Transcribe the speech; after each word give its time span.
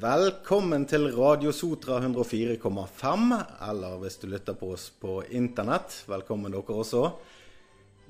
Velkommen 0.00 0.86
til 0.88 1.10
Radio 1.12 1.50
Sotra 1.52 1.98
104,5, 2.00 3.32
eller 3.66 3.98
hvis 4.00 4.14
du 4.22 4.30
lytter 4.32 4.54
på 4.56 4.70
oss 4.72 4.86
på 4.96 5.18
internett. 5.36 5.92
Velkommen 6.08 6.54
dere 6.54 6.76
også. 6.80 7.02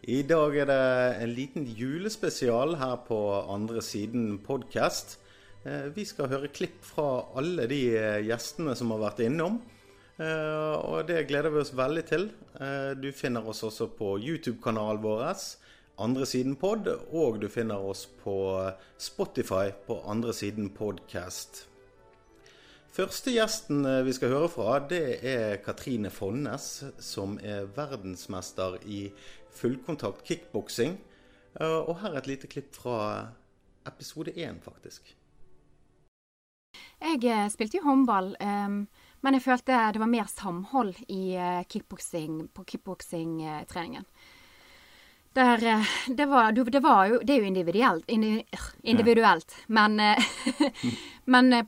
I 0.07 0.21
dag 0.23 0.55
er 0.55 0.69
det 0.71 0.85
en 1.25 1.33
liten 1.35 1.65
julespesial 1.67 2.77
her 2.79 2.95
på 3.09 3.19
andre 3.43 3.83
siden 3.83 4.37
podkast. 4.45 5.17
Vi 5.97 6.05
skal 6.07 6.31
høre 6.31 6.53
klipp 6.55 6.79
fra 6.87 7.25
alle 7.41 7.67
de 7.73 7.81
gjestene 8.29 8.77
som 8.79 8.93
har 8.95 9.03
vært 9.09 9.25
innom. 9.27 9.59
Og 10.21 11.01
det 11.09 11.25
gleder 11.33 11.51
vi 11.51 11.65
oss 11.65 11.75
veldig 11.75 12.05
til. 12.13 12.29
Du 13.03 13.09
finner 13.11 13.51
oss 13.51 13.65
også 13.67 13.89
på 13.99 14.13
YouTube-kanalen 14.21 15.03
vår, 15.03 15.27
Andre 15.99 16.29
Siden 16.29 16.55
Pod, 16.61 16.87
og 17.11 17.43
du 17.43 17.49
finner 17.51 17.83
oss 17.83 18.07
på 18.23 18.37
Spotify 18.95 19.73
på 19.89 19.99
Andre 20.07 20.37
Siden 20.37 20.71
Podcast. 20.71 21.67
Første 22.91 23.31
gjesten 23.31 23.85
eh, 23.87 24.01
vi 24.03 24.13
skal 24.17 24.33
høre 24.33 24.49
fra, 24.51 24.81
det 24.83 25.21
er 25.23 25.61
Katrine 25.63 26.11
Fonnes, 26.11 26.65
som 26.99 27.37
er 27.39 27.69
verdensmester 27.77 28.81
i 28.83 29.05
fullkontakt 29.55 30.25
kickboksing. 30.27 30.97
Eh, 31.55 31.77
og 31.79 32.01
her 32.01 32.17
er 32.17 32.19
et 32.19 32.31
lite 32.33 32.51
klipp 32.51 32.75
fra 32.75 32.97
episode 33.87 34.35
én, 34.35 34.59
faktisk. 34.65 35.15
Jeg 36.99 37.23
eh, 37.31 37.47
spilte 37.55 37.79
jo 37.79 37.87
håndball, 37.87 38.35
men 38.41 39.37
jeg 39.37 39.45
følte 39.45 39.79
det 39.95 40.03
var 40.03 40.11
mer 40.11 40.27
samhold 40.27 40.99
i 41.07 41.39
kickboksing 41.71 42.49
på 42.57 42.67
kickboksingtreningen. 42.75 44.07
Der, 45.33 45.67
eh, 45.67 45.87
det, 46.07 46.27
var, 46.27 46.53
det, 46.53 46.81
var, 46.81 47.07
jo 47.07 47.19
Det 47.23 47.35
er 47.35 47.39
jo 47.39 47.47
individuelt, 47.47 48.11
individuelt. 48.83 49.55
Men, 49.67 50.01
eh, 50.01 50.19
men 51.25 51.53
eh, 51.53 51.65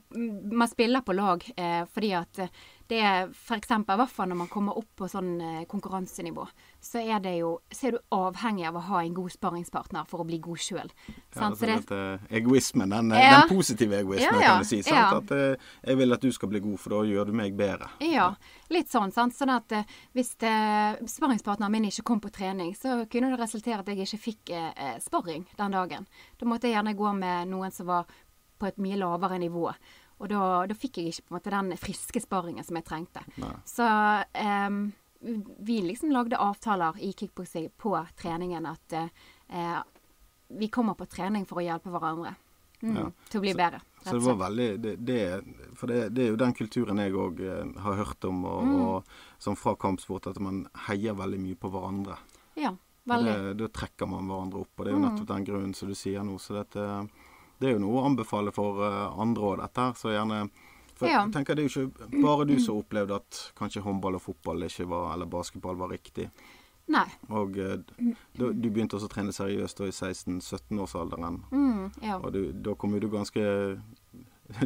man 0.51 0.67
spiller 0.67 1.01
på 1.01 1.13
lag 1.13 1.45
fordi 1.93 2.11
at 2.13 2.39
det 2.91 2.99
er 2.99 3.29
f.eks. 3.31 3.71
i 3.71 3.97
hvert 3.97 4.11
fall 4.11 4.29
når 4.31 4.39
man 4.43 4.49
kommer 4.51 4.77
opp 4.79 4.89
på 4.99 5.07
sånn 5.09 5.35
konkurransenivå, 5.69 6.45
så 6.83 7.01
er 7.01 7.21
det 7.23 7.37
jo 7.39 7.53
så 7.71 7.89
er 7.89 7.95
du 7.95 7.99
avhengig 8.15 8.65
av 8.69 8.79
å 8.79 8.83
ha 8.89 9.01
en 9.03 9.15
god 9.15 9.33
sparringspartner 9.33 10.07
for 10.09 10.23
å 10.23 10.27
bli 10.27 10.39
god 10.43 10.61
sjøl. 10.61 10.91
Ja, 11.07 11.47
altså 11.47 11.69
det, 11.69 12.01
egoismen, 12.29 12.91
den, 12.91 13.13
ja. 13.15 13.39
den, 13.39 13.53
positive 13.53 14.01
egoismen, 14.01 14.41
ja, 14.41 14.53
kan 14.53 14.65
du 14.65 14.69
si. 14.69 14.81
Sant? 14.85 15.31
At 15.31 15.57
jeg 15.83 15.99
vil 15.99 16.17
at 16.17 16.25
du 16.25 16.31
skal 16.35 16.51
bli 16.51 16.63
god, 16.63 16.77
for 16.81 16.97
da 16.97 17.01
gjør 17.07 17.31
du 17.31 17.37
meg 17.39 17.55
bedre. 17.57 17.89
Ja, 18.03 18.33
litt 18.73 18.91
sånn. 18.91 19.13
sant? 19.15 19.35
Sånn 19.37 19.53
at 19.53 19.73
hvis 20.13 20.35
sparringspartneren 20.35 21.73
min 21.73 21.89
ikke 21.89 22.05
kom 22.11 22.21
på 22.23 22.33
trening, 22.33 22.73
så 22.77 23.03
kunne 23.09 23.31
det 23.33 23.41
resultere 23.41 23.81
at 23.81 23.89
jeg 23.89 24.03
ikke 24.05 24.21
fikk 24.27 24.53
eh, 24.53 24.99
sparring 25.03 25.47
den 25.57 25.75
dagen. 25.75 26.07
Da 26.39 26.49
måtte 26.49 26.69
jeg 26.69 26.77
gjerne 26.77 26.97
gå 26.97 27.15
med 27.17 27.51
noen 27.51 27.73
som 27.73 27.89
var 27.89 28.07
på 28.59 28.69
et 28.69 28.79
mye 28.81 28.99
lavere 28.99 29.39
nivå. 29.41 29.67
Og 30.23 30.29
da, 30.31 30.41
da 30.69 30.75
fikk 30.77 31.01
jeg 31.01 31.11
ikke 31.11 31.25
på 31.27 31.33
en 31.33 31.37
måte 31.37 31.51
den 31.51 31.79
friske 31.79 32.21
sparringen 32.23 32.63
som 32.63 32.79
jeg 32.79 32.87
trengte. 32.87 33.23
Nei. 33.43 33.55
Så 33.67 33.87
um, 34.39 34.85
vi 35.67 35.81
liksom 35.83 36.13
lagde 36.15 36.39
avtaler 36.39 36.95
i 37.03 37.11
kickboksing 37.11 37.69
på 37.79 37.91
treningen 38.19 38.67
at 38.71 38.95
uh, 38.95 39.81
vi 40.47 40.69
kommer 40.71 40.95
på 40.95 41.09
trening 41.11 41.45
for 41.49 41.59
å 41.59 41.65
hjelpe 41.65 41.91
hverandre. 41.91 42.35
Mm, 42.83 42.95
ja. 42.99 43.09
Til 43.31 43.39
å 43.39 43.43
bli 43.43 43.51
så, 43.53 43.57
bedre. 43.57 43.81
Så 44.03 44.13
det 44.17 44.23
var 44.25 44.39
veldig 44.41 44.69
det, 44.83 44.95
det, 45.07 45.19
For 45.79 45.87
det, 45.87 45.99
det, 46.11 46.25
er 46.25 46.33
jo 46.33 46.39
den 46.39 46.55
kulturen 46.57 46.99
jeg 46.99 47.13
òg 47.15 47.39
eh, 47.39 47.69
har 47.85 47.99
hørt 48.01 48.27
om, 48.27 48.41
og, 48.43 48.63
mm. 48.67 48.73
og, 48.83 49.13
som 49.39 49.55
fra 49.59 49.75
kampsport, 49.79 50.27
at 50.33 50.39
man 50.43 50.65
heier 50.89 51.15
veldig 51.15 51.39
mye 51.39 51.59
på 51.59 51.71
hverandre. 51.71 52.17
Ja, 52.59 52.73
veldig. 53.07 53.37
Da 53.61 53.69
trekker 53.79 54.11
man 54.11 54.27
hverandre 54.27 54.65
opp, 54.65 54.73
og 54.75 54.83
det 54.83 54.91
er 54.91 54.97
jo 54.97 54.99
mm. 54.99 55.05
nettopp 55.07 55.29
den 55.31 55.47
grunnen 55.47 55.77
som 55.79 55.93
du 55.93 55.95
sier 55.97 56.27
nå. 56.27 56.35
Så 56.43 56.57
dette 56.59 56.89
det 57.63 57.71
er 57.71 57.77
jo 57.77 57.83
noe 57.85 58.01
å 58.01 58.05
anbefale 58.09 58.53
for 58.55 58.81
uh, 58.83 59.13
andre 59.23 59.49
òg, 59.49 59.61
dette 59.63 59.87
her. 59.87 59.95
Så 59.99 60.11
gjerne 60.13 60.41
For 60.93 61.09
ja. 61.09 61.21
jeg 61.23 61.33
tenker 61.35 61.57
det 61.57 61.63
er 61.63 61.69
jo 61.69 61.85
ikke 61.87 62.19
bare 62.21 62.47
du 62.49 62.57
som 62.61 62.81
opplevde 62.81 63.17
at 63.17 63.39
kanskje 63.57 63.85
håndball 63.85 64.19
og 64.19 64.25
fotball 64.27 64.67
ikke 64.67 64.89
var, 64.91 65.13
eller 65.15 65.31
basketball 65.31 65.79
var 65.79 65.95
riktig. 65.95 66.27
Nei. 66.91 67.07
Og 67.31 67.55
du, 67.55 68.43
du 68.51 68.67
begynte 68.67 68.97
også 68.97 69.07
å 69.07 69.13
trene 69.13 69.33
seriøst 69.33 69.79
da 69.79 69.87
i 69.87 69.95
16-17-årsalderen. 69.95 71.39
Mm, 71.55 71.85
ja. 72.03 72.19
Og 72.19 72.33
du, 72.35 72.41
da 72.65 72.75
kom 72.75 72.95
jo 72.97 73.03
du 73.05 73.07
ganske 73.13 73.43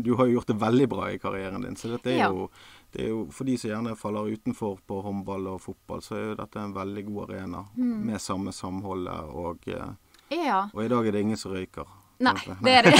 Du 0.03 0.15
har 0.17 0.25
jo 0.25 0.39
gjort 0.39 0.49
det 0.49 0.57
veldig 0.57 0.87
bra 0.89 1.11
i 1.13 1.19
karrieren 1.21 1.61
din, 1.61 1.77
så 1.77 1.91
dette 1.93 2.09
er 2.09 2.23
ja. 2.23 2.31
jo 2.33 2.47
det 2.91 3.03
er 3.05 3.11
jo 3.11 3.19
For 3.35 3.47
de 3.47 3.57
som 3.59 3.69
gjerne 3.69 3.95
faller 3.99 4.33
utenfor 4.33 4.79
på 4.87 4.99
håndball 5.05 5.51
og 5.53 5.61
fotball, 5.61 6.01
så 6.01 6.17
er 6.17 6.25
jo 6.31 6.39
dette 6.39 6.63
en 6.63 6.73
veldig 6.75 7.03
god 7.11 7.23
arena 7.29 7.63
mm. 7.75 7.95
med 8.09 8.23
samme 8.23 8.53
samholdet. 8.55 9.31
Og, 9.37 9.67
ja. 9.69 10.61
og 10.73 10.83
i 10.83 10.89
dag 10.91 11.07
er 11.07 11.15
det 11.15 11.23
ingen 11.27 11.39
som 11.39 11.53
røyker. 11.53 11.91
Nei, 12.19 12.33
det 12.63 12.71
er 12.73 12.87
det. 12.87 12.93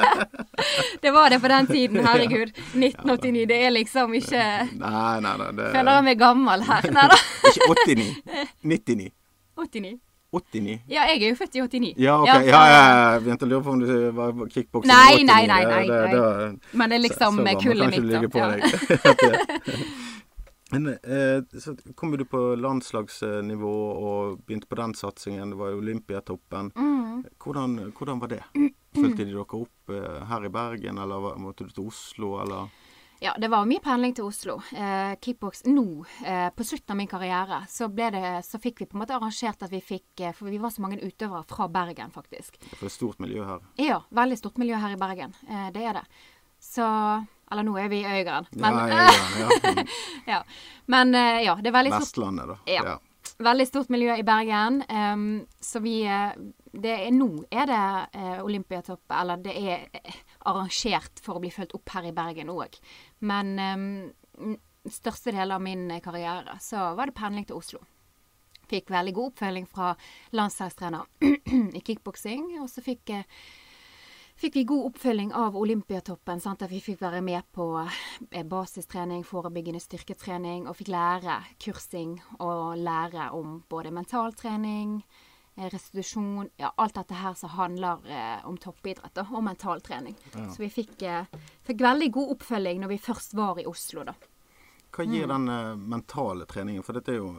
det 1.02 1.10
var 1.10 1.30
det 1.32 1.40
på 1.40 1.48
den 1.48 1.66
tiden, 1.66 2.02
herregud. 2.04 2.52
1989. 2.74 3.46
Det 3.48 3.58
er 3.64 3.72
liksom 3.72 4.12
ikke 4.14 4.44
Nei, 4.76 5.20
nei, 5.24 5.32
nei. 5.40 5.48
Det... 5.56 5.70
Føler 5.72 5.96
jeg 5.96 6.06
meg 6.10 6.20
gammel 6.20 6.68
her. 6.68 6.90
Nei 6.92 7.08
da. 7.14 7.18
ikke 7.50 7.70
89. 7.72 8.12
99. 8.62 9.10
89. 9.56 9.98
89. 10.30 10.76
Ja, 10.88 11.06
jeg 11.08 11.22
er 11.22 11.32
jo 11.32 11.38
født 11.40 11.56
i 11.56 11.62
89. 11.64 11.94
Ja, 11.96 12.20
ok. 12.20 12.28
Ja, 12.28 12.36
ja, 12.44 12.60
ja. 12.70 13.08
Jeg 13.14 13.24
begynte 13.24 13.48
å 13.48 13.50
lure 13.50 13.64
på 13.66 13.72
om 13.74 13.80
du 13.82 13.88
var 14.14 14.36
kickbokser 14.52 14.92
i 14.92 14.92
89. 14.92 14.92
Nei, 14.92 15.24
nei, 15.24 15.40
nei. 15.48 15.64
nei. 15.64 15.82
Det, 15.88 16.04
det, 16.12 16.76
Men 16.78 16.92
det 16.92 17.00
er 17.00 17.04
liksom 17.08 17.42
kullet 17.64 17.96
mitt. 17.96 18.30
Da. 18.36 18.52
Ja. 18.60 20.06
Men 20.70 20.86
eh, 20.86 21.60
så 21.60 21.74
kom 21.94 22.14
du 22.16 22.24
på 22.24 22.40
landslagsnivå 22.56 23.76
og 23.90 24.44
begynte 24.46 24.70
på 24.70 24.78
den 24.78 24.94
satsingen. 24.94 25.54
Det 25.54 25.58
var 25.60 25.78
Olympiatoppen. 25.78 26.70
Mm. 26.76 27.24
Hvordan, 27.42 27.78
hvordan, 27.96 28.20
var 28.22 28.34
det? 28.36 28.44
Fulgte 28.94 29.24
de 29.24 29.32
dere 29.32 29.44
opp 29.64 29.94
eh, 29.94 30.22
her 30.30 30.46
i 30.46 30.52
Bergen, 30.52 30.98
eller 30.98 31.34
måtte 31.42 31.66
du 31.66 31.74
til 31.74 31.90
Oslo, 31.90 32.36
eller? 32.44 32.70
Ja, 33.22 33.34
det 33.38 33.50
var 33.52 33.66
mye 33.68 33.82
pendling 33.84 34.14
til 34.16 34.24
Oslo. 34.24 34.54
Eh, 34.72 35.12
kickbox 35.20 35.66
nå, 35.68 36.06
eh, 36.24 36.46
på 36.56 36.64
slutten 36.64 36.94
av 36.94 36.96
min 36.96 37.10
karriere, 37.10 37.58
så, 37.68 37.90
det, 37.92 38.14
så, 38.46 38.56
fikk 38.58 38.80
vi 38.80 38.86
på 38.88 38.96
en 38.96 39.02
måte 39.02 39.12
arrangert 39.18 39.60
at 39.66 39.74
vi 39.74 39.82
fikk 39.84 40.22
eh, 40.24 40.32
For 40.32 40.48
vi 40.48 40.56
var 40.62 40.72
så 40.72 40.80
mange 40.80 41.02
utøvere 41.02 41.44
fra 41.50 41.66
Bergen, 41.68 42.14
faktisk. 42.14 42.56
For 42.70 42.86
det 42.86 42.88
er 42.88 42.94
stort 42.94 43.20
miljø 43.20 43.44
her? 43.44 43.66
Ja, 43.76 43.98
veldig 44.08 44.38
stort 44.40 44.56
miljø 44.62 44.80
her 44.80 44.96
i 44.96 45.00
Bergen. 45.02 45.36
Eh, 45.44 45.68
det 45.74 45.84
er 45.90 46.00
det. 46.00 46.06
Så 46.64 46.86
eller 47.50 47.66
nå 47.66 47.76
er 47.78 47.88
vi 47.90 48.00
i 48.04 48.06
Øygarden. 48.06 48.46
Men, 48.62 48.78
ja, 48.78 49.10
ja, 49.10 49.48
ja. 49.74 49.84
ja. 50.26 50.42
Men 50.86 51.14
eh, 51.14 51.42
ja, 51.44 51.56
det 51.58 51.72
er 51.72 51.76
veldig 51.78 51.92
stort 51.92 52.06
Vestlandet, 52.06 52.52
da. 52.52 52.58
Ja. 52.70 52.96
Veldig 53.40 53.66
stort 53.66 53.90
miljø 53.90 54.14
i 54.16 54.24
Bergen. 54.26 54.82
Um, 54.88 55.46
så 55.60 55.82
vi 55.82 56.00
eh, 56.06 56.32
det 56.70 56.92
er, 56.94 57.10
Nå 57.10 57.28
er 57.50 57.66
det 57.66 57.84
uh, 58.14 58.42
Olympiatopp, 58.44 59.02
eller 59.18 59.40
det 59.42 59.54
er 59.58 59.88
arrangert 60.46 61.22
for 61.24 61.38
å 61.38 61.42
bli 61.42 61.50
fulgt 61.50 61.74
opp 61.74 61.90
her 61.96 62.06
i 62.06 62.14
Bergen 62.14 62.52
òg. 62.54 62.78
Men 63.26 63.56
um, 63.58 64.52
største 64.86 65.34
del 65.34 65.50
av 65.50 65.62
min 65.64 65.88
karriere 66.04 66.54
så 66.62 66.92
var 66.94 67.10
det 67.10 67.16
pendling 67.18 67.48
til 67.48 67.58
Oslo. 67.58 67.82
Fikk 68.70 68.92
veldig 68.94 69.16
god 69.16 69.32
oppfølging 69.32 69.66
fra 69.66 69.90
landslagstrener 70.38 71.26
i 71.78 71.82
kickboksing. 71.82 72.52
Og 72.62 72.70
så 72.70 72.84
fikk 72.86 73.10
jeg 73.16 73.26
uh, 73.26 73.42
fikk 74.40 74.56
vi 74.56 74.64
god 74.64 74.86
oppfølging 74.86 75.32
av 75.36 75.56
Olympiatoppen. 75.56 76.40
Sant? 76.40 76.62
Vi 76.68 76.80
fikk 76.80 77.02
være 77.02 77.20
med 77.24 77.44
på 77.52 77.66
eh, 77.80 78.44
basistrening, 78.46 79.24
forebyggende 79.26 79.80
styrketrening, 79.82 80.68
og 80.68 80.78
fikk 80.78 80.92
lære 80.94 81.40
kursing 81.60 82.16
og 82.38 82.80
lære 82.80 83.30
om 83.36 83.58
både 83.70 83.92
mentaltrening, 83.92 85.00
eh, 85.56 85.68
restitusjon 85.68 86.48
Ja, 86.56 86.72
alt 86.76 86.96
dette 86.96 87.20
her 87.20 87.36
som 87.36 87.52
handler 87.56 88.00
eh, 88.08 88.46
om 88.48 88.56
toppidrett 88.56 89.14
da, 89.14 89.26
og 89.28 89.44
mentaltrening. 89.44 90.16
Ja. 90.32 90.48
Så 90.48 90.64
vi 90.64 90.72
fikk, 90.72 91.02
eh, 91.02 91.28
fikk, 91.66 91.84
veldig 91.84 92.10
god 92.12 92.36
oppfølging 92.36 92.80
når 92.80 92.94
vi 92.94 93.02
først 93.10 93.36
var 93.36 93.60
i 93.60 93.68
Oslo, 93.68 94.04
da. 94.08 94.16
Hva 94.90 95.04
gir 95.06 95.28
mm. 95.28 95.30
den 95.30 95.50
uh, 95.54 95.76
mentale 95.76 96.46
treningen? 96.50 96.82
For 96.82 96.96
dette 96.96 97.12
er 97.12 97.20
jo 97.20 97.34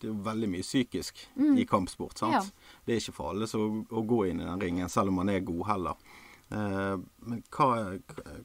det 0.00 0.08
er 0.08 0.14
jo 0.14 0.22
veldig 0.24 0.48
mye 0.48 0.64
psykisk 0.64 1.18
mm. 1.36 1.58
i 1.60 1.64
kampsport. 1.68 2.18
sant? 2.18 2.32
Ja. 2.32 2.76
Det 2.84 2.94
er 2.94 3.02
ikke 3.02 3.12
for 3.18 3.34
alle 3.34 3.44
å 3.44 4.02
gå 4.08 4.20
inn 4.30 4.40
i 4.40 4.46
den 4.46 4.62
ringen, 4.62 4.88
selv 4.88 5.12
om 5.12 5.18
man 5.20 5.28
er 5.28 5.42
god 5.44 5.66
heller. 5.68 5.98
Eh, 6.50 6.96
men 7.16 7.42
hva, 7.54 7.68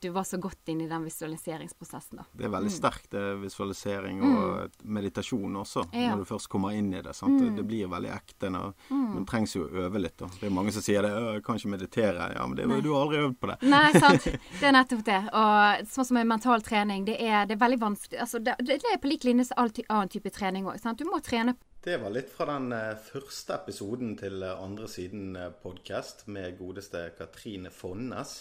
du 0.04 0.10
var 0.12 0.26
så 0.28 0.36
godt 0.42 0.68
inn 0.74 0.82
i 0.84 0.88
den 0.90 1.06
visualiseringsprosessen, 1.08 2.20
da. 2.20 2.26
Det 2.36 2.50
er 2.50 2.52
veldig 2.52 2.72
mm. 2.74 2.76
sterkt, 2.76 3.08
det 3.14 3.24
visualisering 3.40 4.20
og 4.20 4.42
mm. 4.42 4.82
meditasjon 4.98 5.56
også, 5.62 5.86
ja. 5.96 6.10
når 6.12 6.26
du 6.26 6.28
først 6.34 6.52
kommer 6.52 6.76
inn 6.76 6.92
i 6.92 7.00
det. 7.06 7.16
sant? 7.16 7.40
Mm. 7.40 7.56
Det 7.56 7.66
blir 7.70 7.88
veldig 7.94 8.12
ekte. 8.12 8.52
Når, 8.52 8.76
mm. 8.90 9.08
Men 9.14 9.30
trengs 9.32 9.56
jo 9.56 9.64
å 9.70 9.86
øve 9.86 10.04
litt, 10.04 10.18
da. 10.20 10.28
Det 10.42 10.50
er 10.50 10.56
mange 10.60 10.76
som 10.76 10.84
sier 10.84 11.08
det. 11.08 11.14
'Jeg 11.16 11.46
kan 11.48 11.62
ikke 11.62 11.74
meditere.' 11.78 12.30
Ja, 12.36 12.46
men 12.48 12.60
det, 12.60 12.68
du 12.84 12.92
har 12.92 13.06
aldri 13.06 13.24
øvd 13.24 13.40
på 13.40 13.54
det. 13.54 13.58
Nei, 13.72 13.88
sant. 14.04 14.28
Det 14.28 14.68
er 14.68 14.76
nettopp 14.76 15.08
det. 15.08 15.22
Og 15.32 15.88
sånn 15.96 16.12
som 16.12 16.20
med 16.20 16.28
mental 16.36 16.68
trening, 16.68 17.08
det 17.08 17.16
er, 17.24 17.48
det 17.48 17.56
er 17.56 17.64
veldig 17.64 17.80
vanskelig 17.80 18.20
Altså, 18.22 18.44
det, 18.44 18.60
det 18.60 18.82
er 18.84 19.00
på 19.00 19.08
lik 19.08 19.24
linje 19.24 19.48
som 19.48 19.64
all 19.64 19.72
annen 19.88 20.12
type 20.12 20.36
trening 20.36 20.68
òg. 20.68 20.84
Du 21.00 21.08
må 21.08 21.24
trene 21.24 21.56
det 21.84 21.98
var 21.98 22.12
litt 22.14 22.30
fra 22.30 22.46
den 22.46 22.70
eh, 22.78 22.98
første 23.02 23.56
episoden 23.58 24.12
til 24.20 24.44
eh, 24.46 24.60
Andre 24.62 24.86
siden 24.90 25.34
eh, 25.34 25.48
podkast 25.64 26.28
med 26.30 26.54
godeste 26.60 27.08
Katrine 27.18 27.72
Fonnes. 27.74 28.36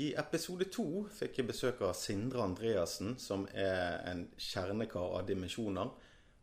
I 0.00 0.14
episode 0.16 0.64
to 0.72 1.04
fikk 1.12 1.42
jeg 1.42 1.48
besøk 1.50 1.82
av 1.84 1.92
Sindre 1.96 2.40
Andreassen, 2.44 3.18
som 3.20 3.44
er 3.52 4.00
en 4.08 4.22
kjernekar 4.40 5.18
av 5.18 5.26
dimensjoner. 5.28 5.92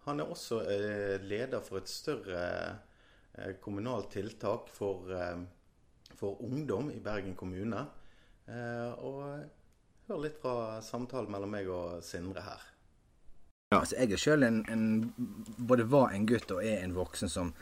Han 0.05 0.21
er 0.21 0.29
også 0.29 0.59
leder 1.23 1.61
for 1.63 1.79
et 1.79 1.89
større 1.89 2.41
kommunalt 3.61 4.09
tiltak 4.17 4.73
for, 4.73 5.05
for 6.17 6.41
ungdom 6.43 6.89
i 6.91 6.99
Bergen 7.05 7.37
kommune. 7.37 7.85
Og 9.05 9.21
hør 10.09 10.25
litt 10.25 10.41
fra 10.41 10.81
samtalen 10.81 11.31
mellom 11.37 11.53
meg 11.53 11.69
og 11.69 12.01
Sindre 12.03 12.49
her. 12.49 12.72
Ja. 13.73 13.79
Altså, 13.81 13.97
jeg 13.99 14.13
er 14.13 14.21
sjøl 14.21 14.47
en, 14.47 14.59
en, 14.69 14.83
både 15.57 15.87
var 15.89 16.13
en 16.13 16.27
gutt 16.29 16.51
og 16.53 16.61
er 16.63 16.83
en 16.83 16.95
voksen 16.95 17.31
som 17.31 17.53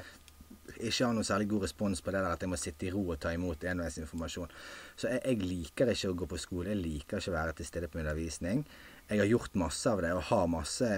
ikke 0.81 1.05
har 1.05 1.13
noe 1.15 1.25
særlig 1.27 1.49
god 1.51 1.65
respons 1.65 2.01
på 2.01 2.13
det 2.13 2.21
der 2.23 2.33
at 2.35 2.43
jeg 2.43 2.49
må 2.51 2.57
sitte 2.59 2.87
i 2.87 2.91
ro 2.93 3.03
og 3.13 3.19
ta 3.21 3.33
imot 3.35 3.63
enveisinformasjon. 3.67 4.51
Så 4.95 5.09
jeg, 5.11 5.21
jeg, 5.25 5.41
liker 5.43 5.91
ikke 5.93 6.11
å 6.11 6.17
gå 6.21 6.27
på 6.31 6.39
skole. 6.41 6.71
Jeg 6.71 6.81
liker 6.81 7.21
ikke 7.21 7.33
å 7.33 7.37
være 7.37 7.55
til 7.57 7.67
stede 7.67 7.89
på 7.91 8.01
undervisning. 8.01 8.63
Jeg 9.09 9.19
har 9.19 9.29
gjort 9.29 9.57
masse 9.59 9.91
av 9.91 10.01
det 10.03 10.13
og 10.15 10.23
har 10.29 10.51
masse 10.51 10.91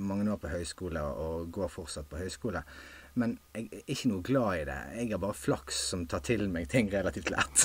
mange 0.00 0.26
år 0.32 0.40
på 0.42 0.50
høyskole 0.50 1.04
og 1.24 1.52
går 1.54 1.70
fortsatt 1.72 2.10
på 2.10 2.20
høyskole. 2.20 2.64
Men 3.18 3.38
jeg 3.54 3.66
er 3.72 3.82
ikke 3.90 4.10
noe 4.10 4.22
glad 4.24 4.60
i 4.60 4.64
det. 4.68 4.78
Jeg 4.96 5.10
har 5.10 5.20
bare 5.22 5.36
flaks 5.36 5.80
som 5.90 6.04
tar 6.10 6.22
til 6.26 6.46
meg 6.52 6.68
ting 6.70 6.90
relativt 6.92 7.32
lett. 7.34 7.64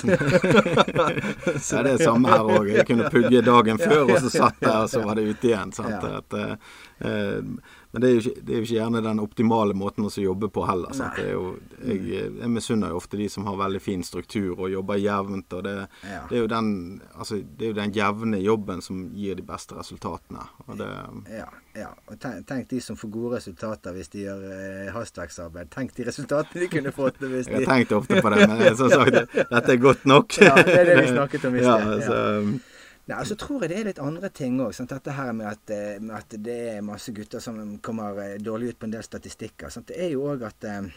så 1.62 1.82
det 1.82 1.92
er 1.92 1.92
det 1.92 2.02
samme 2.02 2.32
her 2.32 2.50
òg. 2.56 2.70
Jeg 2.74 2.86
kunne 2.88 3.10
pugge 3.12 3.42
dagen 3.46 3.78
før, 3.80 4.02
og 4.08 4.18
så 4.24 4.32
satt 4.32 4.62
jeg, 4.64 4.74
og 4.74 4.90
så 4.90 5.02
var 5.06 5.18
det 5.18 5.28
ute 5.30 5.50
igjen. 5.52 5.74
Sant? 5.76 5.94
Ja. 5.94 6.20
At, 6.20 6.30
uh, 6.34 7.76
men 7.96 8.02
det 8.02 8.08
er, 8.08 8.12
jo 8.12 8.20
ikke, 8.20 8.40
det 8.44 8.52
er 8.52 8.58
jo 8.58 8.64
ikke 8.66 8.74
gjerne 8.74 9.00
den 9.00 9.20
optimale 9.22 9.74
måten 9.80 10.04
å 10.04 10.10
jobbe 10.20 10.50
på 10.52 10.66
heller. 10.68 10.98
Jo, 11.16 11.54
jeg, 11.80 12.02
jeg 12.42 12.50
misunner 12.52 12.90
jo 12.92 12.98
ofte 13.00 13.16
de 13.16 13.28
som 13.32 13.46
har 13.48 13.56
veldig 13.56 13.80
fin 13.80 14.02
struktur 14.04 14.50
og 14.52 14.68
jobber 14.68 15.00
jevnt. 15.00 15.56
og 15.56 15.62
Det, 15.64 15.72
ja. 16.04 16.18
det, 16.28 16.34
er, 16.36 16.42
jo 16.42 16.50
den, 16.52 16.68
altså, 17.14 17.38
det 17.40 17.64
er 17.64 17.72
jo 17.72 17.78
den 17.78 17.94
jevne 17.96 18.42
jobben 18.44 18.84
som 18.84 19.00
gir 19.16 19.40
de 19.40 19.46
beste 19.48 19.78
resultatene. 19.78 20.44
Det, 20.76 20.90
ja, 21.38 21.48
ja, 21.72 21.88
og 22.04 22.20
tenk, 22.20 22.44
tenk, 22.52 22.68
de 22.74 22.82
som 22.84 23.00
får 23.00 23.14
gode 23.16 23.38
resultater 23.38 23.96
hvis 23.96 24.12
de 24.12 24.26
gjør 24.26 24.44
eh, 24.52 24.92
hastverksarbeid. 24.92 25.72
Tenk 25.72 25.96
de 25.96 26.10
resultatene 26.12 26.66
de 26.66 26.72
kunne 26.76 26.92
fått 27.00 27.24
hvis 27.24 27.48
de 27.48 27.62
Jeg 27.62 27.64
har 27.64 27.78
tenkt 27.78 27.96
ofte 27.96 28.20
på 28.20 28.36
det, 28.36 28.44
men 28.44 28.76
som 28.76 28.92
sagt, 28.92 29.36
dette 29.40 29.76
er 29.78 29.84
godt 29.88 30.04
nok. 30.04 30.36
ja, 30.44 30.52
det 30.60 30.80
er 30.82 30.90
det 30.92 31.02
vi 31.06 31.12
snakket 31.16 31.48
om 31.48 31.56
i 31.56 31.64
sted. 31.70 32.10
Ja, 32.12 32.74
Nei, 33.06 33.20
så 33.22 33.36
tror 33.38 33.62
jeg 33.62 33.70
det 33.70 33.76
er 33.78 33.86
litt 33.86 34.00
andre 34.02 34.28
ting 34.34 34.56
òg. 34.58 34.72
Dette 34.90 35.12
her 35.14 35.34
med 35.36 35.46
at, 35.46 35.70
eh, 35.70 35.98
med 36.02 36.16
at, 36.16 36.32
det 36.42 36.56
er 36.72 36.82
masse 36.82 37.12
gutter 37.14 37.42
som 37.42 37.76
kommer 37.78 38.18
eh, 38.18 38.38
dårlig 38.42 38.72
ut 38.72 38.80
på 38.80 38.88
en 38.88 38.96
del 38.96 39.04
statistikker. 39.06 39.70
Sant? 39.70 39.92
Det 39.92 40.00
er 40.08 40.10
jo 40.16 40.24
òg 40.26 40.42
at 40.48 40.66
eh, 40.66 40.88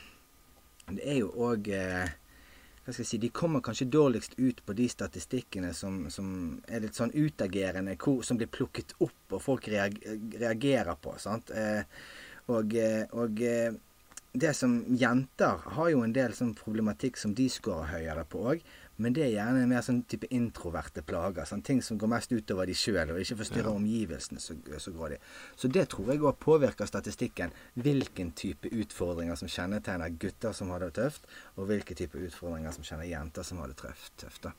Det 0.90 1.04
er 1.06 1.20
jo 1.20 1.30
òg 1.30 1.70
hva 1.70 2.94
skal 2.96 3.04
jeg 3.04 3.10
si, 3.12 3.18
De 3.22 3.30
kommer 3.30 3.62
kanskje 3.62 3.86
dårligst 3.94 4.34
ut 4.40 4.64
på 4.66 4.74
de 4.74 4.88
statistikkene 4.90 5.70
som, 5.78 6.08
som 6.10 6.32
er 6.66 6.82
litt 6.82 6.98
sånn 6.98 7.14
utagerende, 7.14 7.94
som 8.26 8.40
blir 8.40 8.50
plukket 8.50 8.96
opp 8.98 9.36
og 9.38 9.44
folk 9.44 9.68
reagerer 9.70 10.96
på. 10.98 11.14
sant? 11.22 11.54
Og, 12.50 12.74
og 13.14 13.44
det 14.34 14.56
som 14.58 14.80
jenter 14.98 15.62
har 15.78 15.90
jo 15.94 16.02
en 16.02 16.14
del 16.18 16.34
sånn 16.34 16.56
problematikk 16.58 17.22
som 17.22 17.38
de 17.38 17.46
scorer 17.54 17.94
høyere 17.94 18.26
på 18.26 18.42
òg. 18.56 18.66
Men 19.00 19.16
det 19.16 19.24
er 19.24 19.32
gjerne 19.32 19.68
mer 19.70 19.84
sånn 19.86 20.02
type 20.12 20.28
introverte 20.36 21.02
plager. 21.08 21.48
Sånn 21.48 21.64
ting 21.66 21.80
som 21.86 22.00
går 22.00 22.12
mest 22.12 22.34
utover 22.36 22.68
de 22.68 22.76
sjøl, 22.76 23.14
og 23.14 23.22
ikke 23.24 23.38
forstyrrer 23.40 23.70
ja. 23.70 23.76
omgivelsene 23.80 24.44
så, 24.44 24.58
så 24.76 24.92
grådig. 24.96 25.22
Så 25.56 25.72
det 25.72 25.86
tror 25.94 26.12
jeg 26.12 26.24
òg 26.24 26.40
påvirker 26.44 26.90
statistikken. 26.90 27.56
Hvilken 27.80 28.34
type 28.36 28.72
utfordringer 28.76 29.40
som 29.40 29.52
kjennetegner 29.52 30.18
gutter 30.20 30.56
som 30.56 30.74
har 30.76 30.84
det 30.84 30.92
tøft, 31.00 31.30
og 31.56 31.70
hvilke 31.72 31.96
type 31.96 32.20
utfordringer 32.20 32.76
som 32.76 32.88
kjenner 32.88 33.08
jenter 33.08 33.48
som 33.48 33.64
har 33.64 33.72
det 33.72 33.80
tøft. 33.80 34.12
tøft 34.20 34.50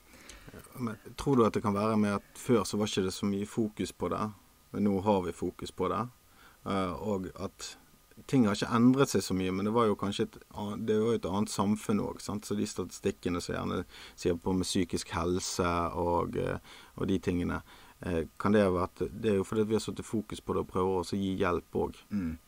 Men, 0.81 0.97
tror 1.21 1.37
du 1.37 1.45
at 1.45 1.55
det 1.55 1.63
kan 1.63 1.77
være 1.77 2.01
med 2.01 2.17
at 2.17 2.41
før 2.41 2.65
så 2.65 2.81
var 2.81 2.89
ikke 2.89 3.07
det 3.11 3.15
så 3.15 3.29
mye 3.29 3.47
fokus 3.47 3.93
på 3.93 4.09
det, 4.13 4.25
men 4.73 4.89
nå 4.89 4.97
har 5.05 5.21
vi 5.27 5.37
fokus 5.37 5.73
på 5.73 5.93
det? 5.93 6.01
Uh, 6.65 6.93
og 6.97 7.29
at 7.41 7.75
ting 8.27 8.47
har 8.47 8.57
ikke 8.57 8.75
endret 8.77 9.13
seg 9.13 9.23
så 9.25 9.37
mye, 9.37 9.53
men 9.55 9.69
det 9.69 9.75
var 9.75 9.89
jo 9.89 9.99
kanskje 9.99 10.27
et, 10.27 10.39
det 10.87 10.97
var 11.01 11.17
et 11.17 11.29
annet 11.31 11.53
samfunn 11.53 12.03
òg. 12.05 12.21
Så 12.23 12.57
de 12.59 12.69
statistikkene 12.69 13.43
som 13.43 13.57
gjerne 13.57 13.85
sier 14.19 14.37
på 14.41 14.55
med 14.57 14.69
psykisk 14.69 15.15
helse 15.17 15.71
og, 15.99 16.37
eh, 16.41 16.59
og 16.97 17.09
de 17.11 17.19
tingene, 17.23 17.63
eh, 18.03 18.23
kan 18.39 18.53
det 18.53 18.65
ha 18.65 18.71
vært 18.75 19.07
Det 19.11 19.33
er 19.33 19.41
jo 19.41 19.45
fordi 19.45 19.69
vi 19.69 19.79
har 19.79 19.85
satt 19.85 20.05
fokus 20.05 20.41
på 20.41 20.55
det 20.55 20.65
og 20.65 20.73
prøver 20.73 21.01
også 21.01 21.17
å 21.17 21.23
gi 21.23 21.35
hjelp 21.41 21.81
òg. 21.85 22.01
Mm. 22.11 22.39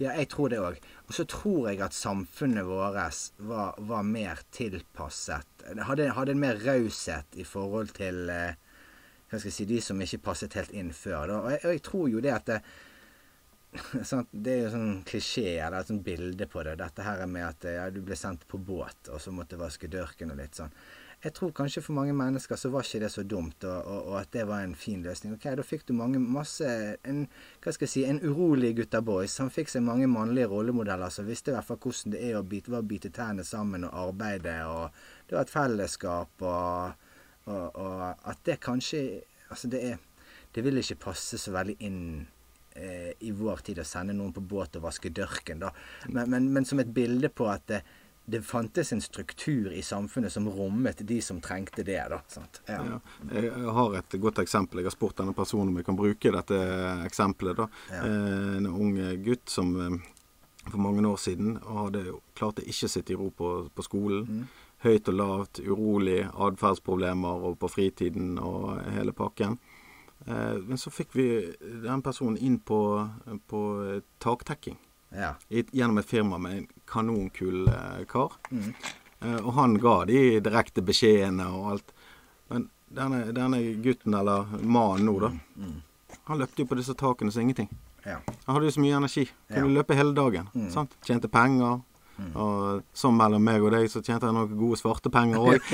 Ja, 0.00 0.12
jeg 0.16 0.28
tror 0.32 0.48
det 0.48 0.58
òg. 0.58 0.78
Og 1.06 1.14
så 1.14 1.24
tror 1.28 1.68
jeg 1.68 1.80
at 1.84 1.94
samfunnet 1.94 2.66
vårt 2.66 2.96
var, 3.38 3.74
var, 3.78 4.02
mer 4.02 4.40
tilpasset. 4.50 5.66
Hadde, 5.78 6.08
hadde 6.16 6.32
en 6.32 6.40
mer 6.40 6.58
raushet 6.64 7.36
i 7.36 7.44
forhold 7.44 7.92
til 7.98 8.30
eh, 8.32 8.54
hva 9.28 9.38
skal 9.38 9.48
jeg 9.48 9.56
si, 9.56 9.68
de 9.68 9.80
som 9.80 10.00
ikke 10.00 10.24
passet 10.26 10.56
helt 10.58 10.72
inn 10.76 10.90
før. 10.92 11.30
Og 11.36 11.50
jeg, 11.52 11.60
og 11.64 11.76
jeg 11.76 11.82
tror 11.86 12.08
jo 12.12 12.24
det 12.24 12.32
at 12.34 12.48
det, 12.50 12.58
sånn, 14.08 14.26
Det 14.32 14.52
er 14.52 14.66
jo 14.66 14.72
sånn 14.74 14.98
klisjé, 15.08 15.46
eller 15.56 15.80
et 15.80 15.92
sånt 15.92 16.04
bilde 16.04 16.48
på 16.50 16.64
det. 16.66 16.76
Dette 16.80 17.04
her 17.06 17.22
med 17.26 17.46
at 17.46 17.68
ja, 17.68 17.86
du 17.92 18.02
ble 18.04 18.18
sendt 18.18 18.44
på 18.48 18.60
båt, 18.60 19.08
og 19.08 19.22
så 19.22 19.32
måtte 19.32 19.60
vaske 19.60 19.88
dørken 19.88 20.34
og 20.34 20.40
litt 20.42 20.58
sånn. 20.60 20.74
Jeg 21.22 21.36
tror 21.36 21.52
kanskje 21.54 21.84
for 21.84 21.94
mange 21.94 22.12
mennesker 22.18 22.58
så 22.58 22.72
var 22.72 22.82
ikke 22.82 23.04
det 23.04 23.12
så 23.14 23.22
dumt, 23.22 23.62
og, 23.62 23.86
og, 23.86 24.08
og 24.10 24.16
at 24.18 24.32
det 24.34 24.42
var 24.48 24.64
en 24.64 24.74
fin 24.74 25.04
løsning. 25.04 25.36
Ok, 25.36 25.46
Da 25.56 25.64
fikk 25.64 25.86
du 25.86 25.94
mange, 25.94 26.18
masse 26.18 26.66
en, 27.06 27.22
Hva 27.62 27.72
skal 27.72 27.86
jeg 27.86 27.92
si, 27.92 28.02
en 28.10 28.18
urolig 28.24 28.72
gutta 28.80 29.00
boys. 29.06 29.38
Han 29.38 29.52
fikk 29.54 29.70
seg 29.70 29.86
mange 29.86 30.10
mannlige 30.10 30.50
rollemodeller 30.50 31.14
som 31.14 31.28
visste 31.30 31.52
i 31.52 31.56
hvert 31.56 31.68
fall 31.68 31.78
hvordan 31.78 32.16
det 32.16 32.24
er 32.26 32.40
å 32.40 32.42
bite, 32.42 32.74
å 32.74 32.82
bite 32.82 33.12
tærne 33.14 33.46
sammen 33.46 33.86
og 33.86 33.94
arbeide, 34.08 34.58
og 34.66 34.90
det 35.28 35.38
var 35.38 35.46
et 35.46 35.54
fellesskap, 35.54 36.42
og, 36.42 37.08
og 37.46 38.06
at 38.10 38.46
det 38.46 38.60
kanskje 38.62 39.22
Altså, 39.52 39.68
det 39.68 39.80
er 39.84 39.98
Det 40.54 40.62
vil 40.64 40.78
ikke 40.80 41.02
passe 41.10 41.36
så 41.36 41.52
veldig 41.52 41.74
inn 41.84 41.98
eh, 42.74 43.10
i 43.18 43.32
vår 43.36 43.64
tid 43.66 43.82
å 43.82 43.86
sende 43.86 44.14
noen 44.16 44.32
på 44.34 44.44
båt 44.44 44.78
og 44.78 44.86
vaske 44.86 45.12
dørken, 45.14 45.62
da. 45.64 45.72
Men, 46.08 46.30
men, 46.30 46.52
men 46.52 46.68
som 46.68 46.80
et 46.82 46.92
bilde 46.94 47.30
på 47.32 47.48
at 47.50 47.66
det, 47.70 47.82
det, 48.24 48.42
fantes 48.46 48.92
en 48.92 49.02
struktur 49.02 49.72
i 49.72 49.82
samfunnet 49.82 50.32
som 50.32 50.48
rommet 50.48 51.02
de 51.06 51.20
som 51.22 51.40
trengte 51.42 51.84
det. 51.86 52.00
da, 52.12 52.22
ja. 52.70 52.80
Ja, 52.86 52.98
jeg 53.40 53.76
har 53.78 53.98
et 53.98 54.18
godt 54.20 54.42
eksempel. 54.42 54.82
Jeg 54.82 54.92
har 54.92 54.96
spurt 54.96 55.18
denne 55.20 55.36
personen 55.36 55.72
om 55.72 55.80
jeg 55.80 55.88
kan 55.88 55.98
bruke 55.98 56.34
dette 56.38 56.58
eksempelet. 57.06 57.62
da. 57.64 57.68
Ja. 57.90 58.02
Eh, 58.06 58.58
en 58.60 58.72
ung 58.72 58.98
gutt 59.24 59.48
som 59.50 59.76
eh, 59.80 60.02
for 60.70 60.78
mange 60.78 61.08
år 61.08 61.16
siden 61.18 61.56
hadde 61.66 62.04
klarte 62.38 62.64
ikke 62.66 62.86
å 62.86 62.92
sitte 62.92 63.14
i 63.14 63.18
ro 63.18 63.30
på, 63.34 63.52
på 63.74 63.86
skolen. 63.86 64.26
Mm. 64.28 64.44
Høyt 64.82 65.08
og 65.10 65.14
lavt, 65.14 65.60
urolig, 65.62 66.20
atferdsproblemer 66.32 67.46
og 67.48 67.58
på 67.62 67.70
fritiden 67.70 68.34
og 68.42 68.80
hele 68.96 69.14
pakken. 69.14 69.58
Eh, 70.26 70.56
men 70.62 70.78
så 70.78 70.90
fikk 70.90 71.16
vi 71.16 71.28
den 71.60 72.02
personen 72.02 72.38
inn 72.38 72.58
på, 72.58 72.80
på 73.46 73.62
taktekking. 74.22 74.78
Ja. 75.12 75.34
Gjennom 75.48 75.98
et 75.98 76.08
firma 76.08 76.38
med 76.38 76.56
en 76.56 76.66
kanonkul 76.88 77.68
eh, 77.68 78.04
kar. 78.08 78.32
Mm. 78.50 78.74
Eh, 79.20 79.38
og 79.44 79.52
han 79.58 79.78
ga 79.80 79.96
de 80.08 80.40
direkte 80.40 80.84
beskjedene 80.84 81.48
og 81.52 81.70
alt. 81.74 81.94
Men 82.52 82.68
denne, 82.92 83.24
denne 83.36 83.62
gutten, 83.84 84.14
eller 84.14 84.48
mannen 84.62 85.08
nå, 85.08 85.16
da, 85.20 85.32
mm. 85.32 85.64
mm. 85.68 86.18
han 86.30 86.42
løpte 86.42 86.64
jo 86.64 86.70
på 86.70 86.78
disse 86.80 86.96
takene 86.98 87.32
som 87.32 87.44
ingenting. 87.44 87.70
Ja. 88.04 88.18
Han 88.44 88.56
hadde 88.56 88.66
jo 88.66 88.76
så 88.76 88.82
mye 88.82 88.98
energi. 88.98 89.28
Kunne 89.52 89.70
ja. 89.70 89.78
løpe 89.78 89.96
hele 89.96 90.14
dagen. 90.16 90.48
Mm. 90.54 90.70
Sant? 90.74 90.96
Tjente 91.06 91.30
penger. 91.30 91.80
Og 92.38 92.82
som 92.96 93.16
mellom 93.18 93.42
meg 93.42 93.62
og 93.64 93.72
deg, 93.74 93.88
så 93.90 93.98
tjente 94.04 94.28
jeg 94.28 94.34
noen 94.36 94.52
gode 94.58 94.78
svartepenger 94.78 95.38
òg. 95.42 95.62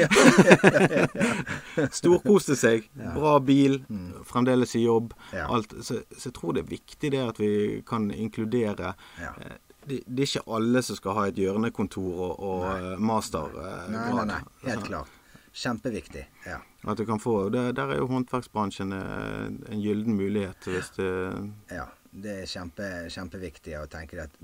Storkoste 2.01 2.57
seg. 2.59 2.89
Bra 3.15 3.37
bil. 3.45 3.81
Fremdeles 4.29 4.75
i 4.79 4.85
jobb. 4.87 5.15
Ja. 5.35 5.47
Så, 5.81 6.01
så 6.11 6.29
jeg 6.31 6.37
tror 6.39 6.57
det 6.57 6.65
er 6.65 6.71
viktig 6.73 7.13
det 7.15 7.23
at 7.25 7.41
vi 7.43 7.51
kan 7.89 8.11
inkludere 8.15 8.95
Ja. 9.21 9.33
eh, 9.43 9.57
det, 9.89 10.03
det 10.05 10.25
er 10.25 10.29
ikke 10.29 10.53
alle 10.59 10.81
som 10.85 10.99
skal 10.99 11.15
ha 11.17 11.23
et 11.31 11.39
hjørnekontor 11.41 12.19
og, 12.27 12.33
og 12.45 12.65
eh, 12.75 12.99
mastergrad. 13.01 13.89
Nei, 13.95 14.09
nei, 14.19 14.25
nei. 14.35 14.41
Helt 14.67 14.85
klart. 14.85 15.15
Kjempeviktig. 15.59 16.27
Ja. 16.47 16.59
At 16.87 17.01
du 17.01 17.07
kan 17.09 17.19
få, 17.19 17.49
det, 17.51 17.63
Der 17.79 17.95
er 17.95 18.03
jo 18.03 18.07
håndverksbransjen 18.11 18.93
eh, 18.95 19.47
en 19.73 19.81
gyllen 19.83 20.19
mulighet. 20.19 20.69
Hvis 20.69 20.93
det, 20.99 21.09
Ja, 21.73 21.87
det 22.13 22.35
er 22.43 22.47
kjempe, 22.53 22.91
kjempeviktig 23.13 23.79
å 23.81 23.87
tenke 23.91 24.27
at 24.29 24.37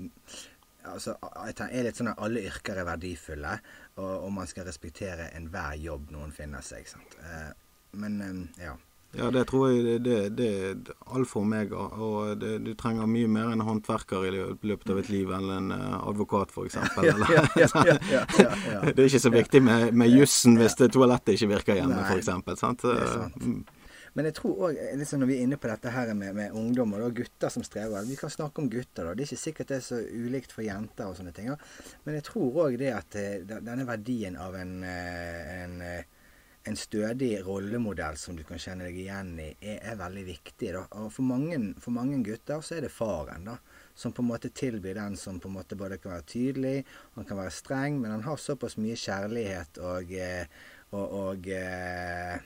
altså, 0.93 1.15
jeg 1.45 1.55
tenker, 1.57 1.75
er 1.75 1.87
litt 1.87 1.99
sånn 1.99 2.11
at 2.11 2.23
Alle 2.25 2.43
yrker 2.49 2.81
er 2.81 2.87
verdifulle, 2.87 3.53
og, 3.97 4.11
og 4.25 4.33
man 4.39 4.49
skal 4.49 4.67
respektere 4.67 5.29
enhver 5.37 5.77
jobb 5.81 6.11
noen 6.15 6.33
finner 6.35 6.65
seg. 6.65 6.89
Sant? 6.89 7.15
Eh, 7.21 7.53
men 8.01 8.19
eh, 8.21 8.65
ja. 8.65 8.73
ja, 9.15 9.29
det 9.31 9.45
tror 9.49 9.69
jeg 9.71 9.83
det, 9.85 9.99
det, 10.05 10.17
det 10.37 10.49
er 10.51 10.97
alfa 11.15 11.39
og 11.39 11.45
omega. 11.45 11.85
Og 12.07 12.35
det, 12.41 12.57
du 12.65 12.73
trenger 12.79 13.09
mye 13.09 13.29
mer 13.31 13.53
enn 13.53 13.63
håndverker 13.65 14.27
i 14.27 14.33
løpet 14.35 14.91
av 14.91 14.99
et 15.01 15.13
liv 15.13 15.31
enn 15.37 15.53
en 15.59 15.71
eh, 15.77 15.95
advokat, 16.01 16.51
f.eks. 16.51 16.79
Ja. 17.61 18.25
Det 18.95 18.99
er 18.99 19.07
ikke 19.07 19.25
så 19.27 19.33
viktig 19.33 19.63
med, 19.65 19.89
med 19.97 20.11
jussen 20.11 20.59
hvis 20.59 20.77
toalettet 20.83 21.35
ikke 21.37 21.55
virker 21.55 21.81
hjemme, 21.81 22.03
f.eks. 22.11 22.31
Sant? 22.59 22.85
det 22.85 22.99
er 22.99 23.17
sant. 23.17 23.73
Men 24.15 24.29
jeg 24.29 24.37
tror 24.37 24.69
òg, 24.69 24.77
liksom 24.95 25.19
når 25.21 25.27
vi 25.27 25.35
er 25.37 25.43
inne 25.43 25.57
på 25.59 25.67
dette 25.67 25.91
her 25.91 26.13
med, 26.15 26.37
med 26.37 26.53
ungdom 26.55 26.93
og 26.95 27.17
gutter 27.17 27.51
som 27.51 27.65
strever 27.67 28.07
Vi 28.07 28.15
kan 28.15 28.31
snakke 28.31 28.63
om 28.63 28.69
gutter, 28.71 29.09
da. 29.09 29.11
Det 29.11 29.25
er 29.25 29.27
ikke 29.27 29.41
sikkert 29.41 29.73
det 29.73 29.79
er 29.81 29.87
så 29.89 29.99
ulikt 29.99 30.55
for 30.55 30.63
jenter 30.63 31.09
og 31.09 31.17
sånne 31.19 31.33
ting. 31.35 31.49
Ja. 31.51 31.57
Men 32.05 32.19
jeg 32.19 32.27
tror 32.29 32.61
òg 32.65 32.77
det 32.79 32.93
at 32.95 33.17
eh, 33.19 33.41
denne 33.43 33.87
verdien 33.87 34.39
av 34.39 34.55
en, 34.55 34.77
eh, 34.87 35.51
en, 35.65 35.75
eh, 35.83 36.31
en 36.71 36.79
stødig 36.79 37.33
rollemodell 37.43 38.15
som 38.17 38.39
du 38.39 38.45
kan 38.47 38.61
kjenne 38.61 38.87
deg 38.87 39.01
igjen 39.03 39.35
i, 39.35 39.49
er, 39.59 39.83
er 39.91 39.99
veldig 39.99 40.25
viktig. 40.31 40.71
Da. 40.77 40.85
Og 41.01 41.11
for 41.17 41.27
mange, 41.27 41.59
for 41.83 41.99
mange 41.99 42.23
gutter 42.23 42.63
så 42.63 42.79
er 42.79 42.87
det 42.87 42.95
faren, 42.95 43.51
da. 43.51 43.59
Som 43.99 44.15
på 44.15 44.23
en 44.23 44.31
måte 44.31 44.55
tilbyr 44.55 44.95
den 44.95 45.19
som 45.19 45.43
på 45.43 45.51
en 45.51 45.59
måte 45.59 45.75
både 45.79 45.99
kan 45.99 46.15
være 46.15 46.29
tydelig, 46.31 46.75
han 47.19 47.27
kan 47.27 47.43
være 47.43 47.59
streng, 47.59 47.99
men 47.99 48.15
han 48.15 48.27
har 48.31 48.39
såpass 48.39 48.79
mye 48.79 48.95
kjærlighet 48.95 49.83
og, 49.83 50.15
og, 50.15 50.99
og, 51.03 51.15
og 51.19 51.55
eh, 51.59 52.43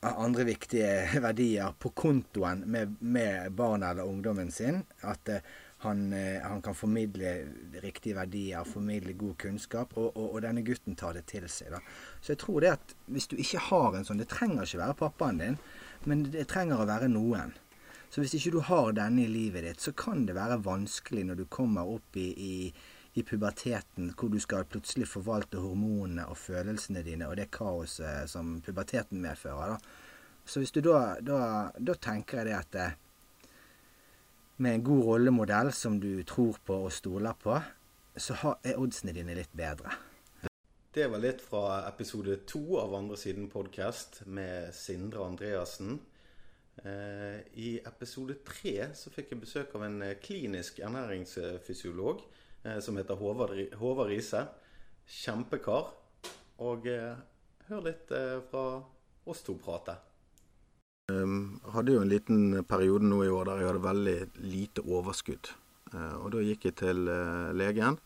andre 0.00 0.44
viktige 0.44 1.20
verdier 1.26 1.74
på 1.78 1.90
kontoen 1.90 2.64
med, 2.66 2.96
med 3.00 3.52
barna 3.52 3.90
eller 3.90 4.08
ungdommen 4.08 4.50
sin. 4.50 4.82
At 5.00 5.28
eh, 5.28 5.44
han, 5.84 6.12
eh, 6.12 6.42
han 6.42 6.62
kan 6.62 6.74
formidle 6.74 7.34
riktige 7.82 8.16
verdier, 8.16 8.64
formidle 8.64 9.12
god 9.12 9.38
kunnskap, 9.38 9.96
og, 9.96 10.16
og, 10.16 10.34
og 10.34 10.42
denne 10.44 10.64
gutten 10.64 10.96
tar 10.96 11.16
det 11.16 11.24
til 11.30 11.48
seg. 11.48 11.72
da. 11.72 11.80
Så 12.20 12.34
jeg 12.34 12.42
tror 12.42 12.60
det 12.60 12.74
at 12.74 12.94
hvis 13.08 13.30
du 13.30 13.36
ikke 13.40 13.64
har 13.70 13.96
en 13.96 14.04
sånn 14.04 14.20
Det 14.20 14.28
trenger 14.28 14.68
ikke 14.68 14.82
være 14.82 15.00
pappaen 15.00 15.40
din, 15.40 15.58
men 16.04 16.24
det 16.32 16.48
trenger 16.48 16.80
å 16.80 16.88
være 16.88 17.08
noen. 17.12 17.54
Så 18.10 18.20
hvis 18.20 18.34
ikke 18.36 18.56
du 18.56 18.60
har 18.66 18.92
denne 18.96 19.22
i 19.24 19.30
livet 19.30 19.64
ditt, 19.64 19.80
så 19.80 19.92
kan 19.96 20.24
det 20.26 20.34
være 20.34 20.60
vanskelig 20.64 21.28
når 21.28 21.40
du 21.40 21.44
kommer 21.46 21.88
opp 21.88 22.16
i, 22.18 22.28
i, 22.34 22.54
i 23.14 23.22
puberteten, 23.26 24.12
hvor 24.14 24.30
du 24.30 24.38
skal 24.38 24.68
plutselig 24.70 25.08
forvalte 25.10 25.58
hormonene 25.58 26.28
og 26.30 26.38
følelsene 26.38 27.02
dine 27.06 27.28
og 27.28 27.36
det 27.40 27.50
kaoset 27.50 28.30
som 28.30 28.60
puberteten 28.62 29.22
medfører. 29.22 29.74
da. 29.74 29.78
Så 30.44 30.60
hvis 30.60 30.72
du 30.74 30.80
da, 30.84 31.16
da, 31.20 31.70
da 31.78 31.94
tenker 31.94 32.40
jeg 32.40 32.50
det 32.50 32.58
at 32.58 32.72
det, 32.74 32.90
med 34.60 34.74
en 34.74 34.84
god 34.84 35.04
rollemodell 35.04 35.72
som 35.72 36.00
du 36.00 36.22
tror 36.28 36.58
på 36.64 36.82
og 36.86 36.92
stoler 36.92 37.36
på, 37.42 37.56
så 38.16 38.56
er 38.64 38.78
oddsene 38.78 39.14
dine 39.16 39.34
litt 39.38 39.52
bedre. 39.56 39.94
Det 40.90 41.06
var 41.06 41.22
litt 41.22 41.40
fra 41.40 41.84
episode 41.86 42.34
to 42.50 42.80
av 42.80 42.96
Andre 42.98 43.16
siden 43.16 43.46
podkast 43.48 44.24
med 44.26 44.74
Sindre 44.74 45.22
Andreassen. 45.22 46.00
Eh, 46.82 47.38
I 47.62 47.70
episode 47.86 48.40
tre 48.46 48.90
så 48.98 49.12
fikk 49.14 49.30
jeg 49.32 49.42
besøk 49.44 49.74
av 49.78 49.84
en 49.86 50.00
eh, 50.02 50.16
klinisk 50.18 50.80
ernæringsfysiolog 50.82 52.24
eh, 52.24 52.39
som 52.80 52.96
heter 53.00 53.16
Håvard, 53.16 53.56
Håvard 53.80 54.10
Riise. 54.10 54.44
Kjempekar. 55.10 55.90
Og 56.60 56.86
eh, 56.90 57.16
hør 57.70 57.84
litt 57.86 58.12
eh, 58.12 58.38
fra 58.50 58.64
oss 59.30 59.44
to 59.46 59.56
prate. 59.60 59.96
Jeg 61.10 61.72
hadde 61.74 61.96
jo 61.96 62.02
en 62.04 62.10
liten 62.10 62.60
periode 62.68 63.08
nå 63.08 63.24
i 63.24 63.32
år 63.32 63.48
der 63.48 63.62
jeg 63.62 63.70
hadde 63.72 63.86
veldig 63.86 64.18
lite 64.44 64.84
overskudd. 64.86 65.54
Eh, 65.94 66.16
og 66.20 66.28
da 66.34 66.44
gikk 66.44 66.68
jeg 66.68 66.78
til 66.84 67.08
eh, 67.10 67.48
legen. 67.56 67.98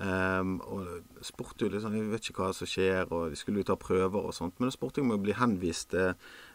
Um, 0.00 0.54
og 0.64 1.24
spurte 1.26 1.66
jo 1.66 1.68
litt 1.68 1.82
sånn, 1.84 1.96
Jeg 1.98 2.06
vet 2.08 2.28
ikke 2.30 2.40
hva 2.40 2.54
som 2.56 2.68
skjer, 2.70 3.10
og 3.12 3.34
de 3.34 3.36
skulle 3.36 3.60
jo 3.60 3.66
ta 3.68 3.74
prøver 3.76 4.30
og 4.30 4.32
sånt. 4.32 4.54
Men 4.56 4.70
da 4.70 4.72
spurte 4.72 5.02
jeg 5.02 5.04
om 5.04 5.12
å 5.12 5.20
bli 5.20 5.34
henvist 5.36 5.92
eh, 5.98 6.14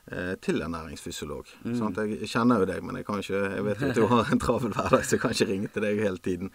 eh, 0.09 0.31
til 0.41 0.63
en 0.65 0.73
næringsfysiolog. 0.73 1.51
Sant? 1.77 1.99
Jeg, 2.01 2.25
kjenner 2.31 2.63
jo 2.63 2.69
deg, 2.71 2.81
men 2.81 2.97
jeg 2.97 3.05
kan 3.05 3.21
ikke 3.21 3.43
Jeg 3.43 3.67
vet 3.67 3.83
at 3.85 3.99
du 3.99 4.07
har 4.09 4.31
en 4.33 4.41
travel 4.41 4.73
hverdag, 4.73 5.05
så 5.05 5.17
jeg 5.17 5.21
kan 5.21 5.35
ikke 5.35 5.49
ringe 5.51 5.69
til 5.75 5.85
deg 5.85 6.01
hele 6.01 6.23
tiden. 6.25 6.53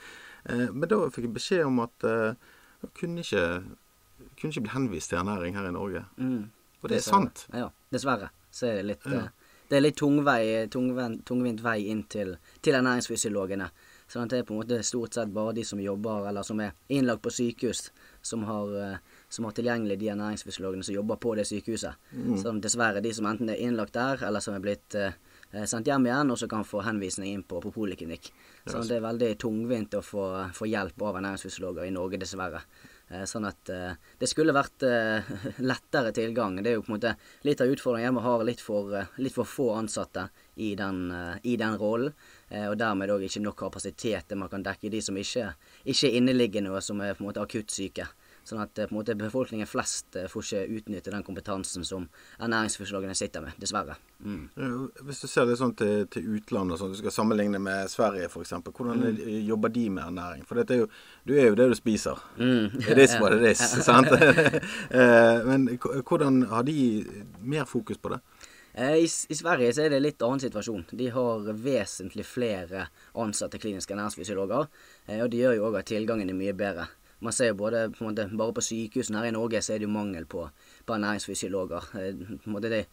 Eh, 0.48 0.68
men 0.72 0.88
da 0.88 0.98
fikk 1.10 1.28
jeg 1.28 1.34
beskjed 1.34 1.64
om 1.66 1.80
at 1.84 2.06
eh, 2.08 2.34
jeg 2.82 2.94
kunne 3.00 3.20
ikke, 3.24 3.44
kunne 4.40 4.52
ikke 4.54 4.64
bli 4.66 4.74
henvist 4.74 5.12
til 5.12 5.18
ernæring 5.20 5.56
her 5.58 5.68
i 5.68 5.74
Norge. 5.76 6.04
Mm. 6.16 6.50
Og 6.80 6.88
det 6.88 6.96
er 7.00 7.06
sant. 7.06 7.46
Ja, 7.52 7.68
dessverre. 7.92 8.30
Så 8.50 8.66
er 8.70 8.80
det 8.80 8.86
litt 8.94 9.06
Ja. 9.06 9.26
eh, 9.26 9.28
Det 9.70 9.76
er 9.76 9.84
litt 9.84 9.96
tungvei, 10.00 10.66
tungvint, 10.66 11.20
tungvint 11.24 11.60
vei 11.62 11.84
inn 11.92 12.02
til, 12.10 12.32
til 12.60 12.74
ernæringsfysiologene. 12.74 13.68
Sånn 14.10 14.24
at 14.24 14.32
det 14.32 14.38
er 14.40 14.46
på 14.48 14.56
en 14.56 14.58
måte 14.64 14.80
stort 14.82 15.14
sett 15.14 15.30
bare 15.30 15.52
de 15.54 15.62
som 15.62 15.78
jobber, 15.78 16.24
eller 16.26 16.42
som 16.42 16.58
er 16.58 16.72
innlagt 16.90 17.22
på 17.22 17.30
sykehus, 17.30 17.92
som 18.26 18.42
har, 18.48 18.72
eh, 18.74 18.96
som 19.28 19.46
har 19.46 19.52
tilgjengelig 19.54 20.00
de 20.00 20.08
ernæringsfysiologene 20.10 20.82
som 20.82 20.96
jobber 20.96 21.20
på 21.22 21.36
det 21.38 21.46
sykehuset. 21.46 21.94
Så 22.42 22.54
dessverre 22.60 23.00
de 23.04 23.12
som 23.14 23.26
enten 23.30 23.52
er 23.52 23.62
innlagt 23.62 23.94
der, 23.94 24.24
eller 24.26 24.42
som 24.42 24.54
er 24.54 24.64
blitt 24.64 24.96
eh, 24.98 25.12
eh, 25.12 25.12
sendt 25.66 25.88
hjem 25.90 26.06
igjen, 26.06 26.30
og 26.30 26.38
så 26.38 26.46
kan 26.50 26.64
få 26.64 26.82
henvisning 26.86 27.32
inn 27.34 27.42
på, 27.42 27.58
på 27.60 27.72
poliklinikk. 27.74 28.30
Så 28.66 28.84
det 28.86 28.98
er 29.00 29.06
veldig 29.08 29.32
tungvint 29.42 29.94
å 29.98 30.02
få, 30.04 30.24
få 30.54 30.68
hjelp 30.70 31.02
av 31.02 31.18
ernæringsfysiologer 31.18 31.88
i 31.88 31.94
Norge, 31.94 32.20
dessverre. 32.22 32.62
Eh, 33.10 33.24
Sånn 33.26 33.48
at 33.48 33.70
eh, 33.74 33.96
det 34.20 34.28
skulle 34.30 34.54
vært 34.54 34.84
eh, 34.86 35.26
lettere 35.72 36.12
tilgang. 36.14 36.60
Det 36.62 36.70
er 36.70 36.78
jo 36.78 36.84
på 36.86 36.92
en 36.92 36.98
måte 36.98 37.14
litt 37.46 37.60
av 37.64 37.72
utfordringen 37.72 38.10
hjemme 38.10 38.22
har 38.22 38.38
ha 38.38 38.46
litt 38.46 38.62
for, 38.62 38.94
eh, 38.94 39.10
litt 39.18 39.34
for 39.34 39.48
få 39.48 39.72
ansatte 39.80 40.28
i 40.62 40.74
den, 40.78 41.10
eh, 41.10 41.40
i 41.50 41.56
den 41.58 41.74
rollen. 41.80 42.14
eh, 42.50 42.68
Og 42.70 42.78
dermed 42.78 43.10
òg 43.10 43.26
ikke 43.26 43.42
nok 43.42 43.58
kapasitet 43.64 44.28
til 44.28 44.38
man 44.38 44.52
kan 44.52 44.62
dekke 44.62 44.90
de 44.90 45.02
som 45.02 45.16
ikke, 45.18 45.54
ikke 45.84 46.06
er 46.06 46.18
inneliggende 46.20 46.70
og 46.70 46.82
som 46.86 47.00
er 47.00 47.14
på 47.14 47.24
en 47.24 47.32
måte 47.32 47.42
akutt 47.42 47.74
syke. 47.74 48.06
Sånn 48.50 48.62
at 48.64 48.78
eh, 48.82 48.88
på 48.90 48.94
en 48.96 48.98
måte 48.98 49.14
befolkningen 49.14 49.68
flest 49.70 50.16
eh, 50.18 50.26
får 50.30 50.42
ikke 50.48 50.78
utnytte 50.80 51.12
den 51.14 51.22
kompetansen 51.26 51.84
som 51.86 52.08
ernæringsforslagene 52.42 53.14
sitter 53.14 53.44
med, 53.44 53.54
dessverre. 53.62 53.94
Mm. 54.24 54.48
Hvis 55.06 55.20
du 55.22 55.28
ser 55.30 55.46
det 55.46 55.54
sånn 55.60 55.74
til, 55.78 56.06
til 56.10 56.26
utlandet, 56.36 56.74
og 56.74 56.80
sånn, 56.82 56.94
du 56.96 56.98
skal 56.98 57.14
sammenligne 57.14 57.60
med 57.62 57.88
Sverige 57.92 58.26
f.eks., 58.28 58.52
hvordan 58.66 59.00
Mm. 59.00 59.06
er- 59.22 59.46
jobber 59.46 59.68
de 59.72 59.84
med 59.90 60.04
ernæring? 60.04 60.42
For 60.48 60.58
er 60.58 60.76
jo, 60.82 60.88
du 61.26 61.34
er 61.38 61.46
jo 61.48 61.54
det 61.54 61.68
du 61.70 61.74
spiser. 61.78 62.18
Mm. 62.38 62.80
It 62.90 62.98
is 62.98 63.14
what 63.20 63.32
it 63.38 63.46
is. 63.52 63.58
sant? 63.86 64.08
Eh, 64.90 65.44
Men 65.46 65.66
hvordan 65.78 66.42
har 66.50 66.62
de 66.66 67.06
mer 67.40 67.64
fokus 67.64 67.98
på 67.98 68.10
det? 68.12 68.20
I, 68.80 69.02
I 69.04 69.34
Sverige 69.34 69.72
så 69.74 69.82
er 69.84 69.90
det 69.90 69.96
en 69.98 70.04
litt 70.04 70.22
annen 70.22 70.40
situasjon. 70.42 70.84
De 70.94 71.08
har 71.10 71.48
vesentlig 71.58 72.24
flere 72.26 72.84
ansatte 73.18 73.58
kliniske 73.58 73.94
ernæringsfysiologer. 73.94 74.68
Og 75.20 75.30
det 75.32 75.40
gjør 75.42 75.56
jo 75.58 75.64
òg 75.70 75.78
at 75.80 75.88
tilgangen 75.90 76.30
er 76.30 76.38
mye 76.38 76.54
bedre. 76.56 76.86
Man 77.20 77.36
ser 77.36 77.52
jo 77.52 77.58
både 77.60 77.88
på 77.92 78.06
måte, 78.06 78.28
Bare 78.36 78.56
på 78.56 78.64
sykehusene 78.64 79.20
her 79.20 79.30
i 79.30 79.34
Norge 79.36 79.60
så 79.62 79.74
er 79.74 79.80
det 79.80 79.88
jo 79.88 79.92
mangel 79.92 80.26
på, 80.30 80.46
på 80.86 80.96
ernæringsfysiologer. 80.96 81.90
Eh, 82.00 82.62
det 82.64 82.72
er 82.78 82.86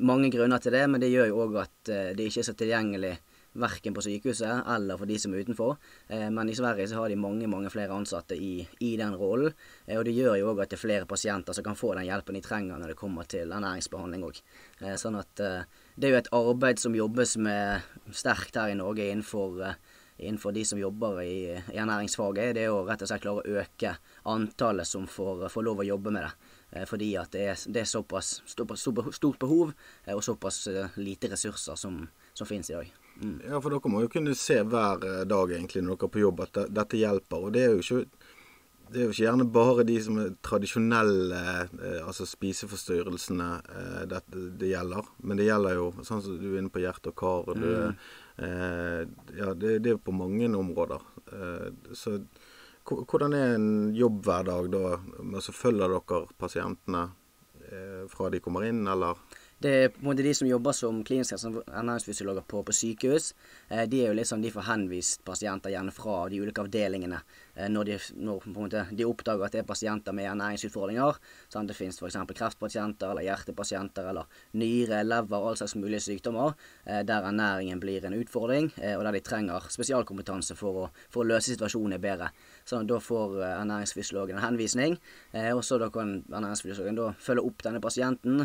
mange 0.00 0.30
grunner 0.32 0.60
til 0.60 0.76
det, 0.76 0.84
men 0.90 1.00
det 1.00 1.12
gjør 1.12 1.30
jo 1.30 1.40
òg 1.46 1.56
at 1.64 1.92
eh, 1.92 2.12
det 2.16 2.28
ikke 2.28 2.42
er 2.42 2.50
så 2.50 2.56
tilgjengelig 2.56 3.16
verken 3.56 3.94
på 3.96 4.02
sykehuset 4.04 4.66
eller 4.68 4.98
for 5.00 5.08
de 5.08 5.16
som 5.16 5.32
er 5.32 5.46
utenfor. 5.46 5.78
Eh, 6.12 6.26
men 6.28 6.52
i 6.52 6.56
Sverige 6.58 6.90
så 6.90 7.00
har 7.00 7.08
de 7.08 7.16
mange 7.16 7.48
mange 7.48 7.72
flere 7.72 7.96
ansatte 7.96 8.36
i, 8.36 8.60
i 8.84 8.92
den 9.00 9.16
rollen. 9.16 9.56
Og 9.96 10.04
det 10.04 10.12
gjør 10.18 10.36
jo 10.36 10.52
òg 10.52 10.60
at 10.66 10.74
det 10.74 10.76
er 10.76 10.84
flere 10.84 11.08
pasienter 11.08 11.56
som 11.56 11.64
kan 11.64 11.80
få 11.80 11.94
den 11.96 12.08
hjelpen 12.10 12.36
de 12.36 12.44
trenger 12.44 12.76
når 12.76 12.92
det 12.92 13.00
kommer 13.00 13.24
til 13.24 13.56
ernæringsbehandling 13.56 14.28
òg. 14.28 14.42
Sånn 15.00 15.16
at 15.16 15.32
det 15.40 16.04
er 16.04 16.12
jo 16.12 16.20
et 16.20 16.34
arbeid 16.36 16.82
som 16.82 16.96
jobbes 16.96 17.38
med 17.40 17.88
sterkt 18.12 18.60
her 18.60 18.74
i 18.74 18.76
Norge 18.76 19.08
innenfor 19.08 19.64
innenfor 20.18 20.52
de 20.52 20.64
som 20.64 20.78
jobber 20.78 21.22
i, 21.22 21.38
i 21.72 21.78
ernæringsfaget, 21.78 22.54
det 22.56 22.66
er 22.66 22.74
å 22.74 22.84
rett 22.88 23.02
og 23.04 23.10
slett 23.10 23.24
klare 23.24 23.42
å 23.42 23.62
øke 23.62 23.96
antallet 24.32 24.88
som 24.88 25.06
får, 25.10 25.48
får 25.52 25.66
lov 25.66 25.82
å 25.82 25.88
jobbe 25.90 26.12
med 26.14 26.24
det. 26.24 26.52
Eh, 26.70 26.86
Fordi 26.88 27.16
at 27.20 27.32
det 27.32 27.42
er, 27.46 27.64
det 27.72 27.82
er 27.82 27.90
såpass 27.90 28.40
stort, 28.46 29.38
behov 29.38 29.72
eh, 30.04 30.14
og 30.14 30.24
såpass 30.24 30.66
eh, 30.72 30.96
lite 30.96 31.30
ressurser 31.32 31.76
som, 31.76 32.06
som 32.34 32.48
finnes 32.48 32.70
i 32.70 32.78
dag. 32.78 32.94
Mm. 33.16 33.36
Ja, 33.48 33.60
for 33.60 33.72
dere 33.72 33.92
må 33.92 34.02
jo 34.04 34.12
kunne 34.12 34.36
se 34.36 34.60
hver 34.62 35.04
dag 35.24 35.52
egentlig 35.52 35.84
når 35.84 35.96
dere 35.96 36.08
er 36.08 36.16
på 36.16 36.24
jobb 36.24 36.42
at 36.44 36.64
dette 36.68 37.00
hjelper. 37.00 37.46
Og 37.46 37.54
det 37.54 37.66
er 37.66 37.76
jo 37.76 37.84
ikke 37.84 38.32
det 38.86 39.00
er 39.00 39.08
jo 39.08 39.10
ikke 39.10 39.24
gjerne 39.24 39.44
bare 39.50 39.82
de 39.82 39.94
som 39.98 40.18
er 40.22 40.34
tradisjonelle, 40.46 41.38
altså 42.06 42.22
spiseforstyrrelsene, 42.30 43.48
det, 44.06 44.20
det 44.60 44.68
gjelder. 44.70 45.08
Men 45.26 45.40
det 45.40 45.48
gjelder 45.48 45.74
jo 45.74 45.88
sånn 46.06 46.22
som 46.22 46.36
du 46.38 46.52
er 46.52 46.60
inne 46.60 46.70
på 46.70 46.84
hjerte 46.84 47.10
og 47.10 47.16
kar. 47.18 47.50
Og 47.50 47.58
du, 47.58 47.66
eh, 47.66 48.12
ja, 48.36 49.52
det, 49.56 49.78
det 49.80 49.94
er 49.94 50.02
på 50.02 50.12
mange 50.12 50.50
områder. 50.56 51.04
Eh, 51.32 51.94
så 51.96 52.18
hvordan 52.86 53.34
er 53.34 53.54
en 53.54 53.94
jobbhverdag 53.94 54.68
da? 54.70 54.84
Altså, 55.34 55.52
følger 55.52 55.90
dere 55.90 56.20
pasientene 56.38 57.02
eh, 57.66 58.04
fra 58.10 58.30
de 58.30 58.40
kommer 58.40 58.66
inn, 58.68 58.86
eller? 58.86 59.18
Det 59.58 59.72
er 59.72 59.88
på 59.88 60.02
en 60.02 60.10
måte 60.10 60.22
de 60.22 60.34
som 60.36 60.48
jobber 60.48 60.74
som 60.76 61.00
kliniske 61.04 61.38
ernæringsfysiologer 61.64 62.44
på, 62.46 62.60
på 62.62 62.74
sykehus. 62.76 63.32
Eh, 63.68 63.86
de 63.88 64.02
er 64.02 64.12
jo 64.12 64.18
litt 64.18 64.28
sånn, 64.28 64.44
de 64.44 64.52
får 64.52 64.68
henvist 64.68 65.24
pasienter 65.24 65.72
gjerne 65.72 65.94
fra 65.96 66.26
de 66.30 66.42
ulike 66.42 66.62
avdelingene 66.62 67.18
eh, 67.22 67.42
når, 67.56 67.88
de, 67.88 67.98
når 68.20 68.46
måte, 68.52 68.84
de, 68.92 69.06
oppdager 69.08 69.46
at 69.46 69.54
det 69.54 69.62
er 69.62 69.68
pasienter 69.68 70.16
med 70.16 70.28
ernæringsutfordringer. 70.30 71.20
Sant? 71.48 71.70
det 71.70 71.76
finnes 71.78 71.98
f.eks. 71.98 72.18
kreftpasienter 72.36 73.10
eller 73.10 73.26
hjertepasienter 73.26 74.10
eller 74.10 74.40
nyre, 74.60 75.02
lever, 75.06 75.36
all 75.40 75.56
slags 75.58 75.76
mulige 75.78 76.02
sykdommer 76.04 76.54
eh, 76.84 77.02
der 77.06 77.26
ernæringen 77.30 77.80
blir 77.80 78.04
en 78.06 78.18
utfordring, 78.18 78.70
eh, 78.76 78.94
og 78.98 79.06
der 79.06 79.16
de 79.16 79.24
trenger 79.24 79.70
spesialkompetanse 79.72 80.56
for 80.58 80.82
å, 80.82 80.86
for 81.10 81.24
å 81.24 81.30
løse 81.32 81.54
situasjonen 81.54 82.00
bedre. 82.02 82.30
Sånn, 82.66 82.88
da 82.88 83.00
får 83.02 83.38
eh, 83.40 83.54
ernæringsfysiologen 83.62 84.38
en 84.38 84.44
henvisning, 84.44 84.98
eh, 85.32 85.52
og 85.54 85.64
så 85.66 85.80
kan 85.92 86.18
ernæringsfysiologen 86.28 86.98
da 86.98 87.10
følge 87.22 87.46
opp 87.46 87.64
denne 87.66 87.82
pasienten, 87.82 88.44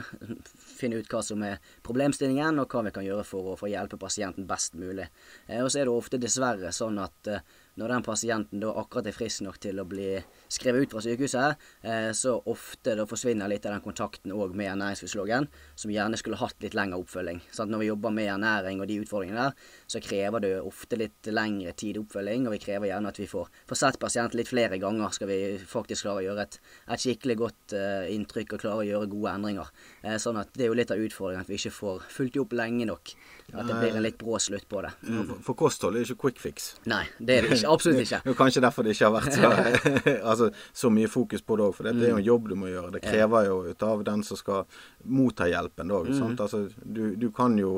finne 0.55 1.01
ut 1.01 1.11
hva 1.11 1.23
som 1.25 1.43
er 1.45 1.59
problemstillingen, 1.85 2.61
og 2.61 2.71
hva 2.71 2.85
vi 2.87 2.93
kan 2.95 3.05
gjøre 3.05 3.25
for 3.27 3.53
å, 3.53 3.57
for 3.59 3.69
å 3.69 3.73
hjelpe 3.73 3.99
pasienten 4.01 4.47
best 4.49 4.77
mulig. 4.79 5.07
Eh, 5.47 5.61
og 5.61 5.71
så 5.71 5.81
er 5.81 5.89
det 5.89 5.95
ofte 5.95 6.21
dessverre 6.21 6.73
sånn 6.75 6.99
at 7.01 7.31
eh, 7.31 7.43
når 7.79 7.93
den 7.95 8.05
pasienten 8.05 8.63
da 8.63 8.71
akkurat 8.81 9.07
er 9.07 9.15
frisk 9.15 9.45
nok 9.45 9.59
til 9.63 9.79
å 9.79 9.87
bli 9.87 10.09
skrevet 10.51 10.85
ut 10.85 10.95
fra 10.95 11.03
sykehuset, 11.05 11.65
eh, 11.87 12.11
så 12.17 12.35
ofte 12.51 12.95
da 12.99 13.05
forsvinner 13.09 13.49
litt 13.51 13.65
av 13.65 13.75
den 13.75 13.83
kontakten 13.85 14.33
òg 14.35 14.55
med 14.57 14.71
ernæringsfysiologen, 14.73 15.47
som 15.75 15.93
gjerne 15.93 16.19
skulle 16.19 16.39
hatt 16.41 16.59
litt 16.63 16.75
lengre 16.77 16.99
oppfølging. 17.01 17.41
Sånn, 17.55 17.71
når 17.71 17.83
vi 17.83 17.89
jobber 17.91 18.15
med 18.15 18.29
ernæring 18.33 18.81
og 18.83 18.89
de 18.89 18.99
utfordringene 19.03 19.47
der, 19.47 19.69
så 19.87 20.01
krever 20.03 20.43
det 20.43 20.53
ofte 20.59 20.99
litt 20.99 21.31
lengre 21.31 21.73
tid 21.77 21.99
oppfølging, 22.01 22.47
og 22.47 22.55
vi 22.55 22.61
krever 22.65 22.91
gjerne 22.91 23.11
at 23.13 23.21
vi 23.21 23.29
får, 23.31 23.51
får 23.69 23.81
sett 23.81 23.99
pasienten 24.01 24.39
litt 24.41 24.51
flere 24.51 24.79
ganger, 24.81 25.15
skal 25.15 25.31
vi 25.31 25.39
faktisk 25.65 26.07
klare 26.07 26.23
å 26.23 26.27
gjøre 26.29 26.47
et, 26.47 26.59
et 26.91 27.03
skikkelig 27.03 27.37
godt 27.39 27.75
uh, 27.77 28.07
inntrykk 28.11 28.57
og 28.57 28.65
klare 28.65 28.83
å 28.83 28.87
gjøre 28.87 29.11
gode 29.11 29.35
endringer. 29.35 29.71
Uh, 30.03 30.17
sånn 30.21 30.39
at 30.41 30.51
det 30.57 30.67
er 30.67 30.73
jo 30.73 30.79
litt 30.79 30.93
av 30.93 31.01
utfordringen 31.01 31.45
at 31.45 31.51
vi 31.51 31.59
ikke 31.59 31.73
får 31.75 32.09
fulgt 32.11 32.39
opp 32.41 32.55
lenge 32.57 32.87
nok. 32.89 33.15
At 33.51 33.67
det 33.67 33.75
blir 33.75 33.97
en 33.97 34.05
litt 34.05 34.17
brå 34.19 34.37
slutt 34.39 34.67
på 34.71 34.81
det. 34.85 34.91
Mm. 35.03 35.25
For, 35.27 35.43
for 35.49 35.59
kosthold 35.65 35.97
er 35.99 36.05
ikke 36.05 36.21
quick 36.23 36.39
fix. 36.39 36.69
Nei, 36.87 37.03
det 37.19 37.35
er 37.35 37.47
det 37.47 37.57
ikke. 37.57 37.71
Absolutt 37.73 38.05
ikke. 38.05 38.35
Kanskje 38.41 38.63
derfor 38.63 38.87
det 38.87 38.95
ikke 38.95 39.09
har 39.09 39.15
vært 39.17 39.35
så, 39.35 39.51
altså, 40.31 40.40
så 40.49 40.91
mye 40.93 41.09
fokus 41.11 41.43
på 41.45 41.57
det 41.59 41.65
òg. 41.67 41.75
For 41.77 41.87
det, 41.87 41.95
det, 41.99 42.07
er 42.07 42.13
jo 42.15 42.21
en 42.21 42.27
jobb 42.27 42.49
du 42.51 42.55
må 42.59 42.71
gjøre. 42.71 42.93
Det 42.95 43.03
krever 43.03 43.47
jo 43.47 43.57
ut 43.69 43.85
av 43.87 44.03
den 44.07 44.23
som 44.27 44.39
skal 44.39 44.79
motta 45.03 45.49
hjelpen 45.51 45.91
Da, 45.91 46.01
Mm. 46.01 46.35
Altså, 46.39 46.65
du, 46.83 47.15
du, 47.15 47.27
kan 47.31 47.57
jo 47.59 47.71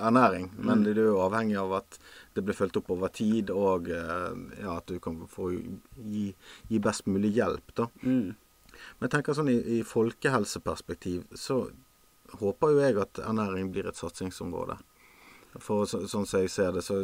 ernæring, 0.00 0.50
men 0.56 0.82
mm. 0.82 0.84
du 0.84 1.00
er 1.00 1.06
jo 1.08 1.20
avhengig 1.22 1.56
av 1.60 1.72
at 1.78 1.98
det 2.34 2.44
blir 2.46 2.56
fulgt 2.56 2.76
opp 2.80 2.90
over 2.94 3.10
tid, 3.14 3.50
og 3.50 3.88
eh, 3.92 4.34
ja, 4.62 4.76
at 4.76 4.86
du 4.90 4.98
kan 5.02 5.20
få 5.30 5.50
gi, 5.54 6.28
gi 6.68 6.80
best 6.82 7.06
mulig 7.10 7.32
hjelp. 7.36 7.74
da. 7.76 7.88
Mm. 8.02 8.34
Men 8.98 9.06
jeg 9.06 9.14
tenker 9.16 9.36
sånn 9.36 9.50
i, 9.52 9.58
i 9.78 9.80
folkehelseperspektiv 9.86 11.26
så 11.38 11.64
håper 12.38 12.74
jo 12.74 12.82
jeg 12.82 12.98
at 13.02 13.20
ernæring 13.24 13.72
blir 13.72 13.88
et 13.88 13.98
satsingsområde. 13.98 14.78
For 15.56 15.88
så, 15.88 16.02
sånn 16.06 16.26
som 16.28 16.42
jeg 16.42 16.52
ser 16.52 16.74
det, 16.76 16.82
så 16.84 17.00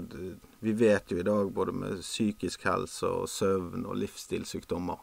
Vi 0.61 0.73
vet 0.77 1.11
jo 1.11 1.19
i 1.19 1.27
dag 1.27 1.49
både 1.53 1.73
med 1.73 2.03
psykisk 2.03 2.67
helse 2.69 3.09
og 3.09 3.29
søvn 3.29 3.87
og 3.89 3.97
livsstilssykdommer. 4.03 5.01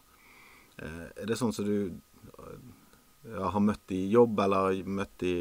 Eh, 0.77 1.07
er 1.23 1.29
det 1.29 1.37
sånn 1.39 1.53
som 1.53 1.65
du 1.65 1.91
ja, 3.29 3.49
har 3.53 3.61
møtt 3.61 3.91
i 3.93 4.01
jobb 4.09 4.39
eller 4.39 4.81
møtt 4.85 5.23
i, 5.23 5.35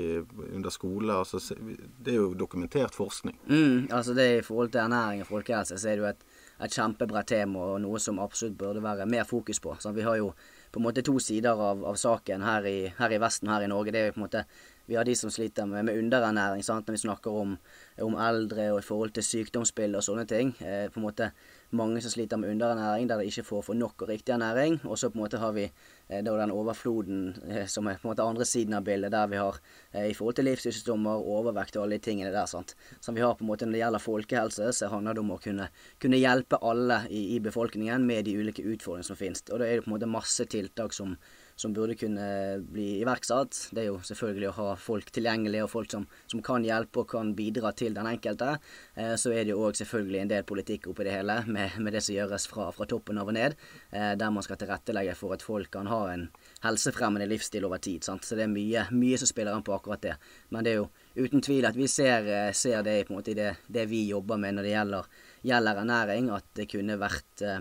under 0.51 0.73
skole? 0.75 1.15
Altså, 1.15 1.41
det 1.61 2.15
er 2.15 2.21
jo 2.21 2.35
dokumentert 2.35 2.97
forskning. 2.97 3.39
Mm, 3.49 3.89
altså 3.91 4.15
det 4.17 4.29
I 4.39 4.45
forhold 4.45 4.73
til 4.75 4.85
ernæring 4.85 5.25
og 5.25 5.31
folkehelse 5.31 5.79
så 5.81 5.89
er 5.89 5.97
det 5.99 6.05
jo 6.05 6.11
et, 6.11 6.25
et 6.61 6.77
kjempebredt 6.77 7.33
tema 7.33 7.71
og 7.73 7.81
noe 7.85 8.01
som 8.03 8.21
absolutt 8.21 8.59
burde 8.61 8.85
være 8.85 9.09
mer 9.09 9.29
fokus 9.29 9.63
på. 9.63 9.77
Sånn, 9.81 9.97
vi 9.97 10.07
har 10.07 10.19
jo 10.21 10.33
på 10.71 10.79
en 10.79 10.87
måte 10.87 11.03
to 11.07 11.17
sider 11.23 11.59
av, 11.59 11.85
av 11.89 11.97
saken 11.99 12.45
her 12.47 12.69
i, 12.69 12.79
her 12.99 13.17
i 13.17 13.23
Vesten 13.23 13.51
her 13.51 13.65
i 13.65 13.71
Norge. 13.71 13.95
Det 13.95 14.03
er 14.03 14.11
jo 14.11 14.19
på 14.19 14.23
en 14.23 14.27
måte 14.29 14.45
vi 14.91 14.99
har 14.99 15.07
de 15.07 15.15
som 15.15 15.31
sliter 15.31 15.69
med, 15.71 15.87
med 15.87 15.99
underernæring 16.03 16.65
sant? 16.67 16.89
når 16.89 16.97
vi 16.97 17.05
snakker 17.05 17.31
om, 17.31 17.55
om, 18.03 18.19
eldre 18.19 18.73
og 18.75 18.81
i 18.81 18.87
forhold 18.87 19.15
til 19.15 19.23
sykdomsbilde 19.23 20.01
og 20.01 20.07
sånne 20.07 20.27
ting. 20.27 20.51
Eh, 20.59 20.89
på 20.91 20.99
en 20.99 21.07
måte 21.07 21.31
mange 21.71 22.01
som 22.03 22.11
sliter 22.11 22.41
med 22.41 22.51
underernæring 22.51 23.07
der 23.09 23.21
de 23.21 23.29
ikke 23.31 23.45
får, 23.47 23.63
for 23.69 23.79
nok 23.79 24.03
og 24.03 24.09
riktig 24.09 24.35
ernæring. 24.35 24.81
Og 24.85 24.99
så 24.99 25.11
på 25.11 25.19
en 25.19 25.23
måte 25.23 25.39
har 25.39 25.53
vi 25.55 25.69
eh, 25.69 26.25
den 26.25 26.51
overfloden 26.51 27.37
eh, 27.47 27.67
som 27.71 27.87
er 27.87 28.01
på 28.01 28.09
en 28.09 28.11
måte 28.11 28.27
andre 28.27 28.45
siden 28.45 28.75
av 28.75 28.83
bildet, 28.85 29.13
der 29.13 29.31
vi 29.31 29.39
har 29.39 29.61
eh, 29.93 30.09
i 30.11 30.15
forhold 30.15 30.41
til 30.41 30.49
livssykdommer, 30.51 31.23
overvekt 31.23 31.77
og 31.77 31.85
alle 31.85 32.01
de 32.01 32.07
tingene 32.09 32.33
der. 32.35 32.47
sant? 32.51 32.75
Som 33.01 33.15
vi 33.15 33.23
har 33.23 33.35
på 33.35 33.47
en 33.47 33.53
måte 33.53 33.67
når 33.67 33.79
det 33.79 33.85
gjelder 33.85 34.07
folkehelse, 34.07 34.73
så 34.73 34.91
handler 34.91 35.15
det 35.15 35.23
om 35.23 35.31
å 35.37 35.39
kunne, 35.39 35.69
kunne 36.03 36.19
hjelpe 36.19 36.59
alle 36.63 37.05
i, 37.09 37.37
i, 37.37 37.39
befolkningen 37.41 38.07
med 38.07 38.27
de 38.27 38.35
ulike 38.41 38.67
utfordringene 38.67 39.13
som 39.13 39.21
finnes. 39.21 39.47
Og 39.53 39.63
da 39.63 39.69
er 39.69 39.79
det 39.79 39.87
på 39.87 39.93
en 39.93 39.99
måte 39.99 40.11
masse 40.11 40.49
tiltak 40.51 40.97
som 40.97 41.15
som 41.61 41.75
burde 41.77 41.95
kunne 41.95 42.27
bli 42.65 43.01
iverksatt. 43.03 43.67
Det 43.75 43.83
er 43.83 43.89
jo 43.91 43.99
selvfølgelig 44.07 44.49
å 44.49 44.57
ha 44.57 44.69
folk 44.81 45.11
tilgjengelig, 45.13 45.61
og 45.65 45.73
folk 45.75 45.91
som, 45.93 46.07
som 46.31 46.41
kan 46.45 46.65
hjelpe 46.65 47.03
og 47.03 47.11
kan 47.11 47.35
bidra 47.37 47.73
til 47.77 47.97
den 47.97 48.09
enkelte. 48.09 48.55
Eh, 48.95 49.13
så 49.21 49.35
er 49.35 49.45
det 49.45 49.53
jo 49.53 49.67
òg 49.67 49.77
selvfølgelig 49.77 50.23
en 50.23 50.33
del 50.33 50.47
politikk 50.49 50.89
oppi 50.93 51.05
det 51.07 51.19
hele, 51.19 51.37
med, 51.47 51.77
med 51.85 51.97
det 51.97 52.03
som 52.07 52.17
gjøres 52.17 52.49
fra, 52.49 52.71
fra, 52.77 52.89
toppen 52.89 53.21
av 53.21 53.29
og 53.29 53.37
ned. 53.37 53.57
Eh, 53.93 54.15
der 54.21 54.33
man 54.33 54.47
skal 54.47 54.61
tilrettelegge 54.61 55.17
for 55.19 55.37
at 55.37 55.45
folk 55.45 55.69
kan 55.77 55.91
ha 55.91 56.01
en 56.15 56.29
helsefremmende 56.65 57.29
livsstil 57.29 57.69
over 57.69 57.83
tid. 57.83 58.07
Sant? 58.09 58.25
Så 58.25 58.39
det 58.39 58.47
er 58.47 58.55
mye, 58.55 58.87
mye 58.97 59.21
som 59.21 59.29
spiller 59.29 59.53
an 59.53 59.67
på 59.67 59.77
akkurat 59.77 60.05
det. 60.07 60.17
Men 60.55 60.65
det 60.65 60.75
er 60.75 60.81
jo 60.81 60.89
uten 61.27 61.45
tvil 61.45 61.69
at 61.69 61.77
vi 61.77 61.91
ser, 61.93 62.25
eh, 62.25 62.55
ser 62.57 62.87
det 62.87 63.03
en 63.03 63.19
måte 63.19 63.35
i 63.35 63.37
det, 63.37 63.53
det, 63.69 63.85
vi 63.91 64.07
jobber 64.09 64.41
med 64.41 64.57
når 64.57 64.69
det 64.69 64.73
gjelder, 64.73 65.13
gjelder 65.53 65.85
ernæring, 65.85 66.33
at 66.33 66.49
det 66.57 66.71
kunne 66.73 66.97
vært 67.01 67.45
eh, 67.45 67.61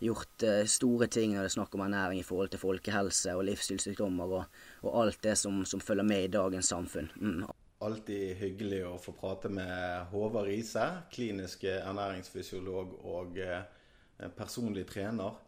gjort 0.00 0.44
uh, 0.44 0.64
store 0.68 1.08
ting 1.12 1.34
når 1.34 1.44
det 1.44 1.50
er 1.50 1.56
snakk 1.58 1.74
om 1.76 1.84
ernæring 1.84 2.22
i 2.22 2.26
forhold 2.26 2.52
til 2.52 2.62
folkehelse 2.62 3.34
og 3.36 3.44
livsstilssykdommer 3.48 4.36
og, 4.38 4.62
og, 4.82 4.94
alt 5.02 5.20
det 5.24 5.36
som, 5.38 5.62
som, 5.68 5.80
følger 5.80 6.06
med 6.06 6.24
i 6.24 6.32
dagens 6.32 6.72
samfunn. 6.72 7.10
Mm. 7.20 7.44
Alltid 7.84 8.34
hyggelig 8.40 8.80
å 8.88 8.96
få 9.00 9.14
prate 9.16 9.48
med 9.52 10.10
Håvard 10.12 10.48
Riise, 10.48 10.86
klinisk 11.12 11.64
ernæringsfysiolog 11.70 12.98
og 13.08 13.38
uh, 13.40 14.26
personlig 14.36 14.86
trener. 14.88 15.38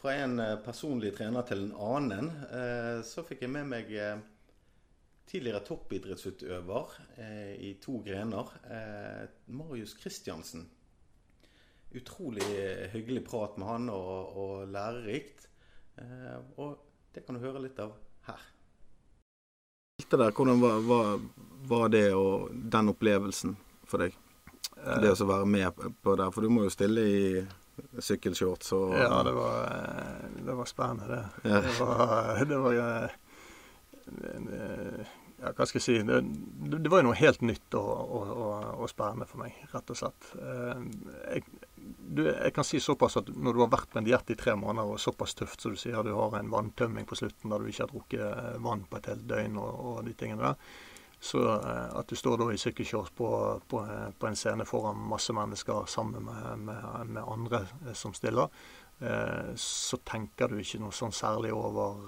Fra 0.00 0.14
en 0.20 0.38
uh, 0.40 0.54
personlig 0.64 1.14
trener 1.16 1.48
til 1.48 1.66
en 1.66 1.74
annen 1.80 2.30
så 3.04 3.24
fikk 3.24 3.44
jeg 3.44 3.52
med 3.52 3.68
meg 3.68 3.92
tidligere 5.24 5.62
toppidrettsutøver 5.64 6.90
i 7.64 7.70
to 7.80 7.96
grener, 8.04 8.50
Marius 9.48 9.94
Kristiansen 9.96 10.66
utrolig 11.94 12.44
hyggelig 12.92 13.24
prat 13.28 13.56
med 13.60 13.68
han 13.68 13.88
og, 13.92 14.36
og 14.36 14.68
lærerikt. 14.72 15.48
Eh, 15.98 16.38
og 16.58 16.78
det 17.14 17.24
kan 17.26 17.38
du 17.38 17.44
høre 17.44 17.62
litt 17.62 17.78
av 17.82 17.94
her. 18.28 18.42
Hvordan 20.10 20.60
var, 20.60 20.80
var, 20.88 21.20
var, 21.70 21.88
det 21.88 22.08
og 22.14 22.50
den 22.52 22.90
opplevelsen 22.90 23.56
for 23.86 24.04
deg? 24.04 24.16
Det 24.74 25.12
å 25.14 25.28
være 25.28 25.46
med 25.48 25.84
på 26.02 26.16
det? 26.18 26.26
For 26.34 26.44
du 26.44 26.50
må 26.52 26.66
jo 26.66 26.72
stille 26.72 27.04
i 27.08 27.20
sykkelshorts 28.02 28.72
og 28.76 28.94
Ja, 28.98 29.22
det 29.26 29.34
var, 29.34 29.54
det 30.46 30.56
var 30.58 30.70
spennende, 30.70 31.06
det. 31.10 31.50
Ja. 31.50 31.60
Det 31.64 31.74
var, 31.78 32.44
det 32.50 32.58
var 32.66 32.72
ja, 35.44 35.52
hva 35.52 35.66
skal 35.66 35.80
jeg 35.80 35.84
si 35.84 35.96
Det, 36.06 36.20
det 36.74 36.90
var 36.92 37.02
jo 37.02 37.08
noe 37.08 37.18
helt 37.18 37.42
nytt 37.44 37.76
og, 37.78 37.90
og, 37.90 38.32
og, 38.34 38.68
og, 38.78 38.86
spennende 38.90 39.28
for 39.28 39.42
meg, 39.44 39.56
rett 39.72 39.90
og 39.92 39.98
slett. 39.98 40.30
Eh, 40.38 40.84
jeg, 41.34 41.44
du, 42.06 42.24
jeg 42.28 42.52
kan 42.54 42.66
si 42.66 42.80
såpass 42.80 43.18
at 43.20 43.28
når 43.34 43.56
du 43.56 43.60
har 43.64 43.70
vært 43.72 43.94
med 43.94 44.02
en 44.02 44.08
diett 44.08 44.32
i 44.34 44.36
tre 44.38 44.54
måneder 44.58 44.94
og 44.94 45.00
såpass 45.02 45.36
tøft 45.38 45.64
som 45.64 45.74
du 45.74 45.80
sier, 45.80 46.02
du 46.04 46.12
har 46.14 46.36
en 46.38 46.50
vanntømming 46.52 47.06
på 47.08 47.18
slutten 47.18 47.52
der 47.52 47.62
du 47.62 47.70
ikke 47.70 47.84
har 47.86 47.92
drukket 47.92 48.24
eh, 48.26 48.58
vann 48.64 48.84
på 48.90 49.00
et 49.00 49.10
helt 49.12 49.26
døgn 49.30 49.58
og, 49.62 49.80
og 49.90 49.98
de 50.06 50.14
tingene 50.18 50.52
der, 50.52 50.70
så 51.24 51.42
eh, 51.56 51.90
at 52.00 52.10
du 52.10 52.18
står 52.18 52.40
da 52.40 52.48
i 52.52 52.60
sykkelshorts 52.60 53.14
på, 53.18 53.28
på, 53.70 53.82
på, 54.18 54.30
en 54.30 54.38
scene 54.38 54.68
foran 54.68 55.04
masse 55.10 55.34
mennesker 55.36 55.90
sammen 55.90 56.28
med, 56.28 56.64
med, 56.70 57.12
med 57.16 57.22
andre 57.24 57.64
som 57.96 58.14
stiller, 58.16 58.52
så 59.58 59.98
tenker 60.06 60.48
du 60.48 60.60
ikke 60.62 60.78
noe 60.78 60.94
sånn 60.94 61.12
særlig 61.12 61.50
over 61.52 61.98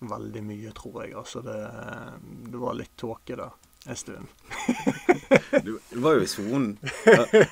veldig 0.00 0.42
mye, 0.42 0.72
tror 0.74 1.02
jeg. 1.04 1.12
Altså 1.20 1.42
det, 1.44 1.58
det 2.48 2.62
var 2.62 2.78
litt 2.78 2.96
tåke 2.98 3.36
der 3.36 3.52
en 3.86 3.96
stund. 3.96 4.26
du, 5.64 5.78
var 5.92 6.14
jo 6.14 6.24
i 6.24 6.26
sonen. 6.26 6.78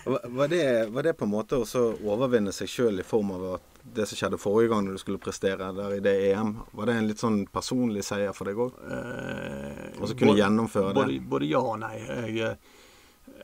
Var, 0.05 0.49
det, 0.49 0.87
var 0.87 1.03
det 1.03 1.15
på 1.19 1.25
en 1.25 1.35
måte 1.35 1.61
å 1.61 1.85
overvinne 2.05 2.53
seg 2.55 2.71
sjøl 2.71 3.01
i 3.01 3.07
form 3.07 3.35
av 3.37 3.47
at 3.57 3.83
det 3.95 4.07
som 4.09 4.19
skjedde 4.19 4.41
forrige 4.41 4.73
gang 4.73 4.87
når 4.87 4.97
du 4.97 5.03
skulle 5.03 5.23
prestere 5.23 5.69
der 5.77 5.99
i 5.99 6.03
det 6.03 6.15
EM, 6.31 6.55
var 6.73 6.89
det 6.89 6.97
en 6.99 7.11
litt 7.11 7.21
sånn 7.23 7.45
personlig 7.53 8.05
seier 8.07 8.33
for 8.37 8.49
deg 8.49 8.63
òg? 8.65 8.81
Eh, 8.89 10.01
og 10.01 10.09
så 10.09 10.17
kunne 10.17 10.33
både, 10.33 10.41
gjennomføre 10.41 10.95
det? 10.97 11.21
Både, 11.29 11.51
ja 11.51 11.61
og 11.61 11.79
nei. 11.85 11.95
Jeg, 12.01 12.57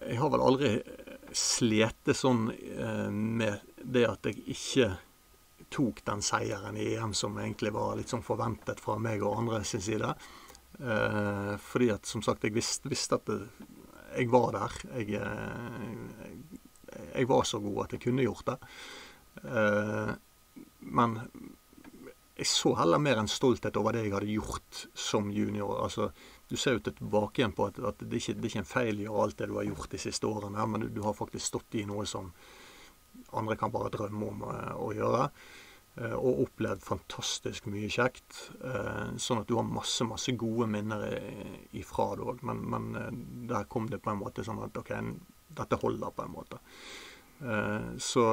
jeg 0.00 0.18
har 0.22 0.32
vel 0.32 0.46
aldri 0.46 0.72
slitt 1.36 2.10
sånn 2.16 2.48
eh, 2.50 3.08
med 3.12 3.60
det 3.80 4.06
at 4.08 4.30
jeg 4.30 4.42
ikke 4.56 4.90
tok 5.70 6.02
den 6.06 6.22
seieren 6.24 6.76
i 6.80 6.94
EM 6.96 7.14
som 7.14 7.36
egentlig 7.38 7.70
var 7.74 7.94
litt 7.98 8.10
sånn 8.10 8.26
forventet 8.26 8.80
fra 8.82 8.96
meg 8.98 9.22
og 9.22 9.38
andre 9.44 9.62
sin 9.64 9.84
side. 9.84 10.14
Eh, 10.78 11.54
fordi 11.60 11.90
at 11.92 12.06
som 12.06 12.22
sagt, 12.24 12.44
jeg 12.46 12.54
visste, 12.54 12.88
visste 12.90 13.18
at 13.18 13.28
det, 13.28 13.40
jeg 14.16 14.30
var 14.32 14.52
der. 14.56 14.80
Jeg, 14.96 15.08
jeg, 15.16 15.22
eh, 15.22 17.06
jeg, 17.14 17.28
var 17.28 17.46
så 17.48 17.60
god 17.62 17.84
at 17.84 17.96
jeg 17.96 18.04
kunne 18.06 18.26
gjort 18.26 18.46
det. 18.52 18.58
Eh, 19.44 20.12
men 20.80 21.18
jeg 22.40 22.48
så 22.48 22.72
heller 22.78 23.02
mer 23.02 23.20
en 23.20 23.28
stolthet 23.28 23.76
over 23.76 23.92
det 23.92 24.06
jeg 24.06 24.14
hadde 24.14 24.32
gjort 24.32 24.84
som 24.96 25.28
junior. 25.30 25.82
Altså, 25.84 26.08
du 26.48 26.56
ser 26.56 26.78
jo 26.78 26.84
tilbake 26.86 27.42
igjen 27.42 27.54
på 27.54 27.68
at, 27.68 27.78
at 27.84 28.00
det, 28.00 28.22
ikke, 28.22 28.38
det 28.38 28.46
er 28.46 28.52
ikke 28.54 28.62
en 28.64 28.72
feil 28.72 29.02
gjøre 29.04 29.20
alt 29.26 29.38
det 29.38 29.50
du 29.50 29.58
har 29.58 29.68
gjort 29.68 29.92
de 29.92 30.00
siste 30.00 30.26
årene, 30.26 30.66
men 30.66 30.86
du, 30.86 30.88
du 30.94 31.02
har 31.04 31.18
faktisk 31.18 31.44
stått 31.46 31.76
i 31.76 31.84
noe 31.88 32.06
som 32.08 32.32
andre 33.36 33.56
kan 33.60 33.70
bare 33.70 33.92
drømme 33.92 34.30
om 34.32 34.46
å, 34.46 34.54
å 34.88 34.88
gjøre. 34.96 35.28
Uh, 36.00 36.16
og 36.16 36.46
opplevd 36.46 36.84
fantastisk 36.86 37.68
mye 37.68 37.90
kjekt. 37.92 38.46
Uh, 38.64 39.12
sånn 39.20 39.42
at 39.42 39.50
du 39.50 39.56
har 39.58 39.68
masse 39.68 40.06
masse 40.08 40.32
gode 40.40 40.68
minner 40.72 41.06
ifra 41.76 42.14
det 42.16 42.26
òg. 42.32 42.42
Men, 42.48 42.64
men 42.72 42.90
der 43.50 43.68
kom 43.68 43.90
det 43.90 44.00
på 44.04 44.14
en 44.14 44.22
måte 44.22 44.46
sånn 44.46 44.62
at 44.64 44.80
OK, 44.80 44.94
dette 45.60 45.80
holder 45.82 46.14
på 46.14 46.24
en 46.24 46.36
måte. 46.36 46.60
så 47.98 48.24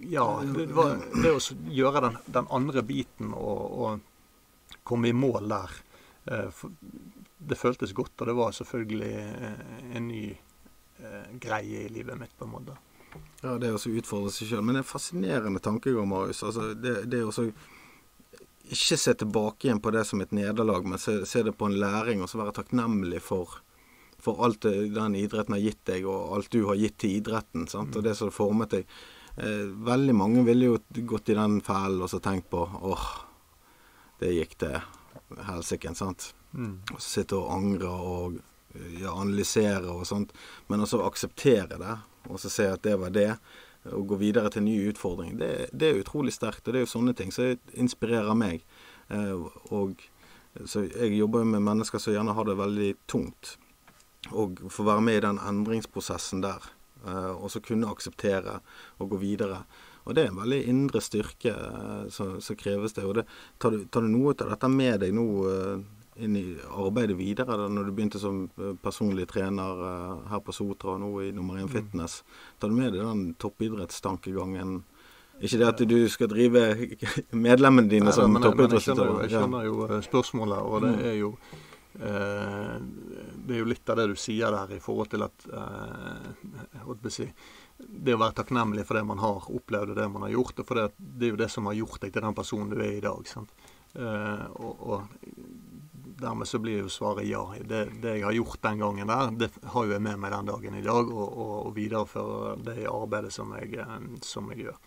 ja, 0.00 0.42
det 0.56 0.66
var 0.72 0.96
det 1.22 1.32
å 1.34 1.40
gjøre 1.68 2.02
den, 2.06 2.16
den 2.26 2.48
andre 2.54 2.82
biten 2.86 3.34
og, 3.36 3.64
og, 3.82 4.06
komme 4.88 5.10
i 5.10 5.16
mål 5.16 5.48
der. 5.50 5.74
Eh, 6.32 6.60
det 7.38 7.58
føltes 7.60 7.92
godt, 7.96 8.14
og 8.20 8.30
det 8.30 8.36
var 8.38 8.54
selvfølgelig 8.56 9.14
eh, 9.14 9.64
en 9.96 10.08
ny 10.08 10.22
eh, 10.32 11.26
greie 11.40 11.84
i 11.84 11.90
livet 11.92 12.16
mitt, 12.20 12.32
på 12.38 12.46
en 12.46 12.54
måte. 12.54 12.76
Ja, 13.42 13.54
det 13.60 13.70
å 13.74 13.78
utfordre 13.78 14.32
seg 14.34 14.50
sjøl. 14.50 14.62
Men 14.64 14.74
det 14.74 14.82
er 14.82 14.86
en 14.86 14.92
fascinerende 14.92 15.62
tankegang, 15.62 16.08
Marius. 16.10 16.42
Altså, 16.46 16.72
det, 16.74 17.04
det 17.12 17.22
å 17.26 17.32
ikke 18.68 18.98
se 19.00 19.14
tilbake 19.22 19.68
igjen 19.68 19.80
på 19.80 19.92
det 19.94 20.04
som 20.04 20.20
et 20.20 20.34
nederlag, 20.34 20.86
men 20.86 21.00
se, 21.00 21.20
se, 21.26 21.42
det 21.46 21.54
på 21.56 21.68
en 21.68 21.78
læring, 21.80 22.22
og 22.22 22.30
så 22.30 22.40
være 22.42 22.56
takknemlig 22.58 23.22
for, 23.24 23.60
for 24.20 24.42
alt 24.44 24.66
det, 24.66 24.90
den 24.96 25.16
idretten 25.16 25.56
har 25.56 25.62
gitt 25.62 25.84
deg, 25.88 26.08
og 26.08 26.34
alt 26.36 26.50
du 26.52 26.64
har 26.68 26.80
gitt 26.80 26.98
til 27.00 27.16
idretten, 27.20 27.68
sant? 27.70 27.96
og 27.96 28.04
det 28.04 28.16
som 28.18 28.34
formet 28.34 28.74
deg. 28.74 28.98
Eh, 29.38 29.70
veldig 29.86 30.16
mange 30.18 30.42
ville 30.44 30.72
jo 30.72 31.06
gått 31.06 31.30
i 31.30 31.38
den 31.38 31.60
fellen 31.64 32.02
og 32.02 32.10
så 32.10 32.18
tenkt 32.20 32.50
på 32.50 32.64
åh, 32.66 33.08
det 34.18 34.34
gikk 34.34 34.56
til 34.64 34.76
helsike, 35.46 35.94
sant. 35.94 36.32
Mm. 36.52 36.80
Og 36.96 37.00
sitte 37.02 37.38
og 37.38 37.52
angre 37.54 37.88
og 37.92 38.38
ja, 38.98 39.12
analysere 39.12 39.92
og 39.92 40.06
sånt. 40.08 40.34
Men 40.68 40.82
også 40.84 41.04
akseptere 41.06 41.78
det, 41.78 41.96
og 42.28 42.40
så 42.42 42.50
se 42.52 42.68
at 42.72 42.84
det 42.86 42.96
var 43.00 43.14
det. 43.14 43.30
Og 43.94 44.08
gå 44.10 44.18
videre 44.20 44.50
til 44.50 44.64
en 44.64 44.68
ny 44.68 44.76
utfordring. 44.90 45.38
Det, 45.40 45.70
det 45.72 45.90
er 45.90 46.00
utrolig 46.02 46.34
sterkt. 46.34 46.66
Og 46.66 46.74
det 46.74 46.80
er 46.80 46.86
jo 46.86 46.92
sånne 46.92 47.14
ting 47.16 47.30
som 47.32 47.54
inspirerer 47.78 48.36
meg. 48.36 48.64
Eh, 49.14 49.46
og 49.72 50.02
så 50.66 50.84
jeg 50.88 51.14
jobber 51.16 51.46
med 51.46 51.64
mennesker 51.64 52.02
som 52.02 52.14
gjerne 52.14 52.34
har 52.34 52.48
det 52.48 52.58
veldig 52.58 52.90
tungt. 53.10 53.54
Og 54.34 54.58
få 54.72 54.84
være 54.88 55.04
med 55.04 55.20
i 55.20 55.24
den 55.24 55.38
endringsprosessen 55.40 56.42
der. 56.44 56.66
Eh, 57.06 57.30
og 57.32 57.52
så 57.54 57.62
kunne 57.64 57.90
akseptere 57.90 58.58
og 58.98 59.14
gå 59.14 59.22
videre. 59.22 59.62
Og 60.08 60.16
det 60.16 60.24
er 60.24 60.32
en 60.32 60.40
veldig 60.40 60.60
indre 60.68 61.02
styrke 61.04 61.54
eh, 61.54 62.08
som, 62.12 62.40
kreves 62.58 62.96
det. 62.98 63.06
Og 63.06 63.20
det, 63.20 63.28
tar, 63.58 63.76
du, 63.76 63.86
tar, 63.86 64.04
du, 64.04 64.12
noe 64.12 64.34
av 64.34 64.52
dette 64.56 64.72
med 64.72 65.00
deg 65.04 65.14
nå 65.16 65.28
inn 66.24 66.36
i 66.36 66.44
arbeidet 66.68 67.16
videre, 67.18 67.56
da 67.60 67.68
når 67.70 67.88
du 67.88 67.94
begynte 67.94 68.20
som 68.22 68.46
personlig 68.82 69.28
trener 69.30 69.82
her 70.30 70.42
på 70.44 70.54
Sotra 70.56 70.96
og 70.96 71.02
nå 71.02 71.12
i 71.26 71.32
Nummer 71.36 71.60
1 71.60 71.68
mm. 71.68 71.72
Fitness? 71.72 72.22
Tar 72.58 72.72
du 72.72 72.78
med 72.78 72.92
deg 72.92 73.04
den 73.04 73.34
toppidrettstankegangen? 73.38 74.80
Ikke 75.38 75.60
det 75.60 75.68
at 75.68 75.84
du 75.86 75.98
skal 76.10 76.30
drive 76.32 76.64
medlemmene 77.46 77.90
dine 77.90 78.10
Nei, 78.10 78.16
som 78.16 78.34
toppidrettsutøver. 78.42 79.24
Jeg 79.26 79.36
skjønner 79.36 79.68
jo 79.70 80.02
spørsmålet, 80.08 80.58
og 80.58 80.86
det 80.88 80.94
er 81.12 81.18
jo 81.20 81.32
Eh, 82.00 82.74
det 83.46 83.54
er 83.54 83.58
jo 83.58 83.66
litt 83.66 83.88
av 83.90 83.98
det 83.98 84.10
du 84.12 84.18
sier 84.18 84.54
der 84.54 84.76
i 84.76 84.82
forhold 84.82 85.08
til 85.10 85.24
at 85.26 85.46
eh, 85.50 87.08
si, 87.10 87.26
Det 87.78 88.14
å 88.14 88.20
være 88.20 88.36
takknemlig 88.38 88.84
for 88.86 88.98
det 88.98 89.06
man 89.08 89.18
har 89.22 89.48
opplevd 89.50 89.94
og 89.94 89.98
det 89.98 90.06
man 90.12 90.28
har 90.28 90.36
gjort. 90.36 90.60
og 90.60 90.68
for 90.68 90.78
det, 90.78 90.92
det, 90.98 91.26
er 91.26 91.32
jo 91.32 91.40
det 91.42 91.50
som 91.50 91.66
har 91.66 91.78
gjort 91.80 92.04
deg 92.04 92.14
til 92.14 92.26
den 92.26 92.38
personen 92.38 92.70
du 92.70 92.78
er 92.78 92.98
i 92.98 93.02
dag. 93.02 93.26
sant? 93.26 93.50
Eh, 93.98 94.44
og, 94.60 94.84
og, 94.86 95.18
dermed 96.18 96.48
så 96.50 96.60
blir 96.62 96.82
jo 96.82 96.92
svaret 96.92 97.28
ja. 97.28 97.42
Det, 97.58 97.84
det, 98.02 98.16
jeg 98.18 98.26
har 98.26 98.36
gjort 98.36 98.62
den 98.66 98.82
gangen 98.84 99.12
der, 99.12 99.34
det 99.38 99.50
har 99.74 99.86
jo 99.86 99.94
jeg 99.94 100.04
med 100.04 100.18
meg 100.22 100.34
den 100.34 100.50
dagen 100.50 100.78
i 100.78 100.84
dag. 100.84 101.12
Og, 101.12 101.28
og, 101.28 101.54
og 101.68 101.76
viderefører 101.76 102.64
det 102.66 102.80
arbeidet 102.90 103.34
som 103.34 103.54
jeg, 103.58 103.78
som 104.26 104.50
jeg 104.54 104.68
gjør. 104.68 104.80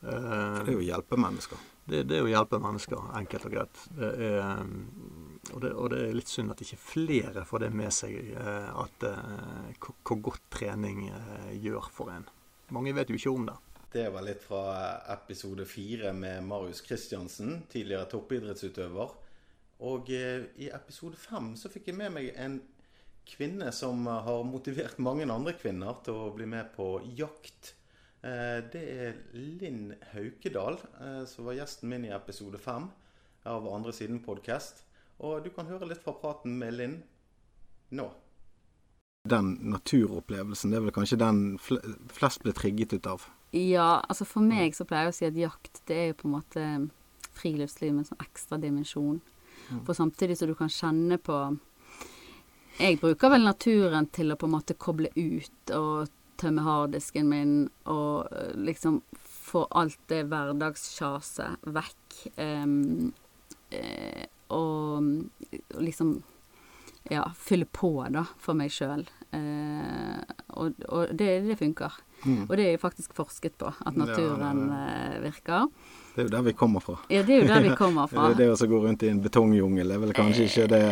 Uh, 0.00 0.62
det 0.64 0.70
er 0.70 0.76
jo 0.78 0.80
å 0.80 0.86
hjelpe 0.86 1.18
mennesker? 1.20 1.66
Det, 1.84 2.06
det, 2.08 2.16
er 2.16 2.24
å 2.24 2.30
hjelpe 2.30 2.60
mennesker, 2.62 3.10
enkelt 3.18 3.48
og 3.48 3.52
greit. 3.52 3.82
Det 3.98 4.12
er 4.30 4.62
og 5.52 5.60
det, 5.60 5.72
og 5.72 5.88
det, 5.90 6.02
er 6.04 6.14
litt 6.16 6.30
synd 6.30 6.52
at 6.52 6.60
ikke 6.62 6.78
flere 6.80 7.44
får 7.48 7.64
det 7.64 7.70
med 7.74 7.94
seg, 7.94 8.14
eh, 8.36 8.68
at 8.82 9.06
eh, 9.08 9.72
hvor 9.80 10.20
godt 10.28 10.46
trening 10.52 11.08
eh, 11.08 11.50
gjør 11.58 11.88
for 11.92 12.12
en. 12.12 12.28
Mange 12.74 12.94
vet 12.94 13.10
jo 13.10 13.18
ikke 13.18 13.32
om 13.32 13.48
det. 13.48 13.56
Det 13.90 14.04
var 14.14 14.22
litt 14.22 14.44
fra 14.44 14.62
episode 15.16 15.64
fire 15.66 16.12
med 16.14 16.44
Marius 16.46 16.84
Kristiansen, 16.86 17.64
tidligere 17.72 18.06
toppidrettsutøver. 18.12 19.16
Og 19.80 20.10
i 20.12 20.68
episode 20.68 21.16
fem 21.16 21.54
så 21.56 21.70
fikk 21.72 21.88
jeg 21.88 21.96
med 21.96 22.12
meg 22.12 22.30
en 22.36 22.58
kvinne 23.30 23.70
som 23.72 24.04
har 24.10 24.42
motivert 24.44 24.98
mange 25.00 25.24
andre 25.24 25.54
kvinner 25.56 26.00
til 26.04 26.18
å 26.18 26.32
bli 26.34 26.48
med 26.50 26.72
på 26.74 26.98
jakt. 27.16 27.74
Det 28.20 28.80
er 28.80 29.16
Linn 29.32 29.94
Haukedal, 30.10 30.76
som 31.24 31.48
var 31.48 31.56
gjesten 31.56 31.88
min 31.88 32.04
i 32.04 32.12
episode 32.12 32.60
fem 32.60 32.90
av 33.48 33.68
Andre 33.72 33.94
siden 33.96 34.20
podkast. 34.20 34.82
Og 35.24 35.40
du 35.44 35.48
kan 35.54 35.68
høre 35.70 35.88
litt 35.88 36.02
fra 36.04 36.12
praten 36.16 36.58
med 36.60 36.76
Linn 36.76 36.98
nå. 37.96 38.10
Den 39.28 39.54
naturopplevelsen, 39.72 40.72
det 40.72 40.78
er 40.78 40.84
vel 40.86 40.96
kanskje 40.96 41.20
den 41.20 41.42
flest 41.60 42.44
blir 42.44 42.56
trigget 42.56 42.92
ut 42.96 43.08
av? 43.08 43.26
Ja, 43.56 44.00
altså 44.08 44.28
for 44.28 44.44
meg 44.44 44.76
så 44.76 44.84
pleier 44.88 45.08
jeg 45.08 45.14
å 45.14 45.16
si 45.16 45.28
at 45.28 45.40
jakt 45.40 45.82
det 45.88 45.96
er 45.96 46.08
jo 46.12 46.20
på 46.20 46.28
en 46.28 46.36
måte 46.36 46.68
friluftsliv 47.36 47.92
med 47.92 48.04
en 48.04 48.10
sånn 48.12 48.24
ekstra 48.24 48.60
dimensjon. 48.60 49.20
Mm. 49.70 49.82
For 49.86 49.96
samtidig 49.96 50.38
så 50.38 50.48
du 50.48 50.54
kan 50.58 50.72
kjenne 50.72 51.18
på 51.22 51.36
Jeg 52.80 52.96
bruker 53.00 53.30
vel 53.30 53.44
naturen 53.44 54.06
til 54.08 54.32
å 54.32 54.38
på 54.40 54.48
en 54.48 54.54
måte 54.54 54.78
koble 54.80 55.10
ut 55.14 55.72
og 55.76 56.08
tømme 56.40 56.64
harddisken 56.64 57.28
min 57.28 57.54
og 57.92 58.30
eh, 58.32 58.54
liksom 58.56 59.02
få 59.50 59.66
alt 59.76 59.98
det 60.08 60.22
hverdagskjaset 60.30 61.68
vekk. 61.74 62.18
Um, 62.38 63.10
eh, 63.74 64.24
og, 64.50 65.06
liksom 65.78 66.14
ja, 67.10 67.24
fylle 67.36 67.66
på, 67.66 67.92
da, 68.12 68.24
for 68.38 68.58
meg 68.58 68.72
sjøl. 68.74 69.06
Eh, 69.34 70.20
og, 70.58 70.84
og 70.90 71.14
det, 71.16 71.30
det, 71.46 71.56
funker. 71.60 71.96
Mm. 72.24 72.44
Og 72.46 72.54
det 72.58 72.66
er 72.68 72.82
faktisk 72.82 73.14
forsket 73.16 73.56
på, 73.60 73.72
at 73.72 73.98
naturen 73.98 74.66
ja, 74.68 74.80
eh, 74.90 75.18
virker. 75.24 75.68
Det 76.14 76.22
er 76.22 76.26
jo 76.26 76.32
der 76.32 76.42
vi 76.42 76.52
kommer 76.58 76.82
fra. 76.82 76.96
Ja, 77.08 77.22
det 77.22 77.34
er 77.34 77.42
jo 77.42 77.48
der 77.48 77.64
vi 77.64 77.74
kommer 77.78 78.06
fra. 78.10 78.30
det 78.34 78.48
å 78.50 78.68
gå 78.72 78.80
rundt 78.84 79.04
i 79.06 79.10
en 79.12 79.20
betongjungel 79.22 79.94
er 79.94 80.00
vel 80.02 80.14
kanskje 80.16 80.46
ikke 80.48 80.66
det, 80.72 80.82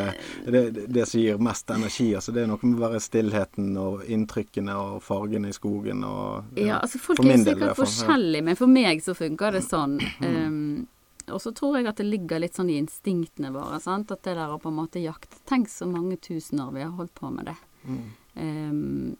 det, 0.47 0.63
det, 0.87 1.07
som 1.11 1.23
gir 1.23 1.41
mest 1.43 1.73
energi. 1.75 2.11
Altså, 2.19 2.35
det 2.37 2.45
er 2.45 2.51
noe 2.51 2.61
med 2.63 2.79
å 2.79 2.85
være 2.85 3.01
stillheten 3.03 3.73
og 3.83 4.05
inntrykkene 4.07 4.77
og 4.79 5.03
fargene 5.05 5.51
i 5.51 5.57
skogen. 5.57 6.05
Og, 6.07 6.55
ja, 6.55 6.69
ja 6.71 6.79
altså 6.83 7.03
folk 7.03 7.25
er 7.27 7.43
sikkert 7.43 7.79
forskjellige, 7.79 8.47
men 8.51 8.61
for 8.61 8.71
meg 8.71 9.03
så 9.05 9.17
funker 9.19 9.59
det 9.59 9.65
sånn. 9.67 9.99
Um, 10.23 10.87
og 11.29 11.43
så 11.43 11.53
tror 11.53 11.79
jeg 11.79 11.89
at 11.91 12.01
det 12.01 12.09
ligger 12.09 12.41
litt 12.43 12.57
sånn 12.57 12.71
i 12.73 12.79
instinktene 12.81 13.53
våre. 13.55 13.81
Sant? 13.85 14.13
At 14.15 14.25
det 14.25 14.37
der 14.39 14.55
å 14.55 14.61
på 14.63 14.71
en 14.73 14.79
måte 14.79 15.03
jakte 15.03 15.41
Tenk 15.49 15.71
så 15.73 15.89
mange 15.89 16.17
tusen 16.23 16.61
år 16.63 16.75
vi 16.77 16.85
har 16.85 16.95
holdt 16.97 17.15
på 17.19 17.31
med 17.33 17.51
det. 17.51 17.57
Mm. 17.89 18.05
Um, 18.39 19.17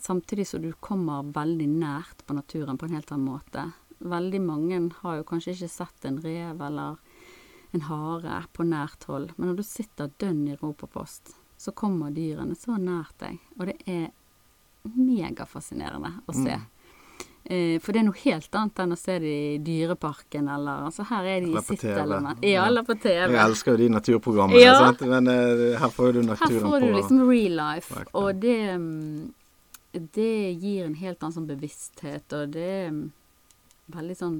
samtidig 0.00 0.48
så 0.48 0.58
du 0.58 0.72
kommer 0.80 1.22
veldig 1.34 1.68
nært 1.68 2.26
på 2.26 2.36
naturen 2.36 2.78
på 2.78 2.88
en 2.88 2.98
helt 2.98 3.12
annen 3.12 3.28
måte. 3.28 3.70
Veldig 3.98 4.40
mange 4.44 4.80
har 5.02 5.18
jo 5.18 5.26
kanskje 5.26 5.56
ikke 5.56 5.70
sett 5.72 6.06
en 6.06 6.20
rev 6.22 6.62
eller 6.62 6.98
en 7.76 7.84
hare 7.88 8.40
på 8.54 8.64
nært 8.64 9.04
hold, 9.10 9.32
men 9.36 9.50
når 9.50 9.60
du 9.60 9.66
sitter 9.66 10.12
dønn 10.22 10.46
i 10.48 10.56
ro 10.56 10.72
på 10.72 10.88
post, 10.88 11.34
så 11.58 11.74
kommer 11.76 12.14
dyrene 12.14 12.56
så 12.56 12.78
nært 12.78 13.18
deg, 13.20 13.40
og 13.58 13.68
det 13.68 13.76
er 13.90 14.08
megafascinerende 14.88 16.14
å 16.24 16.34
se. 16.36 16.54
Mm. 16.54 16.66
Eh, 17.48 17.74
for 17.80 17.92
det 17.92 18.00
er 18.02 18.06
noe 18.06 18.20
helt 18.22 18.56
annet 18.60 18.80
enn 18.84 18.94
å 18.94 18.98
se 18.98 19.16
det 19.22 19.32
i 19.32 19.58
Dyreparken 19.64 20.50
eller 20.52 20.88
altså 20.88 21.06
Her 21.08 21.28
er 21.32 21.44
de 21.44 21.54
i 21.56 21.62
sitt 21.64 21.84
element. 21.88 22.42
Ja, 22.44 22.66
eller 22.68 22.84
på 22.84 22.96
TV. 23.00 23.32
Jeg 23.32 23.40
elsker 23.40 23.72
jo 23.72 23.80
de 23.80 23.88
naturprogrammene, 23.94 24.60
ja. 24.60 24.74
sant? 24.82 25.04
men 25.08 25.30
uh, 25.32 25.78
her 25.80 25.92
får 25.92 26.18
du 26.18 26.22
naturen 26.22 26.38
på 26.38 26.54
Her 26.54 26.66
får 26.66 26.84
du 26.84 26.88
liksom 26.96 27.22
real 27.24 27.58
life, 27.58 28.04
og 28.12 28.42
det 28.42 28.58
mm, 28.76 29.28
det 29.92 30.52
gir 30.60 30.84
en 30.84 30.98
helt 31.00 31.22
annen 31.22 31.34
sånn 31.34 31.48
bevissthet, 31.48 32.28
og 32.36 32.52
det 32.52 32.74
mm, 32.92 33.00
veldig 33.94 34.16
sånn 34.18 34.38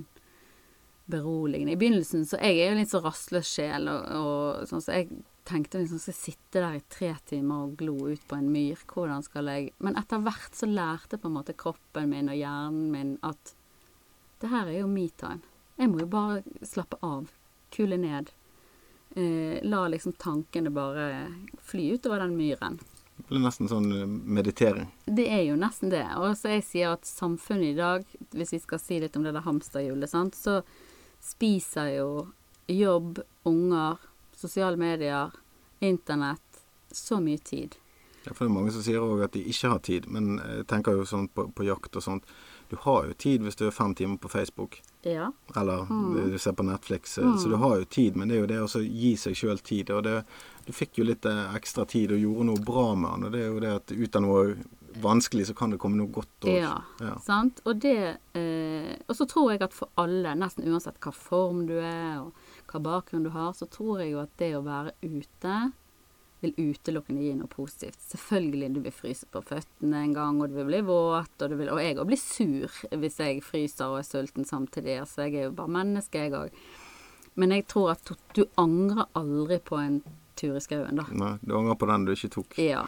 beroligende. 1.09 1.73
I 1.73 1.81
begynnelsen 1.81 2.27
så 2.29 2.37
Jeg 2.43 2.61
er 2.61 2.73
jo 2.73 2.79
litt 2.79 2.93
så 2.93 3.01
rastløs 3.05 3.49
sjel, 3.49 3.89
og, 3.89 4.09
og 4.13 4.69
sånn 4.69 4.85
så 4.85 4.99
jeg 4.99 5.23
tenkte 5.49 5.81
liksom 5.81 6.01
skal 6.03 6.13
jeg 6.13 6.21
sitte 6.21 6.61
der 6.61 6.77
i 6.77 6.85
tre 6.93 7.15
timer 7.29 7.65
og 7.65 7.77
glo 7.81 8.11
ut 8.11 8.25
på 8.29 8.37
en 8.37 8.51
myr, 8.53 8.81
hvordan 8.91 9.25
skal 9.25 9.49
jeg 9.49 9.71
Men 9.85 9.97
etter 9.97 10.21
hvert 10.21 10.57
så 10.57 10.69
lærte 10.69 11.17
på 11.17 11.31
en 11.31 11.39
måte 11.39 11.57
kroppen 11.57 12.11
min 12.13 12.29
og 12.29 12.37
hjernen 12.37 12.91
min 12.93 13.15
at 13.25 13.55
det 14.39 14.51
her 14.53 14.69
er 14.69 14.83
jo 14.83 14.91
me-time. 14.91 15.41
Jeg 15.79 15.91
må 15.91 16.03
jo 16.03 16.11
bare 16.11 16.43
slappe 16.63 16.99
av, 17.03 17.31
kule 17.75 17.97
ned. 17.99 18.31
Eh, 19.17 19.59
la 19.67 19.81
liksom 19.91 20.15
tankene 20.21 20.71
bare 20.71 21.09
fly 21.65 21.89
utover 21.97 22.23
den 22.23 22.37
myren. 22.39 22.79
Det 23.19 23.27
blir 23.29 23.43
nesten 23.43 23.69
sånn 23.69 23.89
eh, 23.93 24.07
meditering. 24.07 24.87
Det 25.05 25.27
er 25.29 25.43
jo 25.51 25.57
nesten 25.59 25.91
det. 25.91 26.05
Og 26.17 26.37
så 26.39 26.49
jeg 26.55 26.65
sier 26.65 26.93
at 26.95 27.05
samfunnet 27.05 27.75
i 27.75 27.79
dag, 27.79 28.05
hvis 28.33 28.53
vi 28.55 28.59
skal 28.63 28.79
si 28.79 29.01
litt 29.03 29.17
om 29.19 29.23
det 29.27 29.35
der 29.35 29.45
hamsterhjulet, 29.45 30.09
sant, 30.09 30.35
så 30.39 30.63
spiser 31.21 31.91
jo 31.97 32.09
jobb, 32.69 33.19
unger, 33.49 33.97
sosiale 34.37 34.77
medier, 34.77 35.31
internett 35.81 36.63
så 36.93 37.19
mye 37.21 37.39
tid. 37.39 37.77
Ja, 38.25 38.33
for 38.35 38.45
det 38.45 38.51
er 38.51 38.55
mange 38.59 38.73
som 38.75 38.83
sier 38.85 39.01
òg 39.01 39.23
at 39.25 39.33
de 39.37 39.43
ikke 39.49 39.71
har 39.73 39.79
tid, 39.87 40.07
men 40.13 40.39
jeg 40.43 40.67
tenker 40.69 40.97
jo 40.99 41.05
sånn 41.09 41.29
på, 41.33 41.47
på 41.55 41.65
jakt 41.69 41.97
og 41.97 42.03
sånt. 42.05 42.25
Du 42.69 42.77
har 42.83 43.07
jo 43.09 43.15
tid 43.17 43.41
hvis 43.45 43.57
du 43.57 43.63
er 43.69 43.73
fem 43.73 43.95
timer 43.97 44.19
på 44.21 44.29
Facebook, 44.29 44.81
Ja. 45.07 45.31
eller 45.57 45.87
Mm. 45.89 46.31
du 46.33 46.39
ser 46.39 46.53
på 46.53 46.63
Netflix. 46.67 47.17
mm. 47.19 47.39
Så 47.39 47.49
du 47.49 47.57
har 47.57 47.79
jo 47.79 47.85
tid, 47.85 48.17
men 48.17 48.29
det 48.29 48.37
er 48.37 48.41
jo 48.41 48.47
det 48.47 48.59
å 48.61 48.83
gi 48.85 49.15
seg 49.17 49.35
sjøl 49.35 49.59
tid. 49.63 49.91
Og 49.91 50.03
det, 50.03 50.25
du 50.69 50.75
fikk 50.77 50.99
jo 51.01 51.07
litt 51.09 51.25
eh, 51.29 51.55
ekstra 51.57 51.87
tid 51.89 52.13
og 52.13 52.21
gjorde 52.21 52.45
noe 52.51 52.61
bra 52.65 52.91
med 52.95 53.09
den. 53.15 53.25
Og 53.29 53.33
det 53.33 53.41
er 53.41 53.49
jo 53.49 53.63
det 53.65 53.71
at 53.79 53.93
ut 53.97 54.19
av 54.19 54.25
noe 54.27 54.43
vanskelig, 55.01 55.47
så 55.49 55.55
kan 55.57 55.73
det 55.73 55.79
komme 55.81 55.97
noe 56.01 56.13
godt 56.13 56.45
òg. 56.49 56.53
Ja, 56.59 56.75
Ja. 57.01 57.15
sant. 57.25 57.61
Og 57.65 57.81
det 57.81 57.95
eh, 58.37 58.95
Og 59.09 59.17
så 59.17 59.25
tror 59.29 59.53
jeg 59.53 59.63
at 59.65 59.73
for 59.77 59.89
alle, 59.97 60.35
nesten 60.37 60.69
uansett 60.69 61.01
hva 61.01 61.13
form 61.15 61.67
du 61.69 61.77
er, 61.81 62.21
og 62.21 62.33
hva 62.69 62.81
bakgrunn 62.85 63.25
du 63.25 63.31
har, 63.33 63.53
så 63.57 63.69
tror 63.71 64.03
jeg 64.03 64.13
jo 64.13 64.21
at 64.21 64.35
det 64.41 64.53
å 64.59 64.65
være 64.67 64.93
ute 65.03 65.55
vil 66.41 66.53
utelukkende 66.55 67.25
gi 67.25 67.33
noe 67.35 67.49
positivt. 67.51 67.99
Selvfølgelig 68.13 68.69
du 68.77 68.81
vil 68.85 68.95
fryse 68.95 69.27
på 69.33 69.41
føttene 69.43 70.05
en 70.05 70.13
gang, 70.15 70.37
og 70.41 70.51
du 70.53 70.59
vil 70.61 70.69
bli 70.69 70.83
våt, 70.87 71.33
og, 71.43 71.49
du 71.51 71.57
vil, 71.59 71.71
og 71.75 71.81
jeg 71.83 71.97
òg 71.99 72.07
blir 72.13 72.21
sur 72.21 72.77
hvis 72.93 73.19
jeg 73.19 73.41
fryser 73.43 73.89
og 73.91 73.99
er 74.03 74.07
sulten 74.07 74.47
samtidig. 74.47 75.01
Altså, 75.03 75.25
jeg 75.27 75.35
er 75.41 75.49
jo 75.49 75.57
bare 75.59 75.75
menneske, 75.81 76.21
jeg 76.29 76.37
òg. 76.39 76.55
Men 77.39 77.51
jeg 77.55 77.67
tror 77.71 77.93
at 77.97 78.13
du 78.35 78.45
angrer 78.59 79.07
aldri 79.19 79.59
på 79.63 79.79
en 79.83 80.01
tur 80.39 80.57
i 80.57 80.63
skauen, 80.65 81.01
da. 81.03 81.07
Nei, 81.11 81.33
du 81.43 81.55
angrer 81.59 81.79
på 81.81 81.89
den 81.91 82.05
du 82.07 82.13
ikke 82.15 82.31
tok. 82.39 82.59
Ja. 82.63 82.85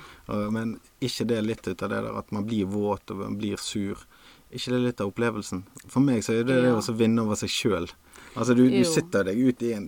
Men 0.55 0.77
ikke 1.03 1.27
det 1.31 1.41
litt 1.47 1.67
ut 1.69 1.83
av 1.83 1.91
det 1.93 2.03
der 2.07 2.21
at 2.23 2.31
man 2.35 2.47
blir 2.49 2.69
våt 2.71 3.11
og 3.13 3.25
man 3.25 3.39
blir 3.41 3.61
sur? 3.61 4.07
ikke 4.51 4.73
det 4.73 4.79
litt 4.83 5.01
av 5.01 5.11
opplevelsen? 5.13 5.61
For 5.87 6.03
meg 6.03 6.25
så 6.27 6.35
er 6.35 6.47
det 6.47 6.57
det 6.65 6.73
å 6.75 6.95
vinne 6.99 7.23
over 7.23 7.39
seg 7.39 7.53
sjøl. 7.55 7.85
Altså 8.35 8.57
du, 8.59 8.65
du 8.71 8.83
sitter 8.89 9.29
deg 9.29 9.39
ut 9.39 9.63
i 9.63 9.75
en 9.77 9.85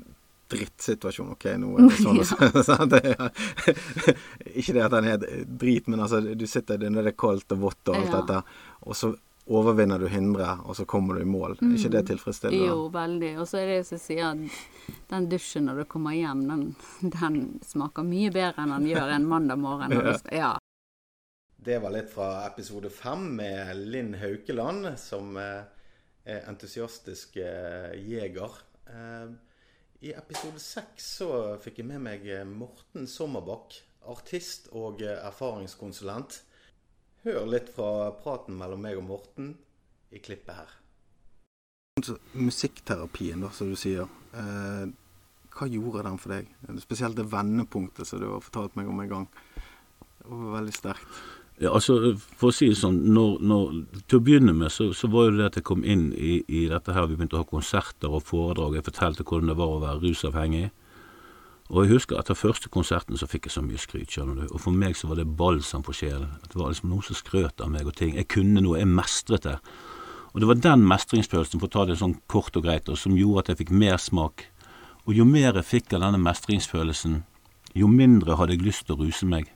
drittsituasjon. 0.52 1.32
OK, 1.34 1.48
nå 1.58 1.72
er 1.78 1.88
det 1.88 1.98
sånn 1.98 2.20
og 2.22 2.62
sånn. 2.68 2.94
ikke 4.60 4.76
det 4.76 4.84
at 4.86 4.94
den 4.94 5.10
er 5.14 5.26
drit, 5.46 5.90
men 5.90 6.04
altså 6.04 6.20
du 6.22 6.46
sitter 6.46 6.78
der 6.78 6.92
når 6.94 7.08
det 7.08 7.14
er 7.14 7.20
kaldt 7.24 7.54
og 7.56 7.64
vått 7.68 7.90
og 7.92 7.98
alt 7.98 8.12
Ja. 8.12 8.20
dette, 8.20 8.42
og 8.86 8.98
så 8.98 9.12
overvinner 9.50 9.98
du 9.98 10.06
hindre, 10.08 10.54
og 10.64 10.76
så 10.78 10.84
kommer 10.86 11.18
du 11.18 11.24
i 11.24 11.28
mål. 11.28 11.56
Er 11.58 11.74
ikke 11.74 11.90
det 11.96 12.02
tilfredsstillende? 12.12 12.62
Mm. 12.62 12.70
Jo, 12.70 12.88
veldig. 12.94 13.30
Og 13.42 13.48
så 13.50 13.58
er 13.58 13.70
det 13.70 13.78
jo 13.80 13.86
som 13.88 13.96
jeg 13.98 14.04
sier, 14.04 14.28
at 14.30 14.98
den 15.10 15.28
dusjen 15.32 15.66
når 15.66 15.82
du 15.82 15.86
kommer 15.90 16.14
hjem, 16.16 16.44
den, 16.50 16.66
den 17.16 17.38
smaker 17.66 18.06
mye 18.06 18.30
bedre 18.34 18.62
enn 18.62 18.76
den 18.76 18.90
gjør 18.92 19.16
en 19.16 19.26
mandag 19.28 19.62
morgen. 19.62 19.92
Når 19.96 20.10
du 20.12 20.36
ja. 20.36 20.52
Det 21.62 21.78
var 21.78 21.94
litt 21.94 22.10
fra 22.10 22.28
episode 22.48 22.90
fem 22.90 23.28
med 23.38 23.76
Linn 23.78 24.16
Haukeland, 24.18 24.88
som 24.98 25.36
eh, 25.38 25.62
er 26.26 26.48
entusiastisk 26.50 27.36
eh, 27.38 27.92
jeger. 28.02 28.56
Eh, 28.90 29.28
I 30.02 30.14
episode 30.18 30.58
seks 30.62 31.06
så 31.20 31.28
fikk 31.62 31.78
jeg 31.82 31.90
med 31.92 32.02
meg 32.02 32.26
Morten 32.50 33.06
Sommerbakk, 33.06 33.78
artist 34.10 34.72
og 34.74 35.04
erfaringskonsulent. 35.06 36.40
Hør 37.22 37.44
litt 37.46 37.68
fra 37.70 38.10
praten 38.18 38.56
mellom 38.58 38.80
meg 38.82 38.98
og 38.98 39.04
Morten 39.06 39.52
i 40.10 40.18
klippet 40.22 40.56
her. 40.56 40.72
Musikkterapien, 42.34 43.44
da, 43.44 43.50
som 43.54 43.70
du 43.70 43.76
sier. 43.78 44.08
Eh, 44.34 44.88
hva 45.52 45.68
gjorde 45.70 46.02
den 46.08 46.18
for 46.18 46.34
deg? 46.34 46.48
Spesielt 46.82 47.18
det 47.18 47.28
vendepunktet 47.30 48.08
som 48.08 48.18
du 48.18 48.26
har 48.26 48.42
fortalt 48.42 48.74
meg 48.78 48.90
om 48.90 48.98
en 49.04 49.12
gang. 49.12 49.28
Det 50.18 50.32
var 50.32 50.58
veldig 50.58 50.74
sterkt. 50.74 51.22
Ja, 51.62 51.70
altså, 51.76 52.16
For 52.40 52.50
å 52.50 52.56
si 52.56 52.72
det 52.72 52.80
sånn, 52.80 52.98
når, 53.14 53.36
når, 53.44 53.74
til 54.10 54.18
å 54.18 54.24
begynne 54.26 54.54
med 54.56 54.72
så, 54.74 54.88
så 54.96 55.10
var 55.12 55.28
jo 55.28 55.36
det 55.36 55.50
at 55.50 55.58
jeg 55.60 55.68
kom 55.68 55.84
inn 55.84 56.08
i, 56.16 56.40
i 56.48 56.64
dette 56.72 56.96
her, 56.96 57.06
vi 57.06 57.18
begynte 57.18 57.38
å 57.38 57.44
ha 57.44 57.50
konserter 57.52 58.10
og 58.10 58.24
foredrag. 58.26 58.80
Jeg 58.80 58.88
fortalte 58.88 59.26
hvordan 59.28 59.52
det 59.52 59.58
var 59.60 59.76
å 59.76 59.82
være 59.84 60.02
rusavhengig. 60.02 60.72
Og 61.72 61.86
jeg 61.86 61.94
husker 61.94 62.18
etter 62.20 62.36
første 62.36 62.68
konserten 62.68 63.16
så 63.16 63.24
fikk 63.30 63.46
jeg 63.48 63.54
så 63.54 63.62
mye 63.64 63.80
skryt, 63.80 64.10
skjønner 64.12 64.42
du. 64.42 64.44
Og 64.52 64.60
for 64.60 64.76
meg 64.76 64.92
så 64.98 65.08
var 65.08 65.16
det 65.16 65.30
balsam 65.38 65.84
for 65.86 65.96
sjelen. 65.96 66.28
Det 66.44 66.58
var 66.58 66.68
liksom 66.68 66.90
noen 66.92 67.06
som 67.06 67.16
skrøt 67.16 67.64
av 67.64 67.72
meg 67.72 67.88
og 67.88 67.96
ting. 67.96 68.12
Jeg 68.18 68.28
kunne 68.28 68.60
noe, 68.60 68.76
jeg 68.76 68.90
mestret 68.92 69.46
det. 69.48 69.56
Og 70.34 70.42
det 70.42 70.48
var 70.50 70.60
den 70.60 70.84
mestringsfølelsen, 70.88 71.60
for 71.60 71.70
å 71.70 71.72
ta 71.72 71.86
det 71.88 71.96
sånn 72.00 72.18
kort 72.28 72.56
og 72.60 72.66
greit, 72.66 72.92
og 72.92 73.00
som 73.00 73.16
gjorde 73.16 73.44
at 73.46 73.52
jeg 73.52 73.62
fikk 73.62 73.72
mer 73.84 73.96
smak. 74.00 74.44
Og 75.08 75.16
jo 75.16 75.24
mer 75.28 75.56
jeg 75.56 75.68
fikk 75.68 75.96
av 75.96 76.04
denne 76.04 76.20
mestringsfølelsen, 76.20 77.22
jo 77.80 77.88
mindre 77.88 78.36
hadde 78.36 78.56
jeg 78.58 78.66
lyst 78.66 78.86
til 78.86 78.98
å 78.98 79.06
ruse 79.06 79.28
meg. 79.28 79.48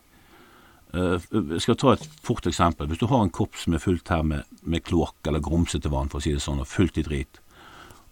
Eh, 0.96 1.20
Jeg 1.20 1.61
skal 1.61 1.76
ta 1.76 1.92
et 1.92 2.09
fort 2.24 2.48
eksempel. 2.48 2.88
Hvis 2.88 3.00
du 3.05 3.07
har 3.12 3.22
en 3.22 3.31
kopp 3.33 3.61
som 3.61 3.76
er 3.76 3.83
fullt 3.83 4.09
her 4.09 4.24
med, 4.24 4.48
med 4.62 4.85
kloakk 4.88 5.29
eller 5.29 5.44
grumsete 5.44 5.92
vann, 5.92 6.09
for 6.09 6.20
å 6.20 6.24
si 6.24 6.33
det 6.33 6.40
sånn, 6.40 6.64
og 6.64 6.70
fullt 6.70 6.96
i 6.96 7.05
drit, 7.05 7.40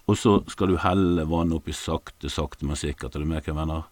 og 0.05 0.19
så 0.21 0.43
skal 0.53 0.69
du 0.69 0.77
helle 0.77 1.25
vannet 1.25 1.57
oppi 1.57 1.73
sakte, 1.73 2.29
sakte, 2.29 2.67
men 2.69 2.77
sikkert, 2.77 3.17
er 3.17 3.25
du 3.25 3.29
med, 3.29 3.41
hva 3.41 3.53
jeg 3.53 3.57
mener? 3.57 3.85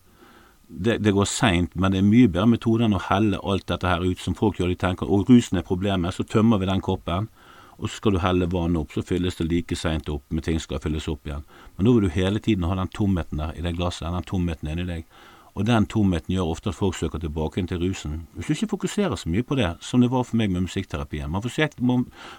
Det, 0.72 0.98
det 1.04 1.12
går 1.12 1.28
seint, 1.28 1.74
men 1.76 1.92
det 1.92 2.00
er 2.00 2.06
mye 2.06 2.30
bedre 2.32 2.48
metode 2.54 2.86
enn 2.86 2.96
å 2.96 3.02
helle 3.10 3.40
alt 3.44 3.66
dette 3.68 3.88
her 3.88 4.00
ut, 4.00 4.18
som 4.18 4.36
folk 4.38 4.56
gjør. 4.58 4.72
De 4.72 4.78
tenker 4.80 5.10
og 5.10 5.28
rusen 5.28 5.60
er 5.60 5.66
problemet, 5.68 6.16
så 6.16 6.24
tømmer 6.24 6.62
vi 6.62 6.70
den 6.70 6.80
koppen, 6.84 7.28
og 7.76 7.90
så 7.90 7.98
skal 7.98 8.14
du 8.16 8.22
helle 8.22 8.48
vannet 8.48 8.80
opp, 8.80 8.94
så 8.94 9.04
fylles 9.04 9.36
det 9.40 9.48
like 9.50 9.76
seint 9.76 10.08
opp 10.12 10.24
med 10.32 10.46
ting 10.46 10.60
skal 10.62 10.80
fylles 10.80 11.08
opp 11.10 11.28
igjen. 11.28 11.44
Men 11.76 11.88
nå 11.88 11.96
vil 11.96 12.08
du 12.08 12.16
hele 12.16 12.40
tiden 12.40 12.64
ha 12.68 12.76
den 12.78 12.90
tomheten 12.94 13.42
der 13.42 13.52
i 13.58 13.64
det 13.64 13.76
glasset, 13.76 14.08
den 14.08 14.28
tomheten 14.28 14.72
inni 14.72 14.88
deg. 14.88 15.06
Og 15.52 15.66
den 15.68 15.84
tomheten 15.84 16.32
gjør 16.32 16.54
ofte 16.54 16.70
at 16.72 16.78
folk 16.78 16.96
søker 16.96 17.20
tilbake 17.20 17.60
inn 17.60 17.68
til 17.68 17.82
rusen. 17.82 18.22
Hvis 18.32 18.48
du 18.48 18.54
ikke 18.54 18.70
fokuserer 18.70 19.18
så 19.20 19.28
mye 19.28 19.44
på 19.44 19.58
det, 19.58 19.68
som 19.84 20.00
det 20.00 20.08
var 20.12 20.24
for 20.24 20.40
meg 20.40 20.50
med 20.50 20.64
musikkterapien 20.64 21.30
Man 21.30 21.42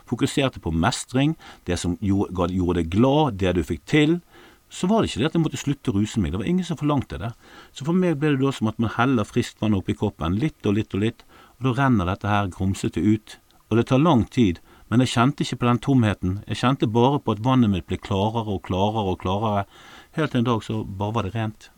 fokuserte, 0.10 0.60
på 0.60 0.72
mestring, 0.72 1.36
det 1.68 1.78
som 1.80 1.98
gjorde 2.02 2.74
deg 2.80 2.90
glad, 2.90 3.38
det 3.38 3.56
du 3.56 3.64
fikk 3.64 3.86
til. 3.86 4.22
Så 4.74 4.90
var 4.90 5.04
det 5.04 5.12
ikke 5.12 5.22
det 5.22 5.30
at 5.30 5.36
jeg 5.38 5.44
måtte 5.44 5.62
slutte 5.62 5.92
å 5.92 6.00
ruse 6.00 6.22
meg. 6.22 6.34
Det 6.34 6.40
var 6.42 6.50
ingen 6.50 6.66
som 6.66 6.80
forlangte 6.80 7.20
det. 7.22 7.30
Så 7.78 7.86
for 7.86 7.94
meg 7.94 8.18
ble 8.18 8.32
det 8.34 8.42
da 8.42 8.52
som 8.58 8.72
at 8.72 8.80
man 8.82 8.96
heller 8.96 9.28
friskt 9.30 9.62
vann 9.62 9.78
oppi 9.78 9.94
koppen, 9.98 10.40
litt 10.42 10.66
og 10.66 10.80
litt 10.80 10.96
og 10.98 11.04
litt, 11.04 11.22
og 11.60 11.68
da 11.68 11.74
renner 11.78 12.10
dette 12.10 12.32
her 12.32 12.50
grumsete 12.54 13.04
ut. 13.04 13.38
Og 13.70 13.78
det 13.78 13.86
tar 13.92 14.02
lang 14.02 14.26
tid, 14.34 14.64
men 14.90 15.04
jeg 15.04 15.14
kjente 15.14 15.46
ikke 15.46 15.60
på 15.62 15.70
den 15.70 15.84
tomheten. 15.86 16.34
Jeg 16.50 16.62
kjente 16.64 16.90
bare 16.90 17.22
på 17.22 17.36
at 17.36 17.46
vannet 17.46 17.70
mitt 17.70 17.86
ble 17.90 18.02
klarere 18.02 18.50
og 18.50 18.64
klarere 18.66 19.14
og 19.14 19.22
klarere. 19.22 19.64
Helt 20.18 20.34
til 20.34 20.42
en 20.42 20.50
dag 20.50 20.66
så 20.66 20.82
bare 20.84 21.16
var 21.20 21.30
det 21.30 21.36
rent. 21.38 21.70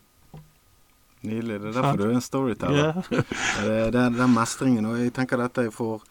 Nydelig. 1.26 1.60
Det 1.60 1.70
er 1.70 1.76
derfor 1.76 2.00
du 2.00 2.04
er 2.06 2.16
en 2.16 2.24
storyteller. 2.24 2.98
Det 3.66 3.78
er 3.86 3.92
den, 3.92 4.32
mestringen. 4.32 4.88
Og 4.88 5.00
jeg 5.00 5.12
tenker 5.16 5.40
dette 5.40 5.68
er 5.68 5.72
for 5.74 6.04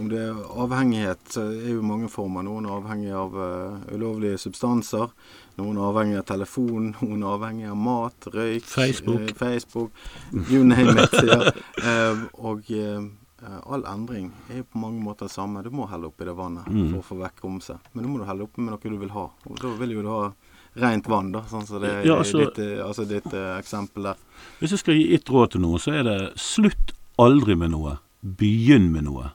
Om 0.00 0.08
det 0.08 0.18
er 0.24 0.34
avhengighet, 0.62 1.18
så 1.34 1.42
er 1.52 1.74
jo 1.74 1.82
mange 1.84 2.08
former. 2.08 2.42
Noen 2.46 2.64
er 2.66 2.76
avhengig 2.78 3.10
av 3.12 3.34
uh, 3.36 3.80
ulovlige 3.92 4.38
substanser. 4.40 5.10
Noen 5.58 5.76
er 5.76 5.88
avhengig 5.90 6.18
av 6.22 6.24
telefon. 6.30 6.94
Noen 7.02 7.22
er 7.22 7.34
avhengig 7.34 7.66
av 7.70 7.76
mat, 7.76 8.28
røyk, 8.32 8.64
Facebook. 8.64 9.26
Uh, 9.30 9.34
Facebook 9.36 9.90
you 10.48 10.62
name 10.64 10.96
it. 10.96 11.18
Ja. 11.28 11.52
Uh, 11.82 12.22
og 12.48 12.70
eh, 12.72 13.02
all 13.66 13.84
endring 13.90 14.30
er 14.48 14.62
jo 14.62 14.68
på 14.72 14.80
mange 14.80 15.02
måter 15.02 15.28
det 15.28 15.34
samme. 15.34 15.60
Du 15.66 15.68
må 15.74 15.84
helle 15.90 16.08
oppi 16.08 16.24
det 16.28 16.36
vannet 16.38 16.66
Mm. 16.72 16.88
for 16.94 17.02
å 17.02 17.06
få 17.10 17.18
vekk 17.20 17.42
grumset. 17.42 17.90
Men 17.92 18.04
nå 18.06 18.12
må 18.14 18.22
du 18.22 18.24
helle 18.28 18.46
oppi 18.46 18.62
med 18.64 18.72
noe 18.72 18.92
du 18.96 18.98
vil 19.02 19.12
ha. 19.12 19.26
Og 19.50 19.60
da 19.60 19.74
vil 19.82 19.92
jo 19.98 20.02
du 20.06 20.08
ha 20.08 20.22
rent 20.86 21.08
vann, 21.10 21.32
da. 21.34 21.42
Sånn 21.50 21.66
som 21.68 21.82
det 21.82 21.90
er 21.90 22.06
Ja, 22.06 22.16
altså- 22.22 22.46
ditt, 22.46 22.58
eh, 22.64 22.80
altså 22.86 23.04
ditt 23.04 23.26
eh, 23.34 23.58
eksempel 23.58 24.02
der. 24.08 24.16
Hvis 24.60 24.70
jeg 24.70 24.78
skal 24.78 24.94
gi 24.94 25.14
ett 25.14 25.28
råd 25.28 25.50
til 25.52 25.60
noen, 25.66 25.78
så 25.78 25.92
er 25.92 26.02
det 26.08 26.18
slutt 26.40 26.94
aldri 27.18 27.54
med 27.58 27.74
noe. 27.74 27.98
Begynn 28.24 28.88
med 28.94 29.04
noe. 29.04 29.32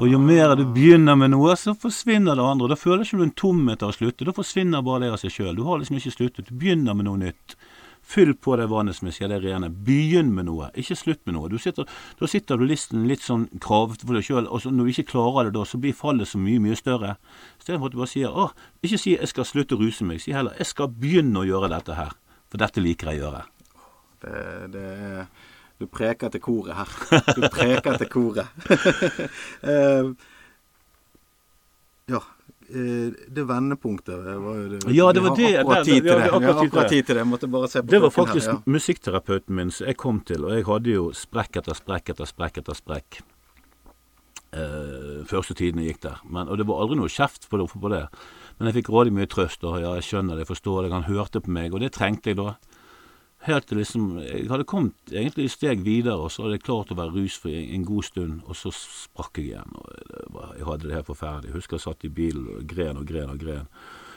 Og 0.00 0.08
jo 0.10 0.18
mer 0.20 0.56
du 0.58 0.64
begynner 0.74 1.16
med 1.18 1.32
noe, 1.34 1.54
så 1.56 1.74
forsvinner 1.78 2.38
det 2.38 2.44
andre. 2.44 2.72
Da 2.72 2.78
føler 2.78 3.04
ikke 3.04 3.20
du 3.20 3.26
en 3.26 3.36
tomhet 3.42 3.84
av 3.84 3.92
å 3.92 3.96
slutte. 3.96 4.26
Da 4.28 4.34
forsvinner 4.36 4.84
bare 4.84 5.04
det 5.04 5.12
av 5.14 5.20
seg 5.22 5.34
sjøl. 5.34 5.54
Du 5.56 5.64
har 5.68 5.80
liksom 5.80 5.98
ikke 6.00 6.16
sluttet. 6.16 6.48
Du 6.48 6.58
begynner 6.58 6.96
med 6.98 7.08
noe 7.08 7.20
nytt. 7.20 7.56
Fyll 8.02 8.34
på 8.34 8.56
det 8.58 8.66
vannet 8.66 8.96
som 8.98 9.06
jeg 9.08 9.16
sier, 9.16 9.30
det 9.30 9.38
rene. 9.44 9.70
Begynn 9.70 10.32
med 10.34 10.48
noe, 10.48 10.72
ikke 10.78 10.96
slutt 10.98 11.22
med 11.28 11.36
noe. 11.36 11.60
Sitter, 11.62 11.86
da 12.18 12.28
sitter 12.28 12.58
du 12.58 12.66
listen 12.66 13.06
litt 13.08 13.22
sånn 13.22 13.46
kravete 13.62 14.08
for 14.08 14.18
deg 14.18 14.26
sjøl, 14.26 14.48
og 14.50 14.66
når 14.66 14.88
du 14.88 14.92
ikke 14.92 15.12
klarer 15.12 15.48
det 15.48 15.54
da, 15.56 15.62
så 15.68 15.78
blir 15.80 15.94
fallet 15.96 16.28
så 16.28 16.40
mye, 16.42 16.60
mye 16.60 16.78
større. 16.78 17.14
Istedenfor 17.62 17.88
at 17.88 17.94
du 17.94 18.00
bare 18.02 18.10
sier 18.10 18.34
åh, 18.34 18.50
ikke 18.82 18.98
si 18.98 19.14
'jeg 19.14 19.30
skal 19.30 19.46
slutte 19.46 19.78
å 19.78 19.80
ruse 19.80 20.04
meg', 20.04 20.20
si 20.20 20.32
heller 20.32 20.52
'jeg 20.58 20.66
skal 20.66 20.88
begynne 20.88 21.38
å 21.38 21.46
gjøre 21.46 21.70
dette 21.70 21.94
her', 21.94 22.12
for 22.50 22.58
dette 22.58 22.82
liker 22.82 23.12
jeg 23.12 23.20
å 23.20 23.22
gjøre'. 23.22 23.44
Det, 24.20 24.72
det 24.72 24.82
er 24.82 25.26
Du 25.82 25.88
preker 25.90 26.30
til 26.30 26.42
koret 26.44 26.76
her. 26.78 26.92
Du 27.34 27.42
preker 27.50 27.98
til 28.02 28.08
koret. 28.12 28.46
Eh, 29.72 30.12
ja. 32.12 32.20
eh, 32.68 33.10
Det 33.28 33.44
vendepunktet 33.48 34.14
var 34.42 34.56
jo 34.60 34.68
det 34.76 34.94
Ja, 34.94 35.12
det 35.12 35.22
var 35.24 35.36
Vi 35.36 35.44
har 35.44 35.52
det- 35.52 35.60
Akkurat 35.60 35.84
tid 35.84 36.02
til 36.02 36.02
det. 36.02 36.18
det 36.22 36.32
akkurat 36.32 36.88
tid 36.88 37.02
til 37.06 37.14
det. 37.16 37.20
det. 37.24 37.26
Måtte 37.26 37.48
bare 37.50 37.68
se 37.68 37.82
på 37.82 37.86
Det 37.90 38.00
var 38.02 38.10
faktisk 38.10 38.46
her. 38.46 38.52
Ja. 38.52 38.62
musikkterapeuten 38.66 39.54
min 39.54 39.70
som 39.70 39.86
jeg 39.86 39.96
kom 39.96 40.20
til, 40.20 40.44
og 40.44 40.50
jeg 40.56 40.64
hadde 40.66 40.90
jo 40.94 41.10
sprekk 41.12 41.56
etter 41.62 41.74
sprekk 41.74 42.10
etter 42.14 42.26
sprekk 42.26 42.58
etter 42.62 42.74
sprekk. 42.74 43.20
Eh, 44.52 45.24
første 45.24 45.54
tiden 45.54 45.80
jeg 45.80 45.94
gikk 45.94 46.02
der. 46.02 46.20
Men, 46.28 46.48
og 46.48 46.58
det 46.58 46.66
var 46.68 46.82
aldri 46.82 46.96
noe 46.96 47.08
kjeft 47.08 47.48
på 47.50 47.58
det, 47.58 47.70
på 47.72 47.88
det. 47.90 48.06
Men 48.58 48.68
jeg 48.72 48.84
fikk 48.84 48.90
rådig 48.92 49.12
mye 49.16 49.26
trøst, 49.26 49.64
og 49.64 49.80
ja, 49.80 49.94
jeg 49.96 50.02
skjønner 50.04 50.36
det, 50.36 50.46
jeg 50.46 50.54
forstår 50.56 50.82
det, 50.84 50.92
han 50.92 51.02
hørte 51.08 51.40
på 51.40 51.48
meg, 51.50 51.72
og 51.74 51.80
det 51.80 51.92
trengte 51.92 52.30
jeg 52.30 52.36
da. 52.36 52.54
Helt 53.42 53.66
til 53.66 53.80
liksom 53.82 54.04
Jeg 54.22 54.44
hadde 54.52 54.64
kommet 54.70 54.94
egentlig 55.10 55.48
et 55.48 55.54
steg 55.56 55.80
videre, 55.86 56.14
og 56.22 56.30
så 56.30 56.44
hadde 56.44 56.60
jeg 56.60 56.66
klart 56.68 56.92
å 56.94 56.98
være 57.00 57.16
rusfri 57.16 57.56
en 57.74 57.84
god 57.88 58.06
stund, 58.06 58.38
og 58.46 58.54
så 58.58 58.70
sprakk 58.76 59.40
jeg 59.42 59.48
igjen. 59.52 59.74
og 59.74 60.54
Jeg 60.60 60.68
hadde 60.68 60.86
det 60.86 60.94
helt 61.00 61.10
forferdelig. 61.10 61.50
Jeg 61.50 61.58
husker 61.58 61.76
jeg 61.80 61.86
satt 61.88 62.06
i 62.06 62.12
bilen 62.22 62.46
og 62.54 62.62
gren 62.70 63.00
og 63.02 63.06
gren 63.10 63.32
og 63.34 63.42
gren. 63.42 63.66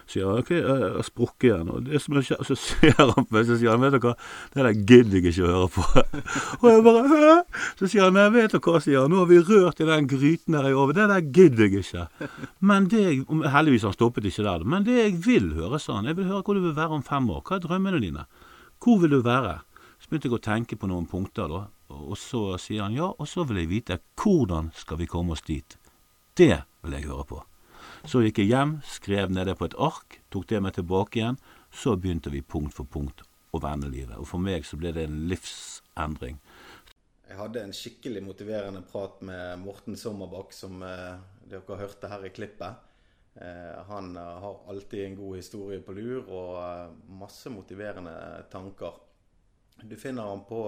Så 0.05 0.19
sier 0.19 0.27
han 0.29 0.37
OK, 0.43 0.51
jeg 0.53 0.65
har 0.93 1.01
sprukket 1.07 1.47
igjen. 1.49 1.69
Og 1.73 1.87
det 1.87 1.97
som 2.03 2.13
er, 2.13 2.21
skje- 2.27 2.37
så 2.45 2.55
ser 2.61 2.93
han 2.99 3.09
på 3.17 3.25
meg 3.33 3.47
så 3.49 3.55
sier 3.57 3.71
han, 3.73 3.81
vet 3.81 3.95
du 3.97 4.03
hva, 4.05 4.11
det 4.53 4.61
der 4.67 4.77
gidder 4.91 5.17
jeg 5.17 5.31
ikke 5.31 5.47
å 5.47 5.53
høre 5.55 5.71
på. 5.73 5.85
og 6.61 6.67
jeg 6.69 6.83
bare 6.85 7.01
Hæ? 7.09 7.33
Så 7.81 7.89
sier 7.89 8.05
han, 8.05 8.13
nei, 8.19 8.27
vet 8.35 8.53
du 8.53 8.59
hva, 8.61 8.77
sier 8.85 9.01
han, 9.01 9.09
nå 9.15 9.23
har 9.23 9.31
vi 9.33 9.41
rørt 9.49 9.81
i 9.81 9.87
den 9.89 10.05
gryten 10.13 10.59
der 10.59 10.69
i 10.69 10.75
over, 10.77 10.93
det 10.93 11.09
der 11.09 11.25
gidder 11.25 11.65
jeg 11.65 11.81
ikke. 11.81 12.05
Men 12.61 12.85
det 12.93 13.01
jeg, 13.07 13.25
Heldigvis 13.57 13.87
han 13.89 13.97
stoppet 13.97 14.29
ikke 14.29 14.45
der, 14.45 14.69
men 14.75 14.85
det 14.85 14.99
jeg 15.01 15.17
vil 15.25 15.49
høre, 15.57 15.81
sa 15.81 15.97
han, 15.97 16.05
jeg 16.13 16.19
vil 16.21 16.29
høre 16.29 16.45
hvor 16.45 16.53
du 16.61 16.67
vil 16.69 16.77
være 16.77 16.99
om 17.01 17.07
fem 17.09 17.25
år. 17.33 17.41
Hva 17.49 17.57
er 17.57 17.65
drømmene 17.65 18.05
dine? 18.05 18.27
Hvor 18.85 18.99
vil 19.01 19.09
du 19.09 19.21
være? 19.25 19.63
Så 19.97 20.11
begynte 20.11 20.29
jeg 20.29 20.37
å 20.37 20.45
tenke 20.45 20.77
på 20.77 20.85
noen 20.85 21.07
punkter, 21.09 21.49
da. 21.49 21.63
Og 21.89 22.13
så 22.21 22.41
sier 22.61 22.83
han 22.83 22.93
ja, 22.93 23.07
og 23.09 23.25
så 23.25 23.41
vil 23.49 23.63
jeg 23.63 23.71
vite 23.71 23.97
hvordan 24.21 24.67
skal 24.77 24.99
vi 24.99 25.07
komme 25.09 25.33
oss 25.33 25.41
dit. 25.47 25.73
Det 26.37 26.59
vil 26.83 26.93
jeg 26.93 27.07
høre 27.07 27.25
på. 27.31 27.39
Så 28.05 28.21
gikk 28.21 28.43
jeg 28.43 28.51
hjem, 28.51 28.75
skrev 28.85 29.33
ned 29.33 29.49
det 29.49 29.55
på 29.57 29.65
et 29.65 29.77
ark, 29.81 30.19
tok 30.29 30.45
det 30.51 30.61
med 30.61 30.77
tilbake 30.77 31.17
igjen. 31.17 31.41
Så 31.73 31.95
begynte 31.97 32.29
vi 32.29 32.43
punkt 32.45 32.77
for 32.77 32.85
punkt 32.85 33.25
å 33.57 33.63
vende 33.63 33.89
livet. 33.89 34.19
Og 34.21 34.29
for 34.29 34.45
meg 34.45 34.69
så 34.69 34.77
ble 34.77 34.93
det 34.93 35.07
en 35.09 35.17
livsendring. 35.31 36.37
Jeg 37.25 37.41
hadde 37.41 37.65
en 37.65 37.73
skikkelig 37.73 38.21
motiverende 38.21 38.85
prat 38.85 39.17
med 39.25 39.63
Morten 39.65 39.97
Sommerbakk, 39.97 40.53
som 40.53 40.85
eh, 40.85 41.15
dere 41.49 41.81
hørte 41.81 42.13
her 42.13 42.29
i 42.29 42.35
klippet. 42.37 42.85
Eh, 43.41 43.83
han 43.87 44.17
eh, 44.17 44.23
har 44.23 44.59
alltid 44.67 45.05
en 45.05 45.15
god 45.15 45.35
historie 45.35 45.81
på 45.83 45.91
lur 45.91 46.29
og 46.31 46.53
eh, 46.61 46.91
masse 47.19 47.51
motiverende 47.51 48.15
tanker. 48.51 48.95
Du 49.83 49.95
finner 49.99 50.29
ham 50.29 50.45
på 50.47 50.61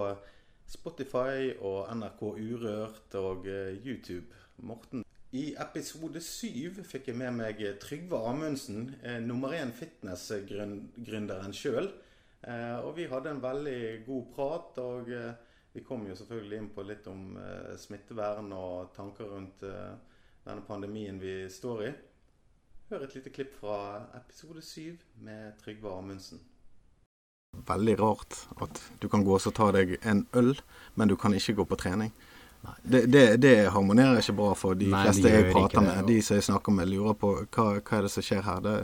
Spotify 0.68 1.54
og 1.64 1.88
NRK 1.96 2.22
Urørt 2.36 3.14
og 3.16 3.46
YouTube. 3.48 4.26
Morten. 4.56 5.04
I 5.32 5.54
episode 5.60 6.20
syv 6.24 6.82
fikk 6.84 7.08
jeg 7.08 7.16
med 7.16 7.38
meg 7.38 7.62
Trygve 7.80 8.20
Amundsen, 8.28 8.90
nummer 9.24 9.54
én 9.56 9.72
fitness-gründeren 9.76 11.56
sjøl. 11.56 11.88
Og 12.84 12.90
vi 12.96 13.06
hadde 13.08 13.32
en 13.32 13.44
veldig 13.44 13.82
god 14.06 14.32
prat. 14.34 14.80
og... 14.84 15.12
Vi 15.72 15.84
kom 15.84 16.06
jo 16.08 16.16
selvfølgelig 16.16 16.58
inn 16.58 16.70
på 16.74 16.82
litt 16.82 17.06
om 17.06 17.36
smittevern 17.78 18.48
og 18.56 18.88
tanker 18.96 19.28
rundt 19.30 19.62
denne 19.62 20.64
pandemien 20.66 21.20
vi 21.20 21.34
står 21.52 21.84
i. 21.86 21.92
Hør 22.88 23.02
et 23.04 23.14
lite 23.18 23.28
klipp 23.28 23.50
fra 23.60 23.74
episode 24.16 24.62
syv 24.64 25.02
med 25.20 25.52
Trygve 25.60 25.90
Amundsen. 25.92 26.38
Veldig 27.68 27.96
rart 28.00 28.36
at 28.64 28.80
du 29.02 29.10
kan 29.12 29.26
gå 29.26 29.34
og 29.36 29.54
ta 29.58 29.66
deg 29.76 29.98
en 30.08 30.22
øl, 30.40 30.54
men 30.96 31.10
du 31.10 31.16
kan 31.20 31.36
ikke 31.36 31.58
gå 31.58 31.66
på 31.68 31.76
trening. 31.82 32.14
Det, 32.82 33.02
det, 33.12 33.24
det 33.44 33.52
harmonerer 33.74 34.22
ikke 34.22 34.38
bra 34.40 34.54
for 34.56 34.78
de 34.80 34.88
Nei, 34.88 35.02
fleste 35.04 35.34
jeg 35.34 35.50
prater 35.52 35.84
med. 35.84 36.00
De 36.08 36.16
som 36.24 36.40
jeg 36.40 36.48
snakker 36.48 36.78
med, 36.78 36.88
lurer 36.88 37.18
på 37.20 37.34
hva, 37.42 37.66
hva 37.76 37.98
er 37.98 38.08
det 38.08 38.14
som 38.14 38.24
skjer 38.24 38.40
her. 38.48 38.64
Det, 38.64 38.74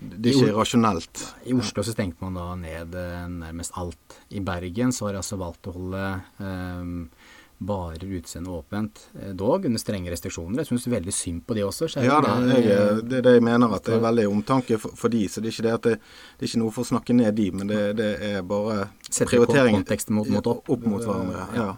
det 0.00 0.32
er 0.32 0.40
ikke 0.40 0.56
rasjonelt. 0.56 1.24
I 1.44 1.56
Oslo 1.60 1.84
så 1.84 1.92
stengte 1.92 2.24
man 2.24 2.40
da 2.40 2.48
ned 2.56 2.96
eh, 3.02 3.28
nærmest 3.36 3.76
alt. 3.76 4.16
I 4.32 4.40
Bergen 4.40 4.96
så 4.96 5.10
har 5.10 5.18
de 5.18 5.20
altså 5.20 5.36
valgt 5.44 5.68
å 5.68 5.76
holde 5.76 6.06
eh, 6.40 7.21
barer 7.66 8.04
utseende 8.18 8.50
åpent, 8.50 9.00
eh, 9.20 9.32
dog 9.38 9.66
under 9.68 9.80
strenge 9.80 10.10
restriksjoner. 10.12 10.62
Jeg 10.62 10.70
syns 10.70 10.88
veldig 10.92 11.14
synd 11.14 11.44
på 11.46 11.56
de 11.56 11.64
også. 11.66 11.88
så 11.88 12.04
Ja 12.04 12.20
da, 12.24 12.34
jeg, 12.56 13.04
det 13.08 13.20
er 13.20 13.26
det 13.28 13.34
jeg 13.38 13.44
mener. 13.46 13.72
At 13.76 13.86
det 13.86 13.96
er 13.96 14.04
veldig 14.04 14.26
omtanke 14.30 14.78
for, 14.82 14.96
for 14.98 15.12
de, 15.12 15.24
så 15.28 15.40
det 15.42 15.52
er 15.52 15.56
ikke 15.56 15.66
det 15.68 15.74
at 15.78 15.88
det, 15.88 15.94
det 16.38 16.46
er 16.46 16.50
ikke 16.50 16.62
noe 16.64 16.74
for 16.74 16.86
å 16.86 16.90
snakke 16.92 17.16
ned 17.16 17.34
de, 17.38 17.48
men 17.52 17.72
det, 17.72 17.80
det 18.00 18.10
er 18.32 18.42
bare 18.46 18.88
Sette 19.08 19.30
prioritering 19.30 19.78
konteksten 19.80 20.16
mot, 20.16 20.28
mot 20.28 20.52
opp. 20.52 20.68
opp 20.68 20.86
mot 20.88 21.04
hverandre. 21.06 21.46
Ja. 21.56 21.70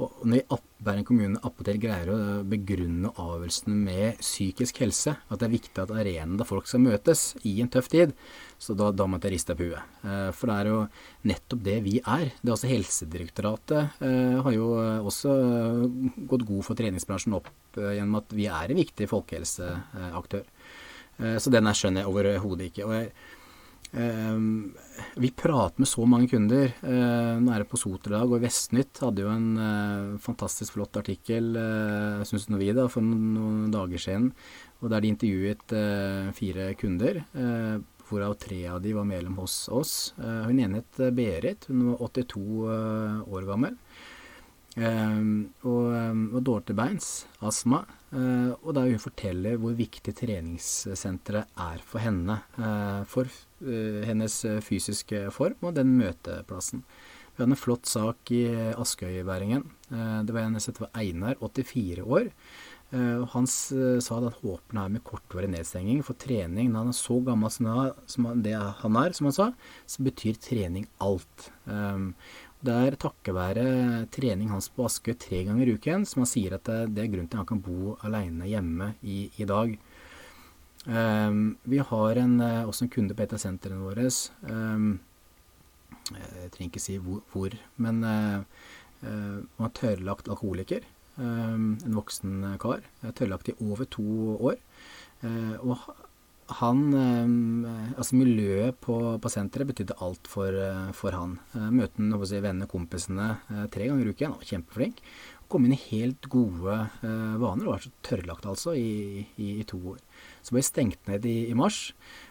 Og 0.00 0.22
når 0.24 0.60
Bergen 0.80 1.04
kommune 1.04 1.40
appåtil 1.44 1.76
greier 1.76 2.08
å 2.08 2.18
begrunne 2.48 3.10
avgjørelsene 3.20 3.74
med 3.76 4.20
psykisk 4.22 4.78
helse, 4.80 5.12
at 5.28 5.42
det 5.42 5.44
er 5.44 5.52
viktig 5.52 5.82
at 5.82 5.90
arenaen 5.92 6.38
der 6.40 6.48
folk 6.48 6.68
skal 6.70 6.80
møtes 6.80 7.24
i 7.44 7.58
en 7.60 7.68
tøff 7.68 7.90
tid, 7.92 8.14
så 8.56 8.72
da, 8.78 8.88
da 8.96 9.04
måtte 9.04 9.28
jeg 9.28 9.36
riste 9.36 9.56
på 9.58 9.66
huet. 9.68 9.98
Eh, 10.00 10.30
For 10.36 10.48
det 10.48 10.56
er 10.56 10.70
jo 10.72 10.78
nettopp 11.28 11.64
det 11.66 11.76
vi 11.84 11.98
er. 12.00 12.30
Det 12.40 12.48
er 12.48 12.54
også 12.54 12.70
Helsedirektoratet 12.72 14.00
eh, 14.08 14.38
har 14.46 14.56
jo 14.56 14.70
eh, 14.80 15.10
også 15.10 15.34
gått 16.32 16.46
god 16.48 16.64
for 16.70 16.80
treningsbransjen 16.80 17.36
opp 17.36 17.52
gjennom 17.76 18.22
at 18.22 18.32
vi 18.32 18.48
er 18.48 18.72
en 18.72 18.80
viktig 18.80 19.10
folkehelseaktør. 19.10 20.48
Eh, 21.20 21.36
Så 21.36 21.52
den 21.52 21.68
skjønner 21.76 22.06
jeg 22.06 22.14
overhodet 22.14 22.70
ikke. 22.70 22.88
Og 22.88 22.96
jeg, 22.96 23.12
vi 23.90 25.30
prater 25.34 25.82
med 25.82 25.88
så 25.90 26.04
mange 26.06 26.28
kunder. 26.30 26.70
Uh, 26.84 27.40
nå 27.42 27.50
er 27.50 27.64
det 27.64 27.70
på 27.72 27.80
Soterdag 27.80 28.30
og 28.30 28.44
Vestnytt 28.44 29.00
hadde 29.02 29.24
jo 29.24 29.30
en 29.32 29.48
eh, 29.58 30.18
fantastisk 30.22 30.76
flott 30.76 31.00
artikkel, 31.00 31.56
Synes 32.28 32.46
vi, 32.54 32.70
da, 32.76 32.86
for 32.92 33.02
noen, 33.02 33.70
dager 33.74 33.98
siden, 33.98 34.30
og 34.78 34.92
der 34.92 35.02
de 35.02 35.10
intervjuet 35.10 35.74
eh, 35.74 36.30
fire 36.36 36.70
kunder. 36.78 37.24
eh, 37.34 37.80
Hvorav 38.10 38.34
tre 38.42 38.64
av 38.66 38.80
de 38.82 38.92
var 38.96 39.06
medlem 39.06 39.36
hos 39.38 39.68
oss. 39.70 40.14
Eh, 40.18 40.46
hun 40.48 40.58
ene 40.58 40.80
het 40.80 40.98
eh, 40.98 41.12
Berit, 41.14 41.68
hun 41.70 41.92
var 41.92 42.00
82 42.08 42.40
eh, 42.74 43.20
år 43.30 43.46
gammel. 43.46 43.76
Og, 44.80 45.86
var 45.90 46.42
dårlig 46.46 46.68
til 46.68 46.76
beins, 46.78 47.06
astma. 47.42 47.80
Og 48.14 48.68
da 48.76 48.84
hun 48.86 49.02
forteller 49.02 49.58
hvor 49.60 49.74
viktig 49.76 50.14
treningssenteret 50.16 51.50
er 51.58 51.82
for 51.84 52.00
henne. 52.00 52.36
For 53.10 53.26
hennes 53.60 54.40
fysiske 54.64 55.26
form 55.34 55.68
og 55.68 55.76
den 55.76 55.92
møteplassen. 55.98 56.84
Vi 57.30 57.42
hadde 57.44 57.54
en 57.54 57.60
flott 57.60 57.88
sak 57.88 58.32
i 58.36 58.42
Askøyværingen. 58.74 59.62
Uh, 59.92 60.20
det 60.26 60.34
var 60.34 60.44
en 60.44 60.60
som 60.60 60.74
het 60.74 60.98
Einar, 60.98 61.38
84 61.40 62.04
år. 62.04 62.32
Han 62.90 63.46
sa 63.46 64.16
at 64.16 64.24
han 64.26 64.38
håper 64.42 64.78
er 64.82 64.88
med 64.90 65.04
kortvarig 65.06 65.50
nedstenging 65.52 66.00
for 66.02 66.18
trening. 66.18 66.72
Når 66.72 66.80
han 66.80 66.88
er 66.90 66.98
så 66.98 67.20
gammel 67.22 67.52
som 67.54 68.42
det 68.42 68.54
han 68.58 68.96
er, 68.98 69.14
som 69.14 69.28
han 69.28 69.36
sa, 69.36 69.46
så 69.86 70.02
betyr 70.02 70.40
trening 70.42 70.88
alt. 70.98 71.50
Det 72.60 72.74
er 72.74 72.98
takket 73.00 73.36
være 73.36 73.64
trening 74.12 74.50
hans 74.50 74.68
på 74.74 74.88
Askøy 74.88 75.14
tre 75.14 75.44
ganger 75.46 75.70
i 75.70 75.76
uken, 75.78 76.02
som 76.04 76.24
han 76.24 76.32
sier 76.32 76.58
at 76.58 76.66
det 76.66 77.04
er 77.04 77.12
grunnen 77.12 77.30
til 77.30 77.38
at 77.38 77.44
han 77.44 77.52
kan 77.52 77.62
bo 77.62 77.94
alene 78.02 78.50
hjemme 78.50 78.90
i, 79.00 79.30
i 79.38 79.46
dag. 79.48 79.78
Um, 80.86 81.56
vi 81.62 81.78
har 81.78 82.16
en, 82.16 82.40
eh, 82.40 82.64
også 82.64 82.86
en 82.86 82.92
kunde 82.92 83.14
på 83.14 83.22
et 83.22 83.32
av 83.36 83.40
sentrene 83.42 83.82
våre. 83.84 84.06
Um, 84.48 85.00
jeg 86.10 86.52
trenger 86.54 86.70
ikke 86.70 86.82
si 86.82 86.96
hvor, 86.98 87.20
hvor 87.30 87.54
men 87.76 88.00
uh, 88.02 88.40
uh, 89.04 89.38
han 89.58 89.66
er 89.68 89.74
tørrlagt 89.76 90.30
alkoholiker. 90.32 90.86
Um, 91.20 91.76
en 91.84 91.98
voksen 91.98 92.54
kar. 92.62 92.86
Tørrlagt 93.04 93.52
i 93.52 93.58
over 93.60 93.84
to 93.84 94.38
år. 94.40 94.62
Uh, 95.24 95.56
og 95.60 95.90
han 96.60 96.80
Altså 97.94 98.16
miljøet 98.18 98.74
på, 98.82 98.96
på 99.22 99.30
senteret 99.30 99.68
betydde 99.68 99.94
alt 100.02 100.26
for, 100.26 100.56
for 100.98 101.14
han. 101.14 101.36
Møte 101.70 102.02
si, 102.26 102.40
vennene, 102.42 102.66
kompisene 102.66 103.28
tre 103.70 103.86
ganger 103.86 104.08
i 104.08 104.10
uken. 104.10 104.32
Han 104.32 104.40
var 104.40 104.48
kjempeflink. 104.48 104.98
Kom 105.50 105.66
inn 105.66 105.74
i 105.74 105.84
helt 105.88 106.28
gode 106.30 106.76
eh, 107.02 107.36
vaner 107.42 107.66
og 107.66 107.72
var 107.72 107.80
så 107.82 107.90
tørrlagt 108.06 108.44
altså 108.46 108.76
i, 108.78 109.24
i, 109.34 109.48
i 109.58 109.64
to 109.66 109.80
år. 109.94 109.98
Så 110.42 110.54
ble 110.54 110.62
jeg 110.62 110.70
stengt 110.70 111.10
ned 111.10 111.26
i, 111.28 111.38
i 111.50 111.56
mars. 111.58 111.88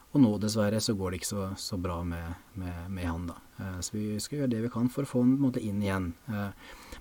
Og 0.09 0.23
nå 0.23 0.31
dessverre 0.41 0.79
så 0.81 0.95
går 0.97 1.11
det 1.11 1.19
ikke 1.19 1.29
så, 1.29 1.47
så 1.61 1.77
bra 1.77 1.99
med, 2.07 2.37
med, 2.57 2.77
med 2.89 3.05
han, 3.05 3.27
da. 3.29 3.35
Eh, 3.59 3.75
så 3.85 3.93
vi 3.93 4.05
skal 4.23 4.41
gjøre 4.41 4.51
det 4.55 4.61
vi 4.63 4.71
kan 4.73 4.89
for 4.89 5.05
å 5.05 5.09
få 5.09 5.21
han 5.21 5.35
på 5.35 5.37
en 5.37 5.45
måte 5.45 5.61
inn 5.61 5.83
igjen. 5.85 6.07
Eh, 6.31 6.47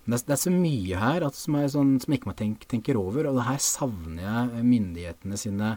men 0.03 0.13
det 0.13 0.19
er, 0.19 0.25
det 0.27 0.35
er 0.35 0.43
så 0.43 0.53
mye 0.53 0.99
her 1.01 1.25
at, 1.25 1.39
som, 1.39 1.57
er 1.57 1.71
sånn, 1.73 1.95
som 2.03 2.13
ikke 2.15 2.29
man 2.29 2.37
tenk, 2.37 2.67
tenker 2.69 2.99
over, 3.01 3.31
og 3.31 3.41
her 3.47 3.57
savner 3.63 4.21
jeg 4.27 4.67
myndighetene 4.67 5.41
sine 5.41 5.71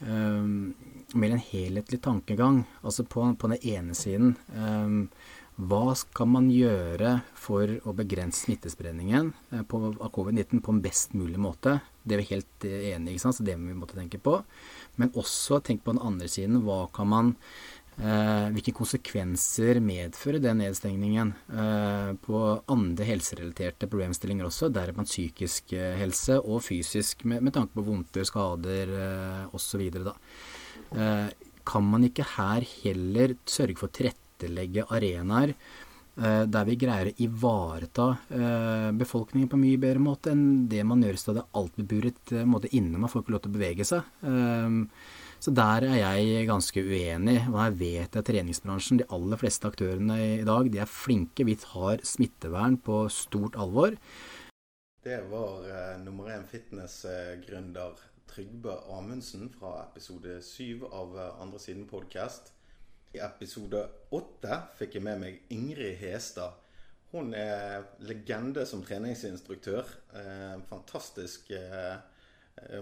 um, 0.00 0.72
mer 1.12 1.36
en 1.36 1.44
helhetlig 1.44 2.00
tankegang. 2.04 2.62
Altså 2.80 3.04
på, 3.04 3.26
på 3.36 3.52
den 3.52 3.68
ene 3.74 3.98
siden 3.98 4.34
um, 4.56 5.04
hva 5.60 5.92
skal 5.98 6.28
man 6.30 6.48
gjøre 6.48 7.18
for 7.36 7.68
å 7.84 7.92
begrense 7.92 8.46
smittespredningen 8.46 9.32
av 9.58 9.66
covid-19 9.68 10.62
på 10.64 10.72
en 10.72 10.80
best 10.80 11.12
mulig 11.12 11.40
måte? 11.42 11.82
Det 12.02 12.16
er 12.16 12.22
vi 12.22 12.30
helt 12.34 12.64
enige 12.64 12.94
enig 12.96 13.16
i, 13.18 13.20
så 13.20 13.44
det 13.44 13.56
må 13.58 13.72
vi 13.72 13.80
måtte 13.80 13.98
tenke 13.98 14.20
på. 14.22 14.38
Men 15.00 15.12
også 15.18 15.60
tenk 15.64 15.84
på 15.84 15.94
den 15.94 16.02
andre 16.04 16.28
siden. 16.30 16.62
Hva 16.64 16.84
kan 16.94 17.10
man 17.10 17.34
eh, 18.00 18.48
Hvilke 18.54 18.74
konsekvenser 18.76 19.82
medfører 19.84 20.42
den 20.42 20.62
nedstengningen 20.62 21.34
eh, 21.52 22.14
på 22.24 22.40
andre 22.72 23.08
helserelaterte 23.08 23.90
problemstillinger 23.90 24.48
også, 24.48 24.70
deriblant 24.72 25.10
psykisk 25.10 25.74
eh, 25.76 25.98
helse 26.00 26.40
og 26.40 26.64
fysisk, 26.66 27.26
med, 27.28 27.44
med 27.44 27.56
tanke 27.56 27.76
på 27.76 27.86
vondter, 27.86 28.26
skader 28.28 28.96
eh, 28.96 29.54
osv. 29.56 29.86
Eh, 30.96 31.28
kan 31.70 31.86
man 31.86 32.08
ikke 32.08 32.26
her 32.38 32.64
heller 32.80 33.36
sørge 33.48 33.76
for 33.78 33.90
å 33.90 33.96
tilrettelegge 34.00 34.88
arenaer 34.90 35.52
eh, 35.52 35.78
der 36.16 36.66
vi 36.66 36.76
greier 36.80 37.10
å 37.10 37.16
ivareta 37.22 38.06
eh, 38.34 38.90
befolkningen 38.98 39.48
på 39.48 39.56
en 39.56 39.62
mye 39.62 39.80
bedre 39.80 40.02
måte 40.02 40.34
enn 40.34 40.68
det 40.68 40.82
man 40.84 41.02
gjør 41.04 41.16
i 41.16 41.22
stedet 41.22 41.46
alt 41.56 41.78
beburet 41.78 42.34
eh, 42.34 42.44
måte 42.48 42.72
inne. 42.76 42.98
Man 42.98 43.12
får 43.12 43.22
ikke 43.22 43.36
lov 43.36 43.44
til 43.44 43.52
å 43.52 43.58
bevege 43.58 43.86
seg. 43.88 44.14
Eh, 44.26 44.78
Så 45.40 45.54
der 45.56 45.86
er 45.88 45.96
jeg 45.96 46.48
ganske 46.50 46.82
uenig. 46.84 47.38
Og 47.48 47.56
her 47.62 47.72
vet 47.72 48.16
jeg 48.16 48.26
treningsbransjen, 48.28 49.00
de 49.00 49.08
aller 49.08 49.40
fleste 49.40 49.70
aktørene 49.70 50.18
i 50.20 50.44
dag, 50.44 50.68
de 50.68 50.82
er 50.82 50.90
flinke. 50.90 51.46
Vi 51.48 51.56
tar 51.56 52.04
smittevern 52.04 52.76
på 52.76 53.06
stort 53.08 53.56
alvor. 53.56 53.96
Det 55.00 55.16
var 55.30 55.64
eh, 55.64 55.96
nummer 56.04 56.28
én 56.28 56.44
fitness-gründer 56.44 57.96
Trygve 58.28 58.76
Amundsen 58.92 59.48
fra 59.48 59.86
episode 59.86 60.42
syv 60.44 60.84
av 60.92 61.16
eh, 61.16 61.40
Andre 61.40 61.62
siden 61.62 61.88
podkast. 61.88 62.52
I 63.10 63.18
episode 63.26 63.80
åtte 64.14 64.56
fikk 64.78 64.98
jeg 64.98 65.02
med 65.02 65.18
meg 65.18 65.38
Ingrid 65.50 65.96
Hestad. 65.98 66.54
Hun 67.10 67.32
er 67.34 67.88
legende 68.06 68.62
som 68.70 68.84
treningsinstruktør. 68.86 69.88
Eh, 70.14 70.60
fantastisk 70.68 71.50
eh, 71.56 71.96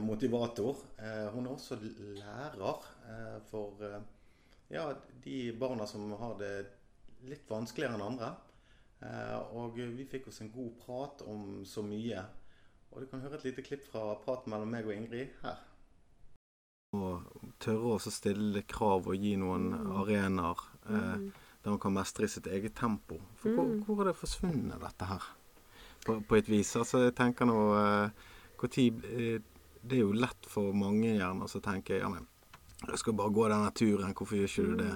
motivator. 0.05 0.83
Eh, 1.01 1.31
hun 1.33 1.49
er 1.49 1.55
også 1.55 1.79
lærer 1.81 2.85
for 3.49 3.81
ja, 4.69 4.85
de 5.25 5.39
barna 5.57 5.89
som 5.89 6.13
har 6.21 6.37
det 6.43 6.53
litt 7.31 7.49
vanskeligere 7.49 7.97
enn 7.97 8.05
andre. 8.11 8.35
Og 9.57 9.79
vi 9.79 10.05
fikk 10.11 10.29
oss 10.29 10.43
en 10.45 10.53
god 10.53 10.75
prat 10.83 11.25
om 11.25 11.63
så 11.65 11.81
mye. 11.87 12.21
Og 12.93 13.01
du 13.01 13.09
kan 13.09 13.25
høre 13.25 13.41
et 13.41 13.49
lite 13.49 13.65
klipp 13.65 13.89
fra 13.89 14.11
praten 14.27 14.53
mellom 14.53 14.77
meg 14.77 14.85
og 14.85 14.93
Ingrid 14.93 15.41
her. 15.41 15.68
Og 16.97 17.51
tørre 17.61 17.97
å 17.97 18.01
stille 18.01 18.63
krav 18.69 19.11
og 19.11 19.21
gi 19.21 19.35
noen 19.37 19.75
arenaer 20.01 20.63
eh, 20.89 21.27
der 21.63 21.75
man 21.75 21.83
kan 21.83 21.93
mestre 21.93 22.25
i 22.25 22.33
sitt 22.33 22.47
eget 22.49 22.79
tempo. 22.79 23.19
For 23.43 23.53
hvor, 23.53 23.75
hvor 23.85 24.01
er 24.03 24.11
det 24.13 24.17
forsvunnet, 24.17 24.81
dette 24.81 25.09
her? 25.11 25.27
På, 26.07 26.17
på 26.25 26.39
et 26.39 26.49
vis. 26.49 26.71
Altså, 26.81 27.03
jeg 27.05 27.17
tenker 27.19 27.49
nå 27.51 27.59
eh, 27.77 28.27
hvor 28.59 28.73
tid, 28.73 29.05
eh, 29.13 29.39
Det 29.83 29.99
er 29.99 30.07
jo 30.07 30.17
lett 30.17 30.49
for 30.49 30.73
mange 30.77 31.13
gjerne 31.15 31.47
å 31.47 31.61
tenke 31.63 32.01
ja, 32.01 32.09
men 32.11 32.27
jeg 32.87 33.01
skal 33.03 33.17
bare 33.19 33.35
gå 33.35 33.49
denne 33.51 33.71
turen, 33.75 34.15
hvorfor 34.15 34.39
gjør 34.39 34.49
ikke 34.51 34.67
du 34.69 34.77
det? 34.79 34.93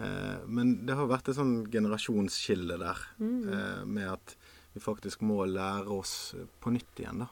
Eh, 0.00 0.44
men 0.48 0.74
det 0.88 0.96
har 0.96 1.10
vært 1.10 1.28
et 1.28 1.36
sånn 1.36 1.66
generasjonsskille 1.70 2.78
der, 2.80 3.06
eh, 3.20 3.84
med 3.84 4.08
at 4.08 4.34
vi 4.72 4.80
faktisk 4.80 5.20
må 5.28 5.44
lære 5.44 5.92
oss 5.92 6.34
på 6.60 6.72
nytt 6.72 7.02
igjen, 7.02 7.24
da. 7.26 7.28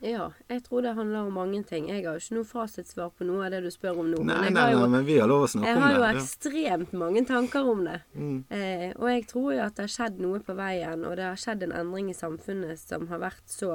Ja, 0.00 0.28
jeg 0.46 0.62
tror 0.62 0.82
det 0.84 0.92
handler 0.94 1.26
om 1.26 1.32
mange 1.34 1.64
ting. 1.66 1.88
Jeg 1.90 2.04
har 2.06 2.14
jo 2.14 2.20
ikke 2.22 2.36
noe 2.36 2.46
fasitsvar 2.46 3.08
på 3.18 3.26
noe 3.26 3.46
av 3.48 3.50
det 3.50 3.64
du 3.64 3.70
spør 3.74 3.96
om 3.98 4.06
nå. 4.12 4.20
Nei, 4.22 4.36
men 4.36 4.44
jeg 4.46 4.54
nei, 4.54 4.66
jo, 4.70 4.82
nei, 4.84 4.90
men 4.92 5.06
vi 5.08 5.16
har 5.18 5.26
lov 5.26 5.42
å 5.42 5.48
snakke 5.50 5.58
om 5.58 5.66
det. 5.66 5.72
jeg 5.72 5.82
har 5.82 5.96
jo 5.96 6.04
ja. 6.04 6.10
ekstremt 6.20 6.92
mange 7.00 7.22
tanker 7.26 7.70
om 7.72 7.80
det. 7.88 7.96
Mm. 8.14 8.36
Eh, 8.54 8.84
og 8.94 9.08
jeg 9.10 9.24
tror 9.32 9.48
jo 9.56 9.62
at 9.64 9.74
det 9.74 9.86
har 9.88 9.94
skjedd 9.96 10.20
noe 10.22 10.38
på 10.46 10.54
veien, 10.60 11.02
og 11.08 11.16
det 11.18 11.26
har 11.26 11.40
skjedd 11.42 11.64
en 11.66 11.74
endring 11.80 12.12
i 12.12 12.14
samfunnet 12.14 12.78
som 12.78 13.08
har 13.10 13.18
vært 13.24 13.50
så 13.50 13.72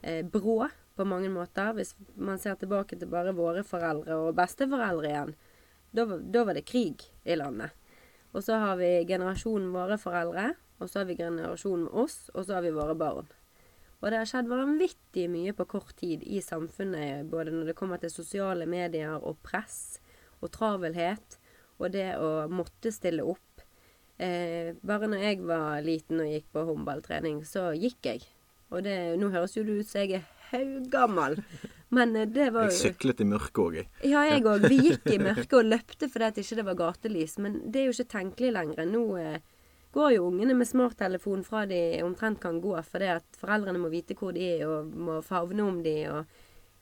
eh, 0.00 0.22
brå 0.24 0.56
på 0.96 1.04
mange 1.08 1.28
måter. 1.32 1.74
Hvis 1.76 1.92
man 2.16 2.40
ser 2.40 2.56
tilbake 2.60 2.96
til 2.96 3.12
bare 3.12 3.36
våre 3.36 3.60
foreldre 3.66 4.16
og 4.24 4.32
besteforeldre 4.40 5.12
igjen, 5.12 5.34
da, 5.92 6.06
var- 6.08 6.24
da 6.32 6.46
var 6.48 6.56
det 6.56 6.64
krig 6.64 7.04
i 7.28 7.36
landet. 7.36 7.76
Og 8.32 8.40
så 8.40 8.56
har 8.56 8.80
vi 8.80 9.04
generasjonen 9.04 9.68
våre 9.76 10.00
foreldre, 10.00 10.54
og 10.80 10.88
så 10.88 11.02
har 11.02 11.10
vi 11.12 11.18
generasjonen 11.20 11.90
oss, 11.92 12.30
og 12.32 12.46
så 12.48 12.56
har 12.56 12.64
vi 12.64 12.72
våre 12.72 12.96
barn. 12.96 13.28
Og 14.02 14.10
det 14.10 14.18
har 14.18 14.26
skjedd 14.26 14.48
vanvittig 14.50 15.28
mye 15.30 15.52
på 15.54 15.66
kort 15.70 15.94
tid 16.00 16.24
i 16.26 16.40
samfunnet, 16.42 17.28
både 17.30 17.52
når 17.54 17.70
det 17.70 17.76
kommer 17.78 18.02
til 18.02 18.10
sosiale 18.10 18.66
medier 18.66 19.14
og 19.14 19.38
press 19.46 20.00
og 20.42 20.50
travelhet, 20.56 21.38
og 21.78 21.92
det 21.94 22.08
å 22.18 22.48
måtte 22.50 22.90
stille 22.94 23.22
opp. 23.22 23.62
Eh, 24.18 24.74
bare 24.82 25.08
når 25.10 25.22
jeg 25.22 25.38
var 25.46 25.82
liten 25.86 26.20
og 26.22 26.30
gikk 26.34 26.48
på 26.54 26.64
håndballtrening, 26.66 27.44
så 27.46 27.70
gikk 27.78 28.10
jeg. 28.10 28.26
Og 28.74 28.82
det, 28.86 28.96
nå 29.20 29.30
høres 29.30 29.54
jo 29.56 29.62
det 29.66 29.78
ut 29.82 29.88
som 29.88 30.02
jeg 30.02 30.18
er 30.18 30.26
haugammal, 30.50 31.38
men 31.94 32.16
eh, 32.18 32.26
det 32.26 32.50
var 32.54 32.70
Jeg 32.72 32.94
syklet 32.94 33.22
i 33.22 33.28
mørket 33.28 33.62
òg, 33.62 33.78
jeg. 33.80 33.88
ja, 34.10 34.26
jeg 34.32 34.44
òg. 34.48 34.66
Vi 34.66 34.78
gikk 34.88 35.08
i 35.14 35.18
mørket 35.22 35.56
og 35.58 35.70
løpte 35.70 36.10
fordi 36.10 36.28
at 36.28 36.42
ikke 36.42 36.58
det 36.58 36.66
var 36.72 36.78
gatelys. 36.82 37.38
Men 37.38 37.58
det 37.70 37.82
er 37.82 37.90
jo 37.90 37.96
ikke 37.96 38.12
tenkelig 38.18 38.52
lenger. 38.58 38.84
Nå 38.88 39.04
eh, 39.22 39.38
går 39.92 40.14
jo 40.16 40.28
ungene 40.30 40.54
med 40.56 40.68
smarttelefon 40.68 41.44
fra 41.44 41.66
de 41.68 42.02
omtrent 42.04 42.40
kan 42.40 42.60
gå, 42.60 42.72
fordi 42.88 43.10
at 43.12 43.36
foreldrene 43.38 43.80
må 43.82 43.90
vite 43.92 44.16
hvor 44.18 44.32
de 44.32 44.46
er 44.54 44.64
og 44.68 44.88
må 44.96 45.20
favne 45.26 45.66
om 45.68 45.82
de 45.84 45.96
og 46.08 46.24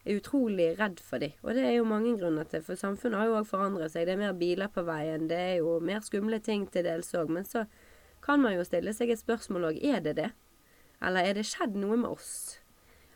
er 0.04 0.16
utrolig 0.16 0.70
redd 0.78 1.00
for 1.04 1.22
de. 1.22 1.32
Og 1.42 1.54
det 1.56 1.64
er 1.66 1.74
jo 1.76 1.88
mange 1.88 2.14
grunner 2.18 2.46
til, 2.48 2.62
for 2.64 2.78
samfunnet 2.78 3.20
har 3.20 3.30
jo 3.30 3.38
òg 3.40 3.48
forandret 3.50 3.92
seg. 3.92 4.06
Det 4.06 4.14
er 4.14 4.22
mer 4.22 4.36
biler 4.38 4.70
på 4.72 4.84
veien, 4.86 5.26
det 5.28 5.40
er 5.40 5.56
jo 5.61 5.78
mer 5.84 6.04
skumle 6.06 6.40
ting 6.44 6.66
til 6.72 6.86
dels 6.86 7.12
òg. 7.18 7.32
Men 7.34 7.48
så 7.48 7.66
kan 8.24 8.40
man 8.42 8.54
jo 8.54 8.64
stille 8.64 8.94
seg 8.96 9.12
et 9.12 9.20
spørsmål 9.20 9.72
òg. 9.72 9.80
Er 9.82 10.00
det 10.04 10.16
det? 10.20 10.30
Eller 11.04 11.26
er 11.26 11.38
det 11.40 11.48
skjedd 11.48 11.76
noe 11.80 11.98
med 12.00 12.12
oss? 12.12 12.61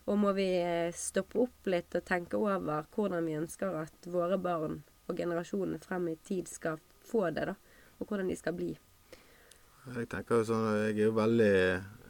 Og 0.04 0.18
må 0.20 0.34
vi 0.36 0.48
eh, 0.58 0.92
stoppe 0.96 1.38
opp 1.46 1.70
litt 1.70 1.94
og 1.96 2.04
tenke 2.04 2.36
over 2.36 2.88
hvordan 2.92 3.24
vi 3.24 3.38
ønsker 3.38 3.78
at 3.84 4.10
våre 4.10 4.36
barn 4.40 4.82
og 5.08 5.16
generasjonene 5.16 5.80
frem 5.80 6.10
i 6.12 6.18
tid 6.24 6.48
skal 6.48 6.80
få 7.04 7.30
det, 7.30 7.46
da. 7.52 7.54
Og 8.00 8.08
hvordan 8.08 8.28
de 8.28 8.36
skal 8.36 8.56
bli. 8.56 8.74
Jeg 9.92 10.08
tenker 10.12 10.40
jo 10.40 10.48
sånn, 10.48 10.68
jeg 10.86 10.94
er 10.94 11.02
jo 11.02 11.16
veldig, 11.16 11.56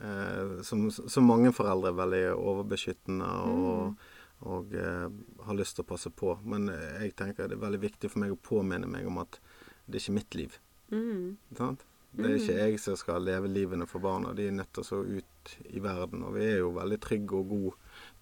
eh, 0.09 0.53
som, 0.67 0.85
som 0.91 1.27
mange 1.27 1.51
foreldre, 1.55 1.95
veldig 1.99 2.25
overbeskyttende 2.37 3.31
og, 3.51 4.05
og 4.47 4.77
eh, 4.79 5.09
har 5.49 5.59
lyst 5.59 5.79
til 5.79 5.87
å 5.87 5.91
passe 5.91 6.13
på. 6.15 6.37
Men 6.47 6.71
jeg 6.71 7.17
tenker 7.19 7.51
det 7.51 7.59
er 7.59 7.65
veldig 7.67 7.83
viktig 7.89 8.13
for 8.13 8.23
meg 8.23 8.37
å 8.37 8.39
påminne 8.39 8.91
meg 8.91 9.11
om 9.11 9.19
at 9.25 9.41
det 9.87 9.99
er 9.99 10.05
ikke 10.05 10.19
mitt 10.21 10.39
liv. 10.39 10.61
Mm. 10.95 11.35
Sant? 11.59 11.83
Det 12.15 12.29
er 12.29 12.37
ikke 12.39 12.59
jeg 12.61 12.79
som 12.79 12.97
skal 12.99 13.25
leve 13.27 13.51
livene 13.51 13.87
for 13.91 14.03
barna. 14.03 14.33
De 14.39 14.47
er 14.47 14.55
nødt 14.55 14.71
til 14.75 14.85
å 14.85 14.87
så 14.87 15.01
ut 15.03 15.55
i 15.67 15.81
verden. 15.83 16.23
Og 16.23 16.37
vi 16.37 16.45
er 16.47 16.61
jo 16.61 16.71
veldig 16.77 16.99
trygge 17.03 17.41
og 17.41 17.49
gode. 17.51 17.73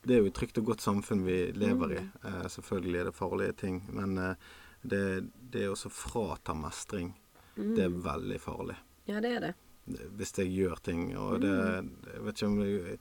Det 0.02 0.16
er 0.16 0.22
jo 0.22 0.30
et 0.30 0.36
trygt 0.38 0.60
og 0.62 0.70
godt 0.70 0.84
samfunn 0.84 1.24
vi 1.26 1.36
lever 1.52 1.98
i. 1.98 2.04
Eh, 2.24 2.46
selvfølgelig 2.54 3.00
er 3.00 3.10
det 3.10 3.18
farlige 3.18 3.58
ting. 3.64 3.82
Men 3.92 4.16
eh, 4.18 4.46
det, 4.80 5.02
det 5.52 5.66
å 5.68 5.76
så 5.78 5.92
frata 5.92 6.56
mestring, 6.56 7.12
det 7.54 7.84
er 7.84 8.00
veldig 8.08 8.40
farlig. 8.40 8.78
Ja, 9.12 9.20
det 9.20 9.30
er 9.36 9.40
det. 9.48 9.52
Hvis 10.16 10.32
jeg 10.38 10.52
gjør 10.54 10.78
ting. 10.82 11.08
Og 11.18 11.40
det 11.42 11.50
Jeg 11.50 12.22
vet 12.24 12.36
ikke 12.38 12.46
om 12.48 12.58
jeg, 12.62 12.98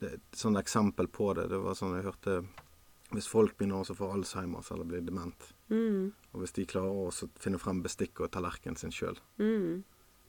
det, 0.00 0.12
Et 0.14 0.44
eksempel 0.58 1.06
på 1.12 1.34
det, 1.36 1.48
det 1.52 1.58
var 1.62 1.74
sånn 1.78 1.94
jeg 1.98 2.06
hørte 2.08 2.38
Hvis 3.12 3.28
folk 3.28 3.56
begynner 3.58 3.84
å 3.84 3.94
få 3.96 4.08
Alzheimers 4.14 4.70
eller 4.72 4.84
blir 4.88 5.04
dement, 5.04 5.52
Mm. 5.72 6.12
og 6.34 6.40
hvis 6.40 6.52
de 6.52 6.64
klarer 6.66 6.90
å 6.90 7.28
finne 7.40 7.58
frem 7.60 7.82
bestikket 7.82 8.20
og 8.26 8.30
tallerkenen 8.32 8.76
sin 8.76 8.90
sjøl 8.90 9.16
Mm. 9.38 9.82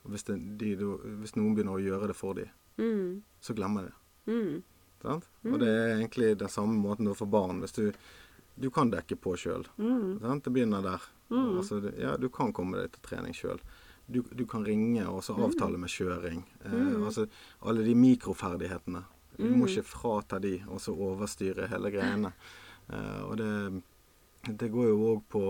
hvis, 0.08 0.24
det, 0.24 0.38
hvis 0.78 1.36
noen 1.36 1.56
begynner 1.56 1.76
å 1.80 1.84
gjøre 1.84 2.08
det 2.08 2.16
for 2.16 2.34
dem, 2.34 2.50
Mm. 2.78 3.22
så 3.42 3.54
glemmer 3.56 3.84
de 3.84 3.88
det. 3.88 4.34
Mm. 4.34 4.64
Sant? 5.02 5.28
Og 5.46 5.60
det 5.60 5.68
er 5.68 5.98
egentlig 5.98 6.38
den 6.38 6.48
samme 6.50 6.76
måten 6.80 7.14
for 7.16 7.26
barn. 7.28 7.60
Hvis 7.62 7.74
du, 7.74 7.92
du 8.60 8.70
kan 8.70 8.90
dekke 8.92 9.16
på 9.20 9.36
sjøl. 9.38 9.66
Mm. 9.78 10.20
Det 10.44 10.54
begynner 10.54 10.82
der. 10.82 11.02
Altså, 11.32 11.82
ja, 11.98 12.16
du 12.18 12.30
kan 12.30 12.54
komme 12.54 12.78
deg 12.82 12.92
til 12.92 13.02
trening 13.02 13.34
sjøl. 13.34 13.60
Du, 14.06 14.22
du 14.32 14.44
kan 14.50 14.66
ringe 14.66 15.06
og 15.08 15.24
så 15.24 15.36
avtale 15.40 15.80
med 15.80 15.92
kjøring. 15.92 16.44
Eh, 16.66 16.96
altså, 17.00 17.28
alle 17.64 17.86
de 17.86 17.96
mikroferdighetene. 17.96 19.04
Du 19.38 19.48
må 19.58 19.68
ikke 19.70 19.86
frata 19.88 20.40
de 20.44 20.58
og 20.68 20.82
så 20.84 20.94
overstyre 20.94 21.70
hele 21.72 21.92
greiene. 21.94 22.34
Eh, 22.90 23.22
og 23.24 23.38
det, 23.40 23.52
det 24.50 24.70
går 24.74 24.92
jo 24.92 25.10
òg 25.14 25.24
på, 25.32 25.44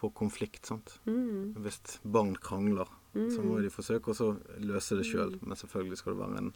på 0.00 0.12
konflikt, 0.16 0.66
sant. 0.68 0.98
Mm. 1.08 1.56
Hvis 1.64 1.98
barn 2.04 2.36
krangler, 2.38 2.90
så 3.12 3.42
må 3.42 3.58
de 3.58 3.70
forsøke 3.72 4.12
å 4.14 4.32
løse 4.62 4.98
det 4.98 5.06
sjøl. 5.08 5.34
Men 5.42 5.58
selvfølgelig 5.58 5.98
skal 5.98 6.14
det 6.14 6.20
være 6.20 6.42
en 6.44 6.50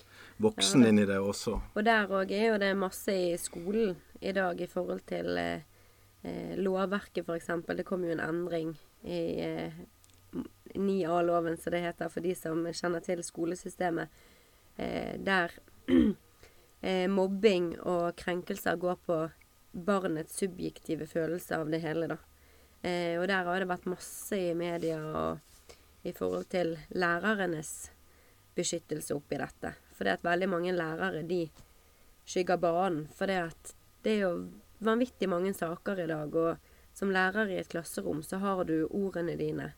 voksen 0.44 0.86
inni 0.86 1.06
det 1.08 1.18
også. 1.18 1.56
Og 1.74 1.86
der 1.86 2.10
òg 2.14 2.30
er 2.34 2.52
jo 2.52 2.60
det 2.62 2.70
masse 2.78 3.14
i 3.14 3.32
skolen 3.40 3.96
i 4.22 4.34
dag 4.36 4.60
i 4.60 4.68
forhold 4.70 5.02
til 5.08 5.34
eh, 5.40 5.64
eh, 6.22 6.54
lovverket, 6.60 7.26
f.eks. 7.26 7.50
Det 7.66 7.86
kom 7.88 8.06
jo 8.06 8.14
en 8.14 8.22
endring 8.22 8.70
i 9.02 9.20
eh, 9.42 9.82
9A-loven, 10.74 11.56
som 11.56 11.74
det 11.74 11.84
heter, 11.84 12.10
for 12.10 12.24
de 12.24 12.34
som 12.38 12.64
kjenner 12.72 13.04
til 13.04 13.22
skolesystemet, 13.24 14.12
eh, 14.76 15.14
der 15.22 15.54
eh, 16.80 17.06
mobbing 17.10 17.74
og 17.80 18.14
krenkelser 18.18 18.76
går 18.80 19.00
på 19.06 19.18
barnets 19.74 20.38
subjektive 20.38 21.06
følelse 21.10 21.58
av 21.58 21.70
det 21.70 21.82
hele, 21.84 22.08
da. 22.14 22.18
Eh, 22.84 23.16
og 23.20 23.28
der 23.30 23.46
har 23.48 23.62
det 23.62 23.70
vært 23.70 23.88
masse 23.88 24.38
i 24.38 24.54
media 24.58 25.00
og 25.00 25.40
i 26.04 26.12
forhold 26.12 26.50
til 26.52 26.74
lærernes 26.92 27.72
beskyttelse 28.54 29.16
oppi 29.16 29.38
dette. 29.40 29.72
For 29.94 30.04
det 30.04 30.18
at 30.18 30.26
veldig 30.26 30.50
mange 30.50 30.74
lærere, 30.76 31.22
de 31.26 31.46
skygger 32.28 32.60
banen. 32.60 33.06
For 33.14 33.30
det 33.30 33.40
at 33.46 33.74
det 34.04 34.18
er 34.18 34.26
jo 34.26 34.34
vanvittig 34.84 35.28
mange 35.32 35.54
saker 35.56 36.04
i 36.04 36.08
dag, 36.10 36.34
og 36.34 36.70
som 36.94 37.10
lærer 37.14 37.50
i 37.50 37.58
et 37.62 37.70
klasserom 37.72 38.22
så 38.22 38.38
har 38.42 38.64
du 38.68 38.84
ordene 38.90 39.38
dine. 39.40 39.72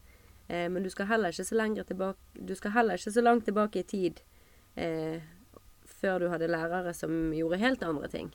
Eh, 0.48 0.68
men 0.70 0.82
du 0.82 0.90
skal 0.90 1.06
heller 1.10 1.34
ikke 1.34 1.44
så 1.44 1.56
tilbake 1.84 2.18
Du 2.46 2.54
skal 2.54 2.70
heller 2.70 2.94
ikke 2.94 3.12
så 3.12 3.22
langt 3.22 3.44
tilbake 3.44 3.80
i 3.80 3.82
tid 3.82 4.20
eh, 4.76 5.20
før 6.00 6.20
du 6.20 6.28
hadde 6.28 6.48
lærere 6.48 6.94
som 6.94 7.32
gjorde 7.34 7.58
helt 7.58 7.82
andre 7.82 8.08
ting. 8.08 8.34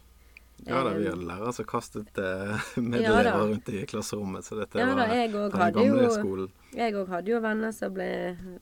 Ja 0.66 0.84
da, 0.84 0.94
vi 0.94 1.06
Eh, 1.06 1.12
hadde 1.12 1.26
lærere 1.26 1.54
som 1.54 1.66
kastet 1.66 2.18
eh, 2.18 2.72
medelever 2.78 3.30
ja, 3.32 3.38
rundt 3.38 3.70
i 3.70 3.86
klasserommet. 3.86 4.46
Så 4.46 4.60
dette 4.60 4.80
Ja 4.80 4.86
da, 4.86 4.96
var 4.96 5.14
jeg 5.16 5.32
den 5.32 5.52
gamle 5.52 6.04
jo 6.04 6.10
skolen. 6.16 6.52
Jeg 6.76 6.96
òg 6.96 7.08
hadde 7.10 7.32
jo 7.32 7.40
venner 7.42 7.72
som 7.72 7.94
ble 7.94 8.10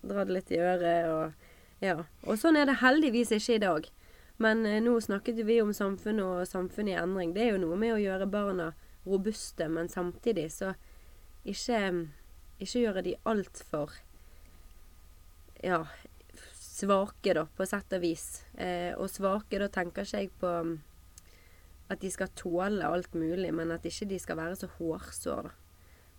dratt 0.02 0.30
litt 0.30 0.52
i 0.52 0.60
øret 0.60 1.10
og 1.14 1.48
Ja. 1.80 1.96
Og 2.28 2.36
sånn 2.36 2.58
er 2.60 2.66
det 2.68 2.82
heldigvis 2.82 3.32
ikke 3.32 3.56
i 3.56 3.64
dag. 3.64 3.86
Men 4.40 4.66
eh, 4.66 4.82
nå 4.84 5.00
snakket 5.04 5.42
vi 5.48 5.62
om 5.62 5.74
samfunnet 5.76 6.24
og 6.24 6.48
samfunnet 6.48 6.96
i 6.96 7.00
endring. 7.00 7.34
Det 7.36 7.44
er 7.44 7.54
jo 7.54 7.64
noe 7.66 7.80
med 7.80 7.96
å 7.96 8.00
gjøre 8.00 8.28
barna 8.32 8.74
robuste, 9.06 9.68
men 9.72 9.90
samtidig 9.90 10.50
så 10.52 10.74
ikke, 11.48 11.80
ikke 12.60 12.84
gjøre 12.86 13.04
de 13.06 13.16
altfor 13.30 13.94
ja, 15.64 15.82
svake, 16.56 17.34
da, 17.36 17.46
på 17.58 17.66
sett 17.68 17.92
og 17.98 18.02
vis. 18.04 18.28
Eh, 18.56 18.94
og 18.98 19.10
svake, 19.12 19.60
da 19.60 19.68
tenker 19.74 20.06
ikke 20.08 20.22
jeg 20.24 20.32
på 20.40 20.52
mm, 20.64 20.76
at 21.92 22.00
de 22.04 22.12
skal 22.14 22.30
tåle 22.38 22.86
alt 22.86 23.16
mulig, 23.18 23.50
men 23.56 23.72
at 23.76 23.84
ikke 23.90 24.08
de 24.12 24.20
skal 24.22 24.38
være 24.40 24.56
så 24.60 24.70
hårsår, 24.78 25.50
da. 25.50 25.56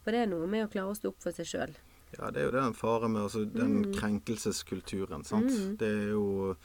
For 0.01 0.16
det 0.16 0.22
er 0.24 0.30
noe 0.32 0.47
med 0.49 0.64
å 0.66 0.70
klare 0.72 0.93
å 0.93 0.97
stå 0.97 1.11
opp 1.12 1.20
for 1.22 1.36
seg 1.36 1.47
sjøl. 1.49 1.72
Ja, 2.16 2.30
det 2.32 2.41
er 2.41 2.47
jo 2.49 2.53
det 2.57 2.62
en 2.64 2.74
fare 2.74 3.09
med 3.09 3.22
altså, 3.22 3.45
den 3.45 3.82
Mm. 3.84 3.93
krenkelseskulturen. 3.95 5.24
sant? 5.24 5.53
Mm. 5.53 5.76
Det 5.78 5.88
er 5.88 6.09
jo 6.11 6.57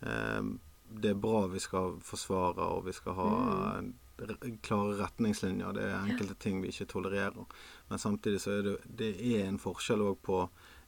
eh, 0.00 0.42
Det 0.94 1.10
er 1.10 1.14
bra 1.18 1.46
vi 1.50 1.58
skal 1.58 1.98
forsvare, 2.00 2.62
og 2.76 2.84
vi 2.86 2.92
skal 2.92 3.14
ha 3.18 3.28
Mm. 3.82 3.92
Klare 4.62 4.96
retningslinjer. 5.00 5.72
Det 5.76 5.82
er 5.82 6.04
enkelte 6.08 6.34
ting 6.40 6.60
vi 6.62 6.68
ikke 6.72 6.86
tolererer. 6.86 7.46
Men 7.88 7.98
samtidig 7.98 8.40
så 8.40 8.58
er 8.58 8.62
det, 8.62 8.76
det 8.86 9.12
er 9.34 9.46
en 9.48 9.58
forskjell 9.58 10.02
òg 10.04 10.20
på 10.22 10.42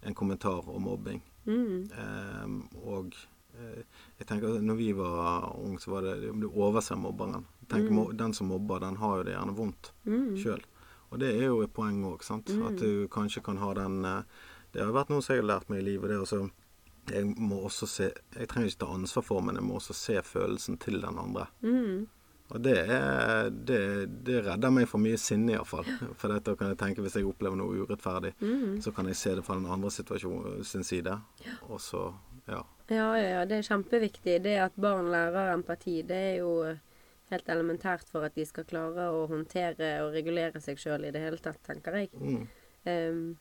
en 0.06 0.14
kommentar 0.14 0.68
om 0.68 0.82
mobbing. 0.86 1.22
Mm. 1.46 1.88
Eh, 1.90 2.78
og 2.86 3.14
eh, 3.58 3.82
jeg 4.18 4.26
tenker 4.28 4.56
at 4.56 4.62
når 4.66 4.78
vi 4.78 4.90
var 4.98 5.50
unge, 5.58 5.80
så 5.82 5.90
var 5.96 6.02
det 6.06 6.30
om 6.30 6.40
du 6.42 6.48
overser 6.50 6.96
mobberen. 7.00 7.46
Tenk, 7.68 7.90
Mm. 7.90 8.16
Den 8.16 8.34
som 8.34 8.46
mobber, 8.46 8.78
den 8.80 8.96
har 8.96 9.16
jo 9.18 9.22
det 9.24 9.32
gjerne 9.34 9.56
vondt 9.56 9.92
Mm. 10.06 10.36
sjøl. 10.38 10.62
Og 11.10 11.18
det 11.20 11.32
er 11.34 11.46
jo 11.46 11.62
et 11.62 11.72
poeng 11.74 12.02
òg, 12.04 12.22
sant. 12.22 12.50
At 12.50 12.76
du 12.78 13.08
kanskje 13.08 13.42
kan 13.42 13.56
ha 13.58 13.72
den 13.74 14.04
eh, 14.04 14.22
Det 14.72 14.82
har 14.84 14.92
vært 14.92 15.08
noe 15.08 15.22
som 15.22 15.34
jeg 15.34 15.42
har 15.42 15.48
lært 15.48 15.68
meg 15.70 15.78
i 15.80 15.84
livet. 15.86 16.08
det 16.10 16.16
er 16.16 16.20
også 16.22 16.50
Jeg 17.08 17.24
må 17.38 17.62
også 17.64 17.86
se 17.86 18.12
Jeg 18.36 18.48
trenger 18.48 18.66
ikke 18.68 18.78
ta 18.84 18.86
ansvar 18.94 19.22
for, 19.24 19.40
men 19.40 19.54
jeg 19.54 19.64
må 19.64 19.74
også 19.78 19.94
se 19.94 20.22
følelsen 20.22 20.76
til 20.78 21.00
den 21.00 21.18
andre. 21.18 21.46
Mm. 21.62 22.06
Og 22.54 22.62
det 22.62 22.76
er 22.78 23.50
Det, 23.50 23.80
det 24.24 24.44
redder 24.46 24.70
meg 24.70 24.86
for 24.88 24.98
mye 25.02 25.18
sinne, 25.18 25.52
iallfall. 25.56 25.84
For 26.14 26.28
dette 26.30 26.54
kan 26.56 26.68
jeg 26.70 26.78
tenke 26.78 27.02
hvis 27.02 27.16
jeg 27.18 27.26
opplever 27.26 27.56
noe 27.58 27.74
urettferdig, 27.84 28.34
Mm. 28.40 28.80
så 28.82 28.92
kan 28.94 29.06
jeg 29.06 29.16
se 29.16 29.34
det 29.34 29.44
fra 29.44 29.54
den 29.58 29.66
andre 29.66 29.90
situasjonen 29.90 30.64
sin 30.64 30.84
side. 30.84 31.18
Og 31.68 31.80
så 31.80 32.12
Ja. 32.48 32.62
Ja, 32.88 33.14
ja, 33.18 33.28
ja. 33.28 33.44
Det 33.44 33.56
er 33.58 33.62
kjempeviktig. 33.74 34.42
Det 34.42 34.56
at 34.62 34.72
barn 34.78 35.06
lærer 35.10 35.52
empati, 35.54 36.02
det 36.06 36.16
er 36.16 36.36
jo 36.38 36.76
helt 37.30 37.48
elementært 37.48 38.04
for 38.08 38.22
at 38.22 38.34
de 38.36 38.44
skal 38.46 38.62
klare 38.64 39.08
å 39.10 39.26
håndtere 39.26 40.04
og 40.06 40.12
regulere 40.14 40.60
seg 40.62 40.76
sjøl 40.78 41.04
i 41.08 41.10
det 41.10 41.20
hele 41.24 41.38
tatt, 41.42 41.58
tenker 41.66 41.92
jeg. 41.98 42.10
Mm. 42.14 42.46
Um, 42.86 43.36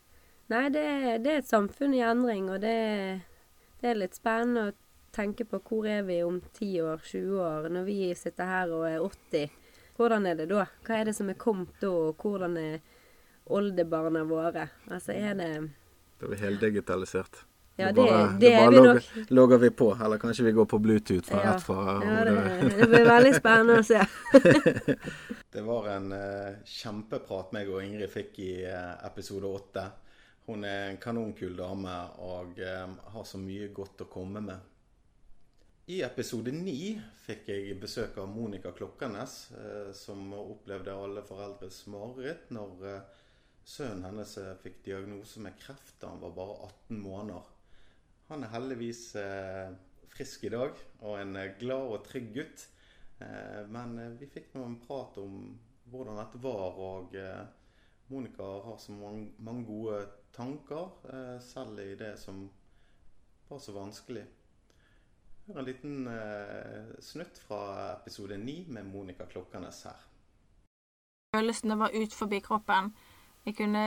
nei, 0.50 0.70
det, 0.70 1.22
det 1.24 1.32
er 1.32 1.38
et 1.44 1.46
samfunn 1.52 1.94
i 1.94 2.02
endring, 2.02 2.50
og 2.50 2.62
det, 2.62 3.22
det 3.82 3.92
er 3.92 4.00
litt 4.00 4.16
spennende 4.18 4.72
å 4.72 4.74
tenke 5.16 5.46
på 5.48 5.60
hvor 5.64 5.88
er 5.90 6.04
vi 6.08 6.20
om 6.26 6.42
10 6.60 6.70
år, 6.84 7.02
20 7.08 7.40
år, 7.46 7.70
når 7.72 7.88
vi 7.88 7.98
sitter 8.20 8.46
her 8.52 8.74
og 8.76 8.86
er 8.90 9.00
80. 9.00 9.50
Hvordan 9.96 10.26
er 10.28 10.36
det 10.42 10.50
da? 10.52 10.66
Hva 10.84 11.00
er 11.00 11.08
det 11.10 11.16
som 11.16 11.30
er 11.32 11.40
kommet 11.40 11.72
da, 11.82 11.88
og 11.90 12.20
hvordan 12.20 12.58
er 12.60 12.80
oldebarna 13.56 14.24
våre? 14.28 14.68
Altså, 14.92 15.14
er 15.16 15.34
det 15.40 15.52
Da 16.20 16.26
er 16.28 16.32
vi 16.34 16.40
heldigitalisert. 16.44 17.44
Ja, 17.78 17.90
det, 17.92 17.96
bare- 17.96 18.38
det 18.40 18.50
da 18.50 18.52
er 18.56 18.62
bare 18.62 18.72
vi 18.72 18.78
logger, 18.78 18.94
nok. 18.94 19.32
logger 19.36 19.58
vi 19.60 19.70
på, 19.70 19.88
eller 20.06 20.18
kanskje 20.18 20.46
vi 20.46 20.52
går 20.56 20.66
på 20.72 20.78
Bluetooth 20.80 21.28
fra 21.28 21.42
Ja. 21.44 21.54
rett 21.54 21.64
fra 21.64 21.96
Ja, 22.06 22.22
det, 22.24 22.70
det 22.80 22.88
blir 22.88 23.06
veldig 23.10 23.34
spennende 23.36 23.80
å 23.82 23.84
se. 23.84 24.00
Det 25.56 25.62
var 25.64 25.88
en 25.88 26.12
uh, 26.12 26.56
kjempeprat 26.68 27.52
meg 27.56 27.70
og 27.72 27.84
Ingrid 27.84 28.10
fikk 28.12 28.40
i 28.44 28.52
uh, 28.68 28.96
episode 29.08 29.48
åtte. 29.48 29.84
Hun 30.48 30.64
er 30.68 30.90
en 30.92 30.98
kanonkul 31.02 31.56
dame 31.58 31.94
og 32.22 32.60
eh, 32.62 32.88
har 33.16 33.24
så 33.26 33.40
mye 33.42 33.72
godt 33.74 34.04
å 34.04 34.06
komme 34.12 34.44
med. 34.46 34.60
I 35.86 36.00
episode 36.02 36.50
ni 36.50 36.96
fikk 37.28 37.52
jeg 37.52 37.76
besøk 37.78 38.16
av 38.18 38.32
Monica 38.34 38.72
Klokkernes, 38.74 39.34
eh, 39.54 39.90
som 39.94 40.32
opplevde 40.34 40.94
alle 40.98 41.22
foreldres 41.22 41.84
mareritt 41.94 42.48
når 42.58 42.86
eh, 42.90 43.20
sønnen 43.62 44.08
hennes 44.08 44.32
eh, 44.42 44.56
fikk 44.64 44.80
diagnose 44.88 45.44
med 45.46 45.60
kreft 45.62 46.00
da 46.02 46.10
han 46.10 46.24
var 46.24 46.32
bare 46.40 46.56
18 46.72 47.04
måneder. 47.04 47.52
Han 48.32 48.42
er 48.42 48.54
heldigvis 48.56 49.04
frisk 50.10 50.48
i 50.48 50.52
dag 50.56 50.80
og 51.06 51.20
en 51.20 51.38
glad 51.60 51.92
og 51.94 52.08
trygg 52.08 52.32
gutt. 52.34 52.64
Men 53.70 53.94
vi 54.18 54.26
fikk 54.26 54.56
nå 54.56 54.64
en 54.66 54.80
prat 54.82 55.20
om 55.22 55.36
hvordan 55.94 56.18
dette 56.18 56.42
var, 56.42 56.80
og 56.82 57.14
Monica 58.10 58.48
har 58.66 58.80
så 58.82 58.96
mange, 58.98 59.62
gode 59.70 60.00
tanker, 60.34 60.90
selv 61.46 61.78
i 61.86 61.94
det 62.02 62.16
som 62.18 62.42
var 63.52 63.62
så 63.62 63.78
vanskelig. 63.78 64.26
En 65.54 65.66
liten 65.66 66.08
eh, 66.08 67.00
snutt 67.00 67.38
fra 67.38 67.92
episode 67.94 68.38
9 68.38 68.66
med 68.68 68.86
Monica 68.86 69.26
Klokkernes 69.26 69.84
her. 69.86 70.00
Følelsene 71.36 71.78
var 71.78 71.94
ut 71.94 72.14
forbi 72.14 72.40
kroppen. 72.42 72.90
Jeg 73.46 73.56
kunne 73.60 73.84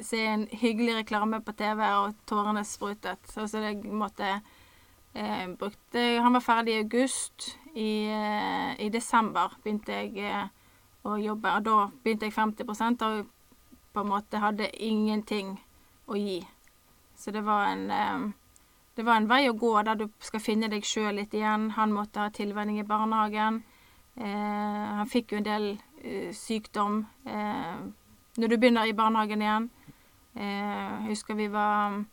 se 0.00 0.20
en 0.26 0.46
hyggelig 0.52 0.94
reklame 1.00 1.40
på 1.42 1.52
TV, 1.52 1.82
og 1.98 2.14
tårene 2.26 2.62
sprutet. 2.64 3.26
Så 3.26 3.48
jeg 3.58 3.82
måtte 3.90 4.36
eh, 5.14 5.48
brukte 5.58 6.20
Han 6.22 6.32
var 6.32 6.40
ferdig 6.40 6.74
i 6.74 6.82
august. 6.84 7.58
I, 7.74 8.06
eh, 8.06 8.86
i 8.86 8.88
desember 8.88 9.58
begynte 9.64 9.92
jeg 9.92 10.14
eh, 10.30 10.46
å 11.02 11.16
jobbe, 11.18 11.56
og 11.56 11.64
da 11.66 11.78
begynte 12.04 12.30
jeg 12.30 12.38
50 12.38 13.02
og 13.02 13.26
på 13.94 14.00
en 14.00 14.10
måte 14.10 14.38
hadde 14.38 14.70
ingenting 14.78 15.56
å 16.06 16.14
gi. 16.14 16.38
Så 17.18 17.30
det 17.34 17.42
var 17.46 17.66
en 17.72 17.90
eh, 17.90 18.30
det 18.96 19.04
var 19.04 19.16
en 19.16 19.26
vei 19.28 19.48
å 19.50 19.54
gå 19.58 19.82
der 19.84 19.94
du 19.94 20.08
skal 20.22 20.40
finne 20.40 20.68
deg 20.70 20.84
sjøl 20.86 21.14
litt 21.18 21.34
igjen. 21.34 21.70
Han 21.76 21.92
måtte 21.92 22.20
ha 22.20 22.28
tilvenning 22.30 22.78
i 22.78 22.84
barnehagen. 22.86 23.62
Eh, 24.16 24.90
han 24.98 25.06
fikk 25.10 25.32
jo 25.32 25.38
en 25.40 25.46
del 25.48 25.64
eh, 26.02 26.30
sykdom 26.32 27.00
eh, 27.26 27.80
når 28.38 28.48
du 28.48 28.56
begynner 28.56 28.86
i 28.86 28.92
barnehagen 28.94 29.42
igjen. 29.42 29.70
Eh, 30.34 30.44
jeg 30.44 31.08
husker 31.08 31.34
vi 31.34 31.48
var 31.48 32.04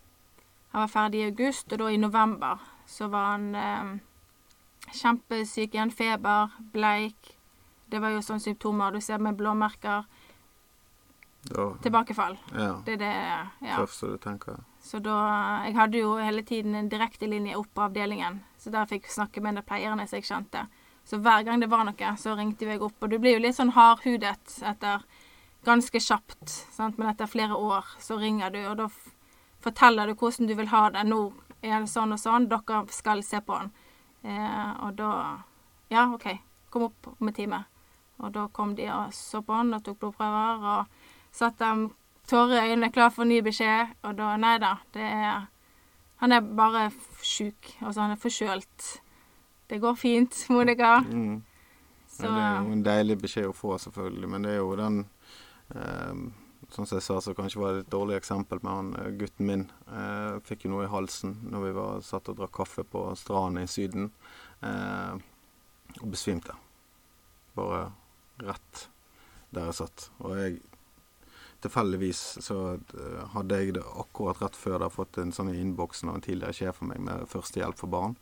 Han 0.71 0.81
var 0.85 0.87
ferdig 0.87 1.19
i 1.19 1.25
august, 1.27 1.73
og 1.73 1.79
da 1.79 1.87
i 1.91 1.97
november 1.99 2.57
så 2.87 3.07
var 3.11 3.25
han 3.33 3.55
eh, 3.55 3.89
kjempesyk 4.95 5.73
igjen. 5.75 5.91
Feber, 5.91 6.53
bleik. 6.73 7.33
Det 7.91 7.99
var 7.99 8.13
jo 8.15 8.21
sånne 8.23 8.39
symptomer 8.39 8.91
du 8.95 9.01
ser 9.03 9.19
med 9.19 9.35
blåmerker. 9.35 10.05
Da, 11.51 11.65
Tilbakefall. 11.83 12.37
ja, 12.55 12.81
Det 12.85 12.93
er 12.93 12.97
det 12.97 13.67
Ja. 13.67 13.75
første 13.77 14.07
du 14.13 14.17
tenker. 14.17 14.63
Så 14.81 14.99
da 14.99 15.15
Jeg 15.65 15.75
hadde 15.75 15.97
jo 15.97 16.15
hele 16.17 16.43
tiden 16.43 16.75
en 16.75 16.89
direktelinje 16.89 17.57
opp 17.57 17.73
på 17.73 17.81
avdelingen, 17.85 18.41
så 18.57 18.69
der 18.69 18.85
fikk 18.89 19.05
jeg 19.05 19.13
snakke 19.13 19.41
med 19.41 19.55
de 19.55 19.61
pleierne 19.61 20.07
som 20.07 20.17
jeg 20.17 20.25
kjente. 20.25 20.65
Så 21.05 21.17
hver 21.17 21.43
gang 21.43 21.61
det 21.61 21.69
var 21.69 21.85
noe, 21.85 22.15
så 22.17 22.35
ringte 22.35 22.65
jeg 22.65 22.81
opp. 22.81 22.97
Og 23.01 23.09
du 23.09 23.19
blir 23.19 23.37
jo 23.37 23.43
litt 23.45 23.57
sånn 23.57 23.73
hardhudet 23.75 24.57
etter 24.61 25.05
ganske 25.65 25.99
kjapt, 25.99 26.49
sant? 26.73 26.97
men 26.97 27.09
etter 27.11 27.29
flere 27.29 27.55
år 27.55 27.85
så 28.01 28.17
ringer 28.17 28.49
du, 28.49 28.61
og 28.65 28.77
da 28.77 28.87
forteller 29.61 30.09
du 30.09 30.15
hvordan 30.17 30.49
du 30.49 30.55
vil 30.57 30.71
ha 30.73 30.89
det. 30.89 31.05
Nå 31.05 31.21
er 31.61 31.79
det 31.79 31.91
sånn 31.91 32.15
og 32.15 32.21
sånn, 32.21 32.49
dere 32.49 32.85
skal 32.93 33.21
se 33.25 33.41
på 33.45 33.59
den. 33.59 33.71
Eh, 34.23 34.71
og 34.85 34.97
da 34.97 35.11
Ja, 35.91 36.05
OK, 36.13 36.23
kom 36.71 36.85
opp 36.87 37.07
om 37.19 37.27
en 37.27 37.35
time. 37.35 37.65
Og 38.23 38.31
da 38.31 38.45
kom 38.47 38.75
de 38.75 38.85
og 38.93 39.13
så 39.13 39.41
på 39.43 39.57
den 39.57 39.73
og 39.75 39.83
tok 39.83 39.97
blodprøver, 39.99 40.61
og 40.73 41.35
satt 41.35 41.57
dem 41.59 41.89
tårer 42.31 42.57
i 42.57 42.71
øynene, 42.71 42.91
klar 42.95 43.11
for 43.13 43.27
ny 43.27 43.41
beskjed. 43.45 43.95
Og 44.07 44.17
da 44.17 44.33
Nei 44.39 44.57
da, 44.63 44.75
det 44.95 45.07
er 45.07 45.47
Han 46.21 46.31
er 46.31 46.41
bare 46.41 46.91
sjuk. 47.25 47.71
Altså, 47.81 48.01
han 48.03 48.11
er 48.13 48.19
forkjølt. 48.21 48.89
Det 49.69 49.79
går 49.81 49.95
fint, 49.97 50.45
Monica. 50.53 50.99
Mm. 50.99 51.41
Så 52.11 52.27
Ja, 52.27 52.35
det 52.35 52.43
er 52.43 52.61
jo 52.67 52.75
en 52.75 52.85
deilig 52.85 53.17
beskjed 53.23 53.49
å 53.49 53.55
få, 53.57 53.77
selvfølgelig. 53.81 54.29
Men 54.29 54.45
det 54.45 54.51
er 54.53 54.59
jo 54.61 54.75
den 54.77 54.99
eh, 55.73 56.21
som 56.69 56.85
jeg 56.85 57.03
sa, 57.03 57.17
så 57.21 57.33
kanskje 57.35 57.59
var 57.59 57.73
det 57.73 57.85
et 57.85 57.91
dårlig 57.91 58.17
eksempel 58.19 58.61
med 58.61 58.71
han 58.71 58.91
eh, 58.99 59.11
gutten 59.19 59.47
min. 59.47 59.65
Eh, 59.89 60.37
fikk 60.47 60.65
jo 60.65 60.75
noe 60.75 60.85
i 60.85 60.91
halsen 60.91 61.37
når 61.51 61.65
vi 61.65 61.73
var 61.79 62.05
satt 62.05 62.29
og 62.31 62.37
drakk 62.39 62.53
kaffe 62.61 62.85
på 62.87 63.03
stranden 63.19 63.63
i 63.63 63.71
Syden. 63.71 64.11
Eh, 64.61 65.15
og 65.99 66.07
besvimte. 66.13 66.55
Bare 67.57 67.89
rett 68.45 68.85
der 69.51 69.67
jeg 69.67 69.79
satt. 69.81 70.07
Og 70.23 70.37
jeg 70.39 70.61
Tilfeldigvis 71.61 72.19
så 72.41 72.57
eh, 72.73 73.23
hadde 73.35 73.59
jeg 73.61 73.75
det 73.77 73.83
akkurat 74.01 74.39
rett 74.41 74.57
før 74.57 74.79
det 74.81 74.91
fått 74.95 75.19
en 75.21 75.33
sånn 75.35 75.51
i 75.53 75.59
innboksen 75.61 76.09
av 76.09 76.17
en 76.17 76.23
tidligere 76.25 76.55
sjef 76.57 76.79
for 76.81 76.89
meg 76.89 77.01
med 77.05 77.27
førstehjelp 77.29 77.77
for 77.77 77.91
barn. 77.93 78.15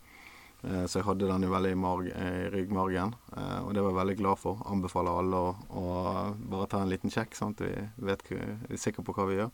Eh, 0.64 0.86
Så 0.92 1.00
jeg 1.00 1.08
hadde 1.08 1.30
den 1.30 1.46
jo 1.48 1.52
veldig 1.54 1.72
i, 1.72 1.78
marg 1.80 2.10
i 2.12 2.32
ryggmargen, 2.52 3.14
eh, 3.38 3.60
og 3.64 3.72
det 3.74 3.84
var 3.86 3.94
jeg 3.94 4.00
veldig 4.02 4.18
glad 4.20 4.42
for. 4.42 4.60
Anbefaler 4.68 5.22
alle 5.22 5.40
å, 5.40 5.54
å 5.72 5.86
bare 6.52 6.68
ta 6.68 6.82
en 6.84 6.92
liten 6.92 7.14
sjekk, 7.14 7.38
sant? 7.38 7.64
vi 7.64 7.72
vet, 8.10 8.26
er 8.36 8.76
sikre 8.82 9.06
på 9.08 9.16
hva 9.16 9.30
vi 9.30 9.40
gjør. 9.40 9.54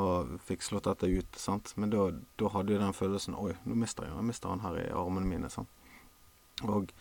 Og 0.00 0.36
fikk 0.46 0.62
slått 0.62 0.86
dette 0.86 1.10
ut. 1.10 1.36
sant? 1.36 1.74
Men 1.76 1.90
da, 1.92 2.06
hadde 2.54 2.72
jeg 2.72 2.80
den 2.80 2.94
følelsen 2.94 3.34
Oi, 3.34 3.52
nå 3.66 3.74
mister 3.74 4.06
jeg, 4.06 4.14
jeg 4.14 4.28
mister 4.28 4.52
han 4.52 4.62
her 4.64 4.78
i 4.78 4.88
armene 4.94 5.26
mine. 5.26 5.50
sant? 5.50 5.68
Og, 6.62 6.92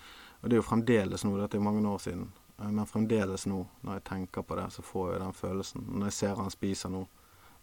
og 0.42 0.50
det 0.50 0.56
er 0.56 0.62
jo 0.62 0.66
fremdeles 0.68 1.24
noe, 1.24 1.40
dette 1.40 1.60
er 1.60 1.64
mange 1.64 1.86
år 1.88 2.00
siden, 2.02 2.30
men 2.68 2.86
fremdeles 2.86 3.46
nå, 3.48 3.66
når 3.84 3.94
jeg 3.94 4.04
tenker 4.04 4.42
på 4.44 4.56
det, 4.56 4.66
så 4.74 4.82
får 4.84 5.12
jeg 5.14 5.20
den 5.22 5.34
følelsen. 5.34 5.86
Når 6.00 6.06
jeg 6.10 6.14
ser 6.14 6.36
han 6.36 6.50
spiser 6.52 6.90
nå, 6.90 7.06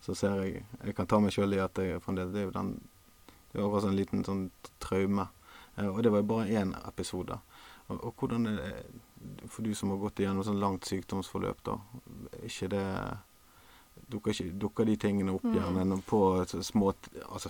så 0.01 0.15
ser 0.15 0.35
jeg 0.43 0.65
Jeg 0.85 0.95
kan 0.95 1.07
ta 1.07 1.19
meg 1.21 1.33
sjøl 1.33 1.55
i 1.55 1.59
at 1.59 1.75
jeg 1.79 2.01
fremdeles 2.05 2.33
Det 2.33 2.41
er 2.41 2.45
jo 2.45 2.51
den 2.51 2.71
Det 3.53 3.61
er 3.61 3.65
akkurat 3.67 3.83
sånn 3.83 3.91
en 3.95 3.97
liten 3.97 4.25
sånn 4.25 4.51
traume. 4.81 5.29
Eh, 5.79 5.87
Og 5.89 6.03
det 6.03 6.13
var 6.13 6.19
jo 6.21 6.29
bare 6.33 6.49
én 6.49 6.75
episode. 6.89 7.39
Og, 7.89 8.05
og 8.05 8.15
hvordan 8.19 8.47
er 8.47 8.57
det 8.57 8.85
for 9.49 9.63
du 9.63 9.75
som 9.75 9.91
har 9.91 9.97
gått 9.99 10.19
igjennom 10.21 10.45
sånn 10.45 10.61
langt 10.61 10.85
sykdomsforløp, 10.87 11.63
da, 11.65 11.79
ikke 12.45 12.69
det 12.69 12.85
Dukker, 14.13 14.31
ikke, 14.31 14.53
dukker 14.61 14.85
de 14.85 14.97
tingene 14.97 15.33
opp 15.33 15.43
Mm. 15.45 16.03
på 16.07 16.45
så 16.47 16.63
små 16.63 16.93
Altså, 17.33 17.49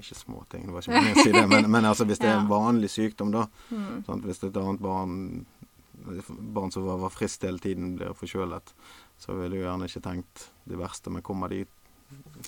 ikke 0.00 0.14
små 0.14 0.44
ting, 0.50 0.66
det 0.66 0.72
var 0.74 0.80
ikke 0.82 0.92
meningen 0.92 1.16
å 1.16 1.22
si 1.22 1.32
det, 1.32 1.48
men, 1.48 1.70
men 1.70 1.84
altså, 1.84 2.04
hvis 2.04 2.18
det 2.18 2.28
er 2.28 2.38
en 2.40 2.48
vanlig 2.58 2.90
sykdom, 2.90 3.30
da 3.32 3.46
Mm. 3.70 4.04
sant? 4.04 4.24
Hvis 4.24 4.42
et 4.44 4.56
annet 4.56 4.80
barn 4.80 5.46
barn 6.28 6.72
som 6.72 6.86
var, 6.86 7.00
var 7.02 7.10
friskt 7.14 7.44
hele 7.44 7.58
tiden, 7.62 7.96
blir 7.96 8.14
forkjølet, 8.16 8.74
så 9.18 9.34
ville 9.36 9.56
du 9.56 9.62
gjerne 9.62 9.88
ikke 9.88 10.04
tenkt 10.04 10.50
det 10.64 10.78
verste, 10.80 11.10
men 11.10 11.24
kommer 11.26 11.52
de 11.52 11.64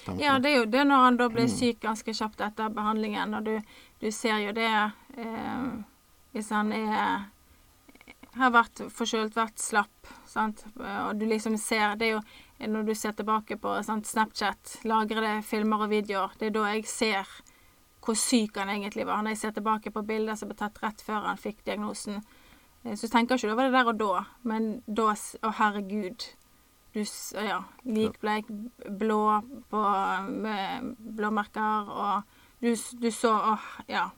tankene? 0.05 0.23
Ja, 0.23 0.39
det 0.39 0.53
er 0.53 0.61
jo 0.61 0.69
det 0.71 0.85
når 0.87 1.05
han 1.05 1.17
da 1.17 1.29
blir 1.29 1.49
Mm. 1.49 1.57
syk 1.57 1.81
ganske 1.81 2.15
kjapt 2.15 2.41
etter 2.41 2.69
behandlingen. 2.71 3.35
Og 3.35 3.45
du, 3.45 3.61
du 4.01 4.11
ser 4.11 4.39
jo 4.47 4.53
det 4.53 4.71
eh, 5.17 5.67
hvis 6.33 6.51
han 6.55 6.73
er 6.73 7.27
har 8.39 8.53
vært 8.55 8.85
forkjølt, 8.95 9.35
vært 9.35 9.59
slapp, 9.59 10.11
sant. 10.29 10.65
Og 10.79 11.17
du 11.19 11.27
liksom 11.27 11.57
ser 11.59 11.97
Det 11.97 12.07
er 12.07 12.13
jo 12.19 12.69
når 12.69 12.87
du 12.87 12.95
ser 12.95 13.13
tilbake 13.13 13.57
på 13.57 13.83
sant, 13.83 14.07
Snapchat, 14.07 14.81
lagrede 14.85 15.43
filmer 15.43 15.85
og 15.87 15.91
videoer, 15.91 16.31
det 16.39 16.47
er 16.49 16.51
da 16.51 16.65
jeg 16.75 16.87
ser 16.87 17.27
hvor 18.03 18.17
syk 18.17 18.57
han 18.57 18.71
egentlig 18.73 19.07
var. 19.07 19.23
Når 19.23 19.35
jeg 19.35 19.39
ser 19.39 19.51
tilbake 19.59 19.91
på 19.91 20.03
bilder 20.07 20.35
som 20.39 20.49
ble 20.49 20.57
tatt 20.57 20.79
rett 20.83 21.03
før 21.05 21.27
han 21.29 21.37
fikk 21.37 21.65
diagnosen, 21.67 22.23
så 22.97 23.09
tenker 23.09 23.37
ikke 23.37 23.53
over 23.53 23.69
det 23.69 23.73
der 23.75 23.91
og 23.91 23.99
da, 24.01 24.25
men 24.43 24.69
da 24.87 25.13
Å, 25.13 25.51
herregud. 25.61 26.29
Du 26.95 27.05
Ja. 27.35 27.63
Likbleik, 27.85 28.47
blå 28.99 29.43
på 29.71 29.83
med 30.29 30.95
blåmerker, 30.99 31.91
og 31.91 32.23
du, 32.61 32.75
du 32.75 33.11
så 33.11 33.35
Åh, 33.53 33.67
ja. 33.89 34.09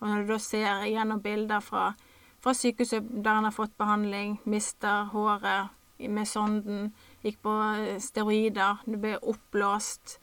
Og 0.00 0.08
når 0.08 0.22
du 0.22 0.32
da 0.32 0.38
ser 0.38 0.84
gjennom 0.88 1.20
bilder 1.20 1.60
fra, 1.60 1.94
fra 2.40 2.54
sykehuset 2.54 3.08
der 3.24 3.34
han 3.34 3.44
har 3.44 3.56
fått 3.56 3.76
behandling, 3.78 4.38
mister 4.44 5.08
håret 5.12 5.70
med 6.08 6.28
sonden, 6.28 6.92
gikk 7.22 7.40
på 7.44 7.52
eh, 7.76 7.98
steroider, 8.00 8.80
du 8.86 8.96
ble 8.96 9.16
oppblåst 9.18 10.18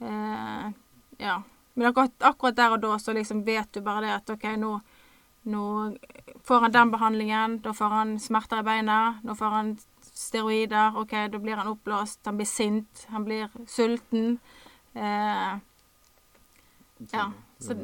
eh, 0.00 0.72
Ja. 1.18 1.42
Men 1.74 1.88
akkurat, 1.88 2.12
akkurat 2.22 2.56
der 2.56 2.72
og 2.76 2.82
da 2.82 2.98
så 3.02 3.12
liksom 3.12 3.40
vet 3.46 3.72
du 3.74 3.80
bare 3.82 4.04
det 4.04 4.12
at 4.14 4.30
OK, 4.30 4.44
nå, 4.58 4.76
nå 5.44 5.64
får 6.44 6.60
han 6.60 6.72
den 6.72 6.92
behandlingen, 6.92 7.58
da 7.64 7.74
får 7.76 7.92
han 7.92 8.14
smerter 8.20 8.62
i 8.62 8.66
beina, 8.66 8.98
nå 9.24 9.36
får 9.36 9.56
han 9.56 9.74
steroider, 10.00 10.96
OK, 11.00 11.14
da 11.32 11.40
blir 11.40 11.60
han 11.60 11.70
oppblåst, 11.72 12.20
han 12.24 12.40
blir 12.40 12.48
sint, 12.48 13.06
han 13.12 13.24
blir 13.24 13.48
sulten. 13.68 14.38
Eh, 14.94 15.54
ja. 17.12 17.30
Så 17.58 17.76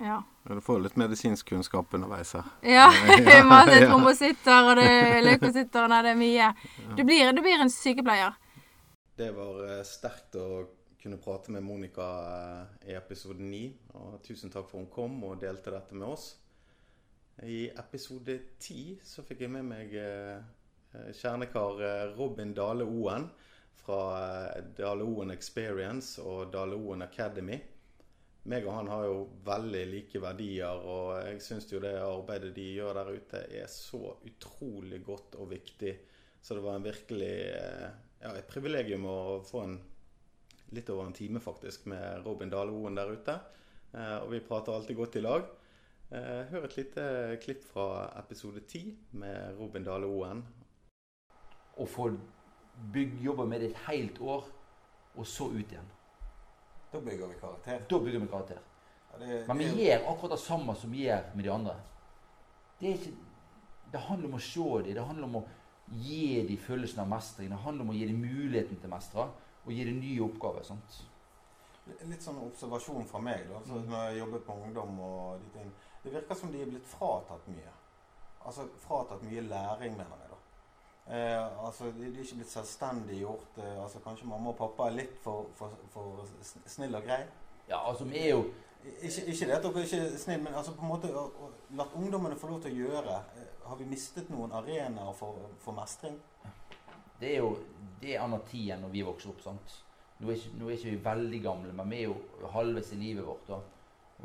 ja. 0.00 0.22
Ja, 0.48 0.54
Du 0.54 0.60
får 0.60 0.80
litt 0.80 0.96
medisinsk 0.96 1.48
kunnskap 1.48 1.94
underveis 1.94 2.32
her. 2.34 2.44
Ja. 2.76 2.88
Masse 3.44 3.80
trombositter, 3.86 4.70
og 4.70 4.76
det 4.78 4.88
er 4.88 5.22
leukositter, 5.26 5.88
nei, 5.90 6.02
det 6.06 6.12
er 6.14 6.20
mye. 6.20 6.50
Du 6.96 7.04
blir, 7.04 7.32
du 7.32 7.42
blir 7.42 7.62
en 7.62 7.72
sykepleier. 7.72 8.36
Det 9.18 9.32
var 9.34 9.64
eh, 9.66 9.84
sterkt 9.86 10.38
å 10.38 10.48
kunne 11.02 11.18
prate 11.22 11.52
med 11.54 11.64
Monica 11.66 12.06
eh, 12.84 12.92
i 12.92 12.98
episode 12.98 13.42
9. 13.42 13.64
Og 13.98 14.20
tusen 14.26 14.52
takk 14.54 14.68
for 14.70 14.80
hun 14.80 14.90
kom 14.92 15.18
og 15.26 15.40
delte 15.42 15.74
dette 15.74 15.98
med 15.98 16.08
oss. 16.14 16.36
I 17.42 17.70
episode 17.78 18.34
10 18.58 18.98
så 19.06 19.22
fikk 19.22 19.44
jeg 19.44 19.52
med 19.54 19.66
meg 19.68 19.92
eh, 19.94 20.38
eh, 20.94 21.10
kjernekar 21.14 21.82
eh, 21.86 22.14
Robin 22.16 22.50
Dale 22.54 22.82
Oen 22.82 23.28
fra 23.78 23.98
Dale 24.74 25.06
Oen 25.06 25.30
Experience 25.30 26.18
og 26.18 26.50
Dale 26.52 26.74
Oen 26.74 27.04
Academy. 27.06 27.58
Meg 28.50 28.66
og 28.66 28.74
han 28.74 28.90
har 28.90 29.04
jo 29.06 29.20
veldig 29.46 29.84
like 29.92 30.22
verdier, 30.22 30.82
og 30.82 31.12
jeg 31.28 31.44
syns 31.44 31.68
jo 31.70 31.82
det 31.84 31.94
arbeidet 32.00 32.50
de 32.56 32.66
gjør 32.78 32.98
der 32.98 33.12
ute, 33.14 33.44
er 33.60 33.70
så 33.70 34.00
utrolig 34.26 35.02
godt 35.06 35.38
og 35.38 35.52
viktig. 35.52 35.94
Så 36.42 36.56
det 36.56 36.64
var 36.64 36.78
en 36.78 36.86
virkelig 36.86 37.32
ja, 37.44 38.32
et 38.32 38.48
privilegium 38.50 39.04
å 39.06 39.18
få 39.46 39.62
en 39.66 39.78
litt 40.74 40.90
over 40.90 41.06
en 41.06 41.16
time 41.16 41.42
faktisk 41.44 41.86
med 41.92 42.24
Robin 42.24 42.50
Dale 42.50 42.74
Oen 42.74 42.98
der 42.98 43.12
ute. 43.12 43.36
Og 44.22 44.32
vi 44.32 44.44
prater 44.44 44.74
alltid 44.74 44.96
godt 44.96 45.20
i 45.20 45.24
lag. 45.24 45.57
Eh, 46.12 46.44
hør 46.50 46.64
et 46.64 46.76
lite 46.78 47.02
klipp 47.42 47.64
fra 47.68 48.06
episode 48.18 48.60
10 48.64 48.94
med 49.20 49.58
Robin 49.58 49.84
Dale 49.84 50.06
Oen. 50.08 50.40
Å 51.78 51.84
få 51.86 52.06
byggjobber 52.94 53.46
med 53.50 53.60
det 53.60 53.70
et 53.74 53.82
helt 53.88 54.20
år, 54.24 54.46
og 55.18 55.26
så 55.28 55.50
ut 55.52 55.68
igjen. 55.74 55.90
Da 56.92 57.00
bygger 57.04 57.28
vi 57.28 57.36
karakter. 57.42 57.82
Da 57.90 57.98
bygger 58.00 58.20
vi 58.24 58.30
karakter. 58.32 58.62
Ja, 59.12 59.18
det, 59.20 59.42
Men 59.48 59.58
vi 59.58 59.64
det- 59.64 59.76
gjør 59.84 60.08
akkurat 60.14 60.30
det 60.30 60.38
samme 60.40 60.74
som 60.76 60.90
vi 60.92 61.04
gjør 61.04 61.34
med 61.34 61.44
de 61.44 61.50
andre. 61.52 61.76
Det, 62.80 62.88
er 62.88 62.94
ikke, 62.94 63.14
det 63.92 64.00
handler 64.00 64.28
om 64.28 64.34
å 64.34 64.40
se 64.40 64.82
dem, 64.84 64.94
det 64.94 65.04
handler 65.06 65.24
om 65.24 65.36
å 65.36 65.48
gi 65.92 66.46
dem 66.48 66.56
følelsen 66.56 67.00
av 67.00 67.08
mestring. 67.08 67.48
Det 67.50 67.58
handler 67.58 67.84
om 67.84 67.90
å 67.90 67.94
gi 67.98 68.06
dem 68.06 68.20
muligheten 68.20 68.76
til 68.80 68.88
å 68.90 68.94
mestre, 68.94 69.28
og 69.66 69.72
gi 69.72 69.84
dem 69.84 70.00
nye 70.00 70.20
oppgaver. 70.24 70.62
sant? 70.64 71.02
Litt 72.06 72.20
sånn 72.22 72.36
observasjon 72.46 73.04
fra 73.06 73.18
meg, 73.20 73.46
da. 73.48 73.60
Så 73.60 73.72
Mm. 73.74 73.88
når 73.88 74.08
jeg 74.10 74.18
jobber 74.18 74.38
på 74.38 74.52
ungdom 74.62 75.00
og 75.00 75.40
de 75.40 75.58
ting. 75.58 75.72
Det 76.08 76.14
virker 76.14 76.34
som 76.40 76.52
de 76.52 76.62
er 76.62 76.70
blitt 76.70 76.86
fratatt 76.88 77.48
mye. 77.52 77.72
Altså 78.48 78.64
fratatt 78.80 79.24
mye 79.28 79.42
læring, 79.44 79.96
mener 79.98 80.22
jeg, 80.22 80.30
da. 80.30 80.36
Eh, 81.16 81.66
altså, 81.66 81.84
de, 81.84 82.06
de 82.06 82.14
er 82.14 82.24
ikke 82.24 82.38
blitt 82.40 82.52
selvstendiggjort. 82.52 83.58
Eh, 83.58 83.82
altså, 83.82 84.00
kanskje 84.04 84.28
mamma 84.30 84.54
og 84.54 84.56
pappa 84.56 84.86
er 84.88 84.96
litt 85.02 85.18
for, 85.20 85.50
for, 85.58 85.74
for 85.92 86.24
snill 86.64 86.96
og 86.96 87.04
grei. 87.04 87.20
Ja, 87.68 87.82
altså, 87.90 88.08
vi 88.08 88.22
er 88.22 88.30
jo 88.30 88.46
Ikke, 89.02 89.26
ikke 89.26 89.46
det 89.46 89.52
at 89.58 89.62
dere 89.66 89.84
ikke 89.84 90.00
er 90.00 90.16
snille, 90.16 90.42
men 90.42 90.54
altså 90.54 90.72
på 90.72 90.86
en 90.86 90.88
måte 90.88 91.08
latt 91.76 91.96
ungdommene 91.98 92.36
få 92.40 92.48
lov 92.48 92.62
til 92.64 92.72
å 92.72 92.86
gjøre. 92.86 93.16
Eh, 93.36 93.50
har 93.68 93.76
vi 93.76 93.88
mistet 93.90 94.30
noen 94.32 94.54
arenaer 94.54 95.12
for, 95.18 95.50
for 95.60 95.76
mestring? 95.76 96.16
Det 97.20 97.34
er 97.34 97.42
jo 97.42 97.56
det 98.00 98.14
er 98.14 98.22
annen 98.24 98.40
tid 98.48 98.70
enn 98.72 98.86
når 98.86 98.94
vi 98.94 99.04
vokste 99.04 99.34
opp. 99.34 99.42
sant? 99.44 99.74
Nå 100.22 100.30
er, 100.30 100.38
ikke, 100.38 100.54
nå 100.56 100.70
er 100.70 100.78
ikke 100.78 100.94
vi 100.94 101.02
veldig 101.04 101.42
gamle, 101.42 101.74
men 101.74 101.90
vi 101.90 101.98
er 102.04 102.08
jo 102.08 102.48
halvveis 102.54 102.94
i 102.94 103.00
livet 103.02 103.26
vårt. 103.26 103.50
da. 103.50 103.58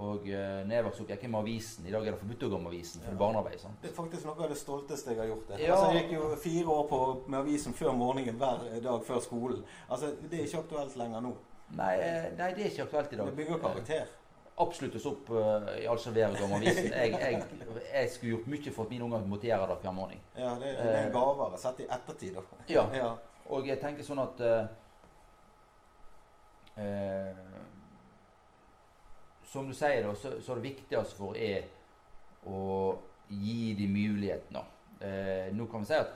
Og 0.02 0.26
eh, 0.26 0.64
når 0.66 0.74
jeg 0.74 0.86
vokste 0.88 1.04
opp, 1.04 1.10
gikk 1.14 1.24
jeg 1.28 1.30
med 1.30 1.40
avisen. 1.44 1.86
I 1.86 1.92
dag 1.94 2.08
er 2.08 2.16
det 2.16 2.20
forbudt 2.24 2.44
å 2.48 2.50
gå 2.50 2.60
med 2.64 2.72
avisen, 2.72 3.04
for 3.04 3.14
er 3.14 3.20
barnearbeid. 3.20 3.60
sant? 3.62 3.78
Det 3.84 3.92
er 3.92 3.94
faktisk 3.94 4.26
noe 4.26 4.40
av 4.42 4.50
det 4.50 4.58
stolteste 4.58 5.14
jeg 5.14 5.22
har 5.22 5.30
gjort. 5.30 5.44
Det. 5.52 5.60
Ja. 5.62 5.76
Altså, 5.76 5.92
jeg 5.94 6.02
gikk 6.02 6.14
jo 6.16 6.30
fire 6.42 6.78
år 6.80 6.88
på, 6.90 7.00
med 7.28 7.40
avisen 7.44 7.78
før 7.78 7.94
morgenen 8.00 8.40
hver 8.42 8.64
dag 8.88 9.06
før 9.06 9.22
skolen. 9.22 9.62
Altså, 9.90 10.16
Det 10.24 10.40
er 10.40 10.48
ikke 10.48 10.64
aktuelt 10.64 10.98
lenger 10.98 11.22
nå. 11.28 11.36
Nei, 11.78 11.94
eh, 12.02 12.26
nei, 12.38 12.50
det 12.58 12.66
er 12.66 12.72
ikke 12.72 12.88
aktuelt 12.88 13.14
i 13.14 13.20
dag. 13.22 13.30
Det 13.30 13.38
bygger 13.38 13.62
karakter. 13.62 14.10
Absolutt 14.64 14.96
oss 14.98 15.06
opp 15.10 15.30
uh, 15.34 15.70
i 15.82 15.86
all 15.90 16.02
servering 16.02 16.42
om 16.46 16.52
avisen. 16.58 16.90
Jeg, 17.02 17.14
jeg, 17.18 17.46
jeg 17.94 18.10
skulle 18.14 18.36
gjort 18.36 18.50
mye 18.54 18.74
for 18.74 18.86
at 18.86 18.92
mine 18.94 19.08
unger 19.08 19.24
måtte 19.30 19.48
gjøre 19.50 19.70
det 19.72 19.78
hver 19.82 19.96
morgen. 19.98 20.20
Ja, 20.38 20.52
det, 20.62 20.74
det 20.78 20.92
er 20.92 21.08
en 21.08 21.14
gavere 21.14 21.58
sett 21.62 21.82
i 21.82 21.88
ettertid. 21.90 22.38
da. 22.38 22.60
Ja. 22.70 22.84
ja. 22.94 23.10
Og 23.50 23.68
jeg 23.68 23.82
tenker 23.82 24.06
sånn 24.06 24.22
at 24.22 24.44
eh, 24.46 24.68
eh, 26.82 27.42
Som 29.54 29.68
du 29.70 29.76
sier, 29.78 30.02
da, 30.02 30.16
så, 30.18 30.34
så 30.42 30.58
det 30.58 30.66
viktigste 30.66 31.18
for 31.20 31.38
er 31.38 31.68
å 32.50 32.96
gi 33.30 33.74
dem 33.78 33.94
mulighetene. 33.94 34.64
Eh, 35.04 35.50
nå 35.54 35.68
kan 35.70 35.84
vi 35.84 35.92
si 35.92 36.00
at 36.00 36.16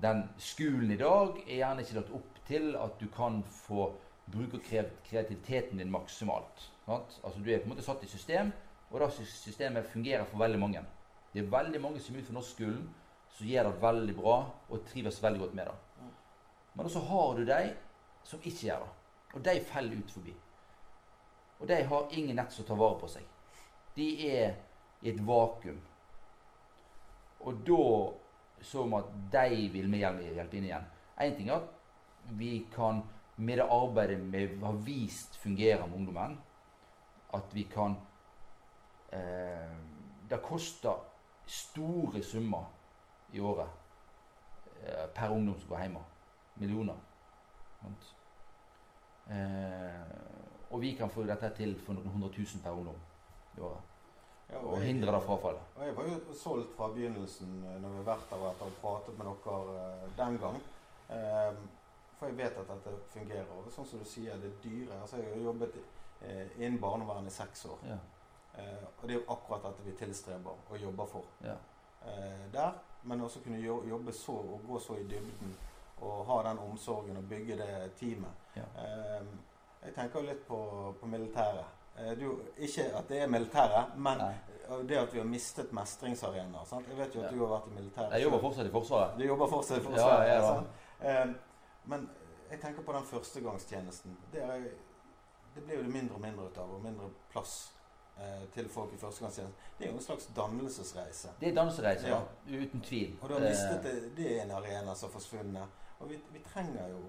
den 0.00 0.22
skolen 0.40 0.94
i 0.94 1.00
dag 1.00 1.36
er 1.44 1.58
gjerne 1.58 1.84
ikke 1.84 1.98
lagt 1.98 2.14
opp 2.16 2.38
til 2.48 2.70
at 2.80 2.96
du 3.00 3.08
kan 3.12 3.42
få 3.52 3.90
bruke 4.32 4.60
kreativiteten 4.64 5.80
din 5.80 5.92
maksimalt. 5.92 6.64
Sant? 6.86 7.18
Altså 7.24 7.44
Du 7.44 7.50
er 7.52 7.60
på 7.60 7.68
en 7.68 7.74
måte 7.74 7.84
satt 7.84 8.04
i 8.04 8.08
system, 8.08 8.52
og 8.88 9.00
det 9.02 9.10
systemet 9.28 9.92
fungerer 9.92 10.24
for 10.24 10.40
veldig 10.40 10.60
mange. 10.60 10.84
Det 11.34 11.44
er 11.44 11.52
veldig 11.52 11.80
mange 11.84 12.00
som 12.00 12.14
er 12.14 12.22
utenfor 12.22 12.38
norskskolen 12.40 12.88
som 13.36 13.46
gjør 13.46 13.68
det 13.68 13.82
veldig 13.82 14.16
bra 14.16 14.36
og 14.68 14.84
trives 14.88 15.20
veldig 15.22 15.44
godt 15.44 15.54
med 15.54 15.68
det. 15.68 16.08
Men 16.74 16.86
også 16.88 17.04
har 17.10 17.36
du 17.36 17.44
de 17.46 17.62
som 18.24 18.40
ikke 18.40 18.66
gjør 18.66 18.84
det. 18.84 18.94
Og 19.34 19.44
de 19.44 19.60
faller 19.68 20.00
ut 20.00 20.10
forbi. 20.10 20.32
Og 21.58 21.66
de 21.68 21.82
har 21.90 22.14
ingen 22.14 22.36
nett 22.38 22.52
som 22.54 22.64
tar 22.64 22.78
vare 22.78 22.98
på 23.00 23.10
seg. 23.10 23.24
De 23.96 24.08
er 24.28 24.54
i 25.02 25.10
et 25.10 25.20
vakuum. 25.26 25.80
Og 27.46 27.62
da 27.66 27.82
så 28.62 28.84
vi 28.84 28.98
at 28.98 29.10
de 29.32 29.68
vil 29.72 29.90
vi 29.92 30.00
hjelpe 30.02 30.58
inn 30.58 30.68
igjen. 30.68 30.86
Én 31.18 31.36
ting 31.36 31.48
er 31.48 31.60
at 31.60 31.68
vi 32.38 32.66
kan 32.74 33.02
med 33.36 33.58
det 33.58 33.68
arbeidet 33.70 34.18
vi 34.32 34.64
har 34.64 34.78
vist 34.82 35.36
fungerer 35.36 35.86
med 35.86 35.96
ungdommen, 35.96 36.38
at 37.34 37.54
vi 37.54 37.62
kan 37.62 37.96
eh, 39.12 39.76
Det 40.30 40.42
koster 40.42 40.94
store 41.46 42.22
summer 42.22 42.64
i 43.32 43.40
året 43.40 43.68
eh, 44.82 45.06
per 45.14 45.30
ungdom 45.30 45.60
som 45.60 45.68
går 45.68 45.80
hjemme. 45.80 46.00
Millioner. 46.54 46.96
Eh, 49.30 50.47
og 50.70 50.80
vi 50.80 50.92
kan 50.96 51.10
få 51.10 51.22
dette 51.26 51.50
til 51.56 51.74
for 51.86 51.92
noen 51.96 52.08
hundre 52.12 52.28
tusen 52.34 52.60
per 52.60 52.70
ungdom 52.76 52.96
i 53.56 53.60
året. 53.60 53.80
Ja, 54.50 54.58
Og 54.58 54.78
jeg- 54.78 54.86
hindre 54.86 55.12
det 55.12 55.22
frafallet. 55.22 55.60
Og 55.76 55.84
jeg 55.86 55.96
var 55.96 56.02
jo 56.04 56.34
solgt 56.34 56.76
fra 56.76 56.88
begynnelsen 56.88 57.64
eh, 57.64 57.80
når 57.82 57.88
vi 57.88 57.96
har 57.96 58.04
vært 58.16 58.30
der 58.30 58.50
etter 58.50 58.66
å 58.66 58.80
pratet 58.80 59.18
med 59.18 59.26
dere 59.26 59.78
eh, 59.78 60.08
den 60.16 60.38
gang. 60.38 60.56
Eh, 61.10 61.52
for 62.18 62.26
jeg 62.26 62.36
vet 62.36 62.56
at 62.58 62.68
dette 62.68 62.94
fungerer. 63.12 63.50
Og 63.58 63.70
sånn 63.72 63.86
som 63.86 63.98
du 63.98 64.04
sier, 64.04 64.36
det 64.42 64.52
dyre. 64.64 65.00
Altså, 65.02 65.16
jeg 65.16 65.34
har 65.34 65.42
jobbet 65.44 65.74
eh, 66.22 66.46
innen 66.58 66.80
barnevern 66.80 67.26
i 67.26 67.30
seks 67.30 67.64
år. 67.66 67.78
Ja. 67.86 67.98
Og 68.58 69.04
det 69.08 69.14
er 69.14 69.20
jo 69.20 69.26
akkurat 69.32 69.62
dette 69.62 69.84
vi 69.84 69.92
tilstreber 69.92 70.50
og 70.70 70.78
jobber 70.82 71.06
for. 71.06 71.24
Ja. 71.44 71.54
Der. 72.52 72.72
men 73.02 73.20
også 73.20 73.40
kunne 73.44 73.58
jobbe 73.62 74.12
så 74.12 74.32
og 74.32 74.60
gå 74.66 74.78
så 74.78 74.96
i 74.98 75.02
dybden 75.06 75.56
og 76.00 76.26
ha 76.26 76.42
den 76.48 76.58
omsorgen 76.58 77.16
og 77.16 77.28
bygge 77.28 77.56
det 77.56 77.92
teamet. 78.00 78.30
Ja. 78.56 78.62
Eh, 78.82 79.22
jeg 79.84 79.94
tenker 79.94 80.20
jo 80.20 80.26
litt 80.26 80.46
på, 80.48 80.58
på 81.00 81.06
militæret. 81.06 81.64
Eh, 81.98 82.12
jo 82.22 82.40
ikke 82.56 82.84
at 82.98 83.08
det 83.08 83.22
er 83.22 83.26
militæret, 83.26 83.96
men 83.96 84.18
Nei. 84.18 84.34
det 84.88 84.96
at 84.98 85.12
vi 85.14 85.18
har 85.18 85.26
mistet 85.26 85.72
mestringsarenaer. 85.72 86.82
Jeg 86.88 86.98
vet 86.98 87.14
jo 87.14 87.20
at 87.20 87.30
Ja. 87.32 87.36
du 87.36 87.46
har 87.46 87.54
vært 87.56 87.66
i 87.70 87.74
militæret. 87.80 88.12
Jeg 88.12 88.22
jobber 88.22 88.38
fortsatt 88.40 88.66
i 88.66 88.70
Forsvaret. 88.70 89.18
Du 89.18 89.24
jobber 89.24 89.46
fortsatt 89.48 89.78
i 89.78 89.84
Forsvaret. 89.84 90.28
ja, 90.28 90.40
sant? 90.40 90.66
Eh, 91.00 91.26
men 91.84 92.10
jeg 92.50 92.60
tenker 92.60 92.82
på 92.82 92.92
den 92.92 93.02
førstegangstjenesten. 93.04 94.16
Det, 94.32 94.42
er, 94.42 94.68
det 95.54 95.64
blir 95.64 95.76
jo 95.76 95.82
det 95.82 95.92
mindre 95.92 96.14
og 96.14 96.20
mindre 96.20 96.44
ut 96.46 96.58
av, 96.58 96.74
og 96.74 96.82
mindre 96.84 97.10
plass 97.32 97.72
eh, 98.18 98.44
til 98.54 98.68
folk 98.68 98.92
i 98.94 98.96
førstegangstjenesten. 98.98 99.54
Det 99.78 99.86
er 99.86 99.90
jo 99.90 99.96
en 99.96 100.02
slags 100.04 100.26
dannelsesreise. 100.36 101.28
Det 101.40 101.48
er 101.48 101.54
dannelsesreise, 101.54 102.08
Ja. 102.08 102.20
Uten 102.48 102.80
tvil. 102.80 103.16
Og 103.22 103.28
du 103.28 103.34
har 103.34 103.40
Eh, 103.40 103.48
mistet 103.50 103.82
det. 103.82 104.16
Det 104.16 104.38
er 104.38 104.42
en 104.44 104.50
arena 104.50 104.94
som 104.94 105.08
har 105.10 105.18
forsvunnet. 105.20 105.66
Og 106.00 106.08
vi, 106.10 106.20
vi 106.32 106.38
trenger 106.54 106.88
jo 106.88 107.00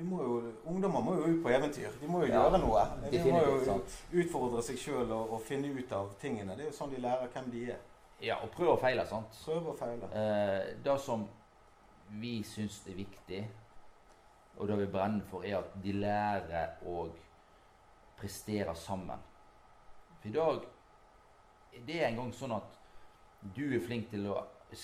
må 0.00 0.22
jo, 0.22 0.52
Ungdommer 0.64 1.02
må 1.04 1.14
jo 1.18 1.26
ut 1.34 1.42
på 1.44 1.50
eventyr. 1.52 1.90
De 2.00 2.06
må 2.08 2.22
jo 2.22 2.30
Ja, 2.30 2.42
gjøre 2.46 2.58
noe. 2.62 2.84
De 3.12 3.18
må 3.28 3.42
jo 3.44 3.58
sant. 3.66 3.96
utfordre 4.12 4.62
seg 4.64 4.78
sjøl 4.80 5.10
og, 5.12 5.32
og 5.36 5.42
finne 5.44 5.68
ut 5.68 5.92
av 5.92 6.14
tingene. 6.22 6.56
Det 6.56 6.64
er 6.64 6.70
jo 6.70 6.76
sånn 6.78 6.94
de 6.94 7.00
lærer 7.04 7.28
hvem 7.34 7.50
de 7.52 7.64
er. 7.74 7.80
Ja, 8.22 8.38
og 8.42 8.50
prøve 8.54 8.76
og 8.76 8.80
feile, 8.80 9.04
sant. 9.06 9.34
Prøve 9.44 9.74
og 9.74 9.78
feile. 9.78 10.08
Eh, 10.16 10.72
det 10.84 10.94
som 11.02 11.26
vi 12.22 12.38
syns 12.46 12.80
er 12.88 12.96
viktig, 12.96 13.42
og 14.56 14.68
det 14.68 14.78
vi 14.78 14.86
brenner 14.92 15.24
for, 15.28 15.44
er 15.44 15.58
at 15.60 15.76
de 15.82 15.92
lærer 15.92 16.78
å 16.86 17.06
prestere 18.20 18.74
sammen. 18.78 19.18
For 20.20 20.28
i 20.28 20.32
dag 20.32 20.62
det 21.86 22.00
er 22.02 22.08
en 22.10 22.18
gang 22.20 22.32
sånn 22.36 22.52
at 22.56 22.74
du 23.56 23.64
er 23.74 23.80
flink 23.82 24.10
til 24.12 24.26
å 24.30 24.42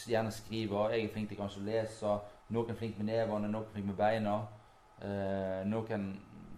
gjerne 0.08 0.32
skrive, 0.34 0.86
jeg 0.92 1.04
er 1.04 1.12
flink 1.12 1.28
til 1.30 1.38
kanskje 1.38 1.60
å 1.62 1.66
lese, 1.68 2.14
noen 2.52 2.72
er 2.72 2.78
flink 2.80 2.96
med 2.98 3.10
nevene, 3.12 3.48
noen 3.48 3.62
er 3.64 3.72
flink 3.74 3.86
med 3.92 3.98
beina, 4.00 4.38
eh, 5.02 5.66
noen 5.68 6.08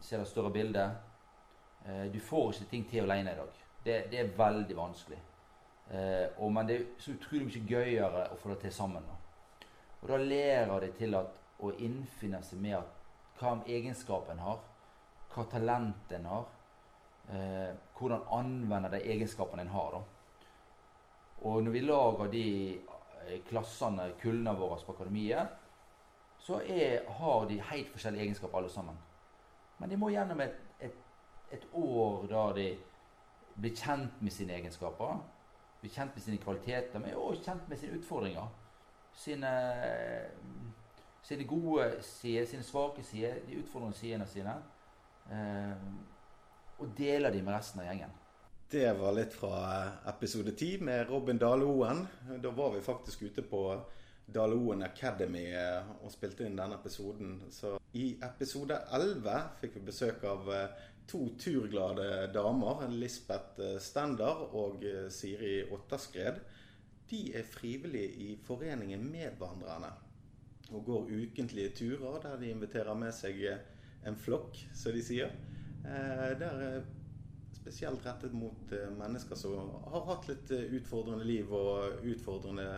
ser 0.01 0.23
det 0.23 0.29
større 0.31 0.53
bildet. 0.55 0.91
Eh, 1.87 2.07
du 2.13 2.21
får 2.21 2.55
ikke 2.55 2.71
ting 2.71 2.87
til 2.91 3.05
alene 3.05 3.35
i 3.35 3.41
dag. 3.41 3.59
Det, 3.85 3.99
det 4.13 4.21
er 4.21 4.33
veldig 4.37 4.77
vanskelig. 4.77 5.19
Eh, 5.91 6.27
og, 6.39 6.53
men 6.53 6.69
det 6.69 6.77
er 6.77 6.87
så 7.03 7.17
utrolig 7.17 7.49
mye 7.49 7.67
gøyere 7.67 8.27
å 8.31 8.39
få 8.39 8.53
det 8.53 8.61
til 8.67 8.75
sammen. 8.75 9.07
Da. 9.07 9.67
Og 10.01 10.09
da 10.13 10.19
lærer 10.23 10.87
de 10.87 10.91
til 10.97 11.17
at, 11.19 11.37
å 11.61 11.73
innfinne 11.83 12.41
seg 12.47 12.63
med 12.63 12.79
at, 12.79 12.97
hva 13.41 13.57
egenskapen 13.69 14.41
har, 14.45 14.61
hva 15.33 15.45
talentet 15.49 16.19
en 16.19 16.29
har, 16.29 16.49
eh, 17.33 17.71
hvordan 17.97 18.27
anvende 18.37 18.91
de 18.93 19.01
egenskapene 19.15 19.65
en 19.65 19.75
har. 19.75 19.97
Da. 19.97 20.03
Og 21.49 21.63
når 21.65 21.73
vi 21.73 21.83
lager 21.87 22.33
de 22.33 22.47
eh, 22.77 23.41
klassene, 23.49 24.11
kullene 24.21 24.55
våre 24.59 24.81
på 24.85 24.95
akademiet, 24.97 25.57
så 26.41 26.61
er, 26.67 27.05
har 27.09 27.49
de 27.49 27.61
helt 27.71 27.91
forskjellige 27.93 28.23
egenskaper 28.23 28.59
alle 28.59 28.71
sammen. 28.73 28.97
Men 29.79 29.91
de 29.91 29.97
må 29.97 30.09
gjennom 30.13 30.41
et, 30.41 30.57
et, 30.81 30.97
et 31.53 31.67
år 31.73 32.27
der 32.31 32.57
de 32.57 32.69
blir 33.61 33.77
kjent 33.77 34.23
med 34.23 34.33
sine 34.33 34.57
egenskaper, 34.57 35.21
blir 35.81 35.93
kjent 35.93 36.17
med 36.17 36.25
sine 36.25 36.41
kvaliteter, 36.41 37.01
men 37.01 37.17
også 37.17 37.45
kjent 37.45 37.69
med 37.69 37.81
sine 37.81 37.99
utfordringer. 37.99 38.49
Sine, 39.17 39.51
sine 41.23 41.45
gode 41.45 41.91
sider, 42.07 42.47
sine 42.47 42.63
svake 42.63 43.03
sider, 43.05 43.41
de 43.47 43.59
utfordrende 43.61 43.99
sidene 43.99 44.27
sine. 44.27 44.55
Eh, 45.31 45.87
og 46.81 46.93
deler 46.97 47.33
de 47.33 47.43
med 47.43 47.55
resten 47.55 47.83
av 47.83 47.91
gjengen. 47.91 48.13
Det 48.71 48.87
var 48.97 49.17
litt 49.17 49.35
fra 49.35 49.57
episode 50.13 50.53
10 50.55 50.85
med 50.87 51.09
Robin 51.11 51.39
Dale-Oen. 51.39 52.05
Da 52.41 52.53
var 52.55 52.71
vi 52.77 52.85
faktisk 52.85 53.23
ute 53.27 53.43
på 53.43 53.65
Dale-Oen 54.33 54.83
Academy 54.83 55.47
eh, 55.55 55.91
og 56.05 56.13
spilte 56.13 56.47
inn 56.47 56.59
denne 56.59 56.79
episoden. 56.79 57.39
Så 57.53 57.77
i 57.97 58.13
episode 58.25 58.79
11 58.95 59.41
fikk 59.63 59.79
vi 59.79 59.87
besøk 59.91 60.25
av 60.29 60.51
eh, 60.55 60.87
to 61.11 61.25
turglade 61.41 62.29
damer. 62.35 62.87
Lisbeth 62.93 63.61
eh, 63.65 63.79
Stender 63.83 64.45
og 64.59 64.87
Siri 65.15 65.61
Otterskred. 65.73 66.41
De 67.11 67.25
er 67.35 67.49
frivillige 67.49 68.15
i 68.29 68.31
foreningen 68.47 69.03
Medvandrerne. 69.11 69.91
Og 70.71 70.87
går 70.87 71.11
ukentlige 71.11 71.75
turer 71.81 72.21
der 72.23 72.39
de 72.39 72.53
inviterer 72.55 72.95
med 72.95 73.11
seg 73.17 73.41
en 74.07 74.17
flokk, 74.17 74.55
som 74.77 74.95
de 74.95 75.03
sier. 75.03 75.33
Der 75.83 76.61
er 76.63 76.77
spesielt 77.57 78.05
rettet 78.07 78.37
mot 78.37 78.71
mennesker 79.01 79.35
som 79.37 79.73
har 79.91 80.05
hatt 80.07 80.29
litt 80.31 80.53
utfordrende 80.79 81.27
liv 81.27 81.51
og 81.51 82.07
utfordrende 82.07 82.69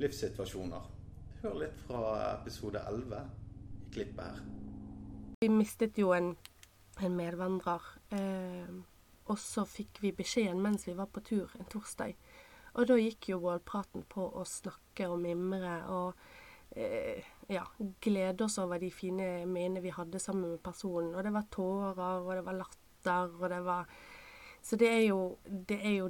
livssituasjoner. 0.00 0.88
Hør 1.42 1.58
litt 1.62 1.82
fra 1.86 2.02
episode 2.34 2.82
11 2.88 3.20
i 3.80 3.90
klippet 3.94 4.24
her. 4.24 4.40
Vi 5.40 5.48
mistet 5.52 5.98
jo 6.00 6.12
en, 6.16 6.34
en 7.00 7.16
medvandrer. 7.16 7.86
Eh, 8.16 8.72
og 9.30 9.38
så 9.38 9.64
fikk 9.68 10.02
vi 10.02 10.12
beskjeden 10.16 10.60
mens 10.62 10.86
vi 10.88 10.96
var 10.98 11.08
på 11.12 11.22
tur 11.24 11.52
en 11.58 11.68
torsdag. 11.70 12.16
Og 12.78 12.86
da 12.86 12.96
gikk 13.00 13.32
jo 13.32 13.40
bålpraten 13.42 14.04
på 14.10 14.26
å 14.38 14.44
snakke 14.46 15.08
og 15.10 15.20
mimre 15.22 15.74
og 15.90 16.20
eh, 16.76 17.26
ja, 17.50 17.64
glede 18.02 18.46
oss 18.46 18.60
over 18.62 18.78
de 18.82 18.90
fine 18.94 19.46
minnene 19.50 19.82
vi 19.82 19.94
hadde 19.94 20.22
sammen 20.22 20.54
med 20.54 20.62
personen. 20.64 21.14
Og 21.14 21.24
det 21.26 21.34
var 21.34 21.48
tårer, 21.50 22.20
og 22.20 22.32
det 22.36 22.44
var 22.46 22.58
latter, 22.60 23.36
og 23.40 23.46
det 23.50 23.62
var 23.66 24.00
Så 24.62 24.76
det 24.76 24.88
er 24.92 25.04
jo 25.08 25.38
det, 25.46 25.78
er 25.80 25.94
jo 26.02 26.08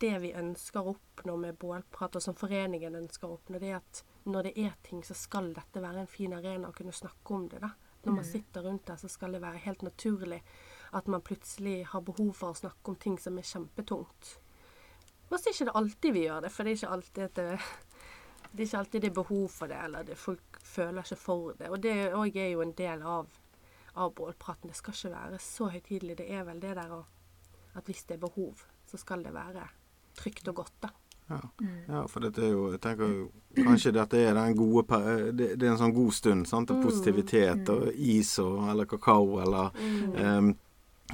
det 0.00 0.14
vi 0.22 0.32
ønsker 0.36 0.80
å 0.84 0.94
oppnå 0.94 1.36
med 1.40 1.58
bålprat, 1.60 2.16
og 2.16 2.22
som 2.22 2.36
foreningen 2.38 2.96
ønsker 2.98 3.28
å 3.28 3.36
oppnå. 3.38 3.60
Det 3.60 3.70
er 3.72 3.80
at 3.80 4.02
når 4.28 4.48
det 4.48 4.54
er 4.64 4.74
ting, 4.86 5.02
så 5.04 5.16
skal 5.16 5.52
dette 5.56 5.82
være 5.82 6.04
en 6.04 6.10
fin 6.10 6.34
arena 6.36 6.70
å 6.70 6.76
kunne 6.76 6.94
snakke 6.94 7.34
om 7.34 7.48
det. 7.48 7.62
da. 7.64 7.72
Når 8.02 8.14
man 8.14 8.24
sitter 8.24 8.62
rundt 8.62 8.86
der, 8.86 8.96
så 8.96 9.08
skal 9.10 9.34
det 9.34 9.42
være 9.42 9.62
helt 9.64 9.82
naturlig 9.82 10.42
at 10.96 11.08
man 11.10 11.24
plutselig 11.24 11.82
har 11.90 12.04
behov 12.04 12.30
for 12.36 12.54
å 12.54 12.60
snakke 12.60 12.92
om 12.92 12.96
ting 12.96 13.18
som 13.20 13.38
er 13.38 13.48
kjempetungt. 13.48 14.30
Og 15.28 15.34
så 15.36 15.50
er 15.50 15.56
ikke 15.56 15.68
det 15.68 15.76
alltid 15.80 16.14
vi 16.14 16.22
gjør 16.24 16.44
det, 16.46 16.52
for 16.54 16.64
det 16.64 16.70
er 16.72 16.78
ikke 16.78 16.92
alltid 16.96 17.34
det, 17.36 17.48
det 18.52 18.62
er 18.62 18.68
ikke 18.68 18.78
alltid 18.78 19.04
det 19.04 19.10
er 19.10 19.18
behov 19.18 19.48
for 19.52 19.72
det, 19.72 19.80
eller 19.84 20.06
det, 20.08 20.16
folk 20.16 20.60
føler 20.64 21.04
ikke 21.04 21.20
for 21.20 21.58
det. 21.58 21.68
Og 21.68 21.82
det 21.84 21.96
òg 22.16 22.38
er 22.40 22.48
jo 22.54 22.62
en 22.64 22.72
del 22.78 23.04
av, 23.04 23.34
av 23.94 24.14
bålpraten. 24.16 24.70
Det 24.70 24.78
skal 24.78 24.96
ikke 24.96 25.14
være 25.16 25.42
så 25.42 25.68
høytidelig. 25.74 26.16
Det 26.22 26.30
er 26.32 26.48
vel 26.48 26.62
det 26.64 26.76
der 26.78 26.96
at 26.98 27.84
hvis 27.90 28.06
det 28.08 28.16
er 28.16 28.24
behov, 28.24 28.64
så 28.88 28.96
skal 28.96 29.26
det 29.26 29.34
være 29.36 29.66
trygt 30.18 30.50
og 30.52 30.62
godt, 30.62 30.74
da. 30.84 30.92
Ja, 31.28 31.40
ja 31.88 32.04
for 32.08 32.24
dette 32.24 32.40
er 32.40 32.54
jo 32.54 32.70
Jeg 32.72 32.80
tenker 32.80 33.10
jo 33.12 33.26
kanskje 33.58 33.90
dette 33.92 34.20
er 34.24 34.32
den 34.38 34.54
gode 34.56 35.00
Det, 35.36 35.50
det 35.60 35.66
er 35.66 35.74
en 35.74 35.80
sånn 35.82 35.92
god 35.92 36.14
stund. 36.16 36.48
sant? 36.48 36.70
Og 36.72 36.80
positivitet 36.86 37.68
og 37.74 37.90
is 37.92 38.38
og, 38.40 38.62
eller 38.72 38.88
kakao 38.88 39.36
eller 39.42 39.76
em, 40.16 40.54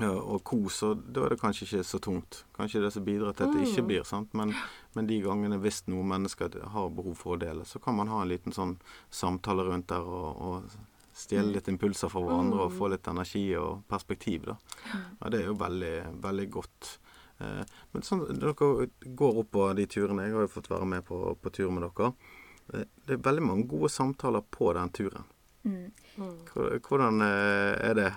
ja, 0.00 0.10
og 0.10 0.42
kos. 0.46 0.80
Og 0.86 1.02
da 1.14 1.24
er 1.24 1.34
det 1.34 1.40
kanskje 1.40 1.66
ikke 1.66 1.84
så 1.86 2.00
tungt. 2.02 2.44
Kanskje 2.56 2.82
det 2.82 2.92
som 2.94 3.04
bidrar 3.06 3.34
til 3.34 3.46
at 3.46 3.54
det 3.54 3.68
ikke 3.68 3.86
blir. 3.90 4.06
sant? 4.08 4.32
Men, 4.34 4.54
men 4.94 5.10
de 5.10 5.20
gangene 5.22 5.58
hvis 5.62 5.84
noen 5.90 6.08
mennesker 6.14 6.58
har 6.74 6.90
behov 6.94 7.14
for 7.20 7.36
å 7.36 7.40
dele, 7.40 7.66
så 7.66 7.82
kan 7.82 7.98
man 7.98 8.10
ha 8.10 8.22
en 8.22 8.30
liten 8.30 8.54
sånn 8.54 8.76
samtale 9.10 9.66
rundt 9.68 9.88
der 9.92 10.02
og, 10.02 10.42
og 10.42 10.76
stjele 11.14 11.54
litt 11.54 11.70
impulser 11.70 12.10
fra 12.10 12.22
hverandre 12.24 12.66
og 12.66 12.74
få 12.74 12.90
litt 12.90 13.06
energi 13.10 13.46
og 13.58 13.84
perspektiv. 13.90 14.50
da. 14.50 14.56
Ja, 14.90 15.30
Det 15.30 15.42
er 15.42 15.50
jo 15.52 15.58
veldig, 15.62 15.94
veldig 16.22 16.48
godt. 16.50 16.98
Eh, 17.40 17.62
Men 17.92 18.02
sånn, 18.06 18.24
dere 18.38 18.54
går 18.54 19.38
opp 19.42 19.50
på 19.54 19.68
de 19.78 19.86
turene. 19.90 20.26
Jeg 20.28 20.36
har 20.36 20.46
jo 20.46 20.52
fått 20.54 20.70
være 20.70 20.86
med 20.86 21.04
på, 21.08 21.20
på 21.40 21.52
tur 21.54 21.70
med 21.74 21.86
dere. 21.86 22.12
Eh, 22.72 22.84
Det 23.06 23.16
er 23.18 23.24
veldig 23.30 23.42
mange 23.46 23.66
gode 23.70 23.90
samtaler 23.92 24.44
på 24.50 24.72
den 24.76 24.90
turen. 24.94 25.24
Mm. 25.64 25.88
Hvordan 26.84 27.22
eh, 27.24 27.88
er 27.90 27.94
det? 27.98 28.12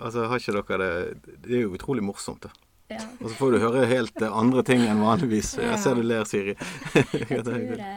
Altså, 0.00 0.24
har 0.30 0.38
ikke 0.40 0.54
dere 0.56 0.78
det 0.78 1.40
Det 1.44 1.56
er 1.58 1.66
jo 1.66 1.74
utrolig 1.76 2.04
morsomt, 2.06 2.46
da. 2.46 2.52
Ja. 2.88 3.02
Og 3.20 3.26
så 3.28 3.34
får 3.36 3.52
du 3.52 3.58
høre 3.60 3.82
helt 3.90 4.22
andre 4.24 4.62
ting 4.64 4.86
enn 4.88 5.02
vanligvis. 5.04 5.58
Jeg 5.60 5.80
ser 5.82 5.98
du 5.98 6.06
ler, 6.06 6.24
Siri. 6.24 6.54
Jeg 6.94 7.42
tror 7.44 7.58
det, 7.76 7.90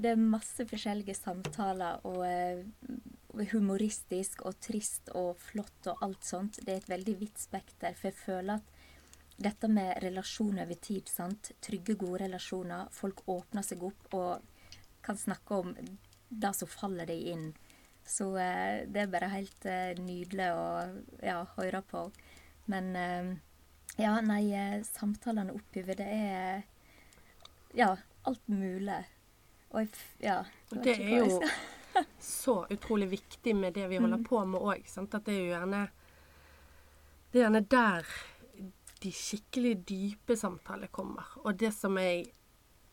det 0.00 0.14
er 0.14 0.16
masse 0.16 0.64
forskjellige 0.64 1.12
samtaler, 1.18 1.98
og 2.08 3.44
humoristisk 3.52 4.46
og 4.48 4.56
trist 4.64 5.12
og 5.12 5.36
flott 5.50 5.90
og 5.92 6.00
alt 6.06 6.24
sånt. 6.24 6.60
Det 6.64 6.72
er 6.72 6.80
et 6.80 6.88
veldig 6.88 7.16
vidt 7.20 7.42
spekter. 7.42 7.92
For 7.98 8.08
jeg 8.08 8.16
føler 8.22 8.62
at 8.62 8.77
dette 9.38 9.68
med 9.70 10.00
relasjoner 10.02 10.66
over 10.66 10.78
tid, 10.82 11.08
sant? 11.08 11.52
trygge, 11.62 11.94
gode 11.94 12.24
relasjoner, 12.24 12.88
folk 12.90 13.22
åpner 13.30 13.62
seg 13.62 13.82
opp 13.86 14.14
og 14.18 14.72
kan 15.06 15.16
snakke 15.16 15.60
om 15.62 15.74
det 16.28 16.50
som 16.58 16.68
faller 16.68 17.06
deg 17.08 17.28
inn. 17.32 17.44
Så 18.08 18.32
eh, 18.40 18.82
det 18.88 19.04
er 19.04 19.12
bare 19.12 19.28
helt 19.32 19.66
eh, 19.68 19.92
nydelig 20.00 20.48
å 20.56 20.64
ja, 21.22 21.42
høre 21.56 21.82
på. 21.86 22.08
Men 22.72 22.90
eh, 22.96 23.30
ja, 24.00 24.16
nei, 24.24 24.42
eh, 24.56 24.80
samtalene 24.88 25.54
oppover, 25.56 25.98
det 26.00 26.08
er 26.08 26.66
ja, 27.78 27.92
alt 28.26 28.48
mulig. 28.50 29.02
Og 29.70 29.82
jeg, 29.84 29.90
ja 30.24 30.38
jeg 30.72 30.82
Det 30.84 30.96
er 30.96 31.18
jo 31.22 31.40
så 32.24 32.62
utrolig 32.72 33.10
viktig 33.12 33.54
med 33.56 33.76
det 33.76 33.86
vi 33.90 34.00
holder 34.00 34.18
Mm. 34.18 34.24
på 34.24 34.42
med 34.44 34.60
òg. 34.60 34.88
At 35.04 35.24
det 35.26 35.34
er 35.34 35.38
jo 35.38 35.52
gjerne 35.52 35.84
Det 37.30 37.38
er 37.38 37.44
gjerne 37.44 37.64
der 37.70 38.12
de 39.02 39.12
skikkelig 39.12 39.76
dype 39.88 40.36
samtalene 40.36 40.88
kommer. 40.92 41.24
Og 41.44 41.56
det 41.58 41.72
som 41.74 41.96
jeg 42.00 42.26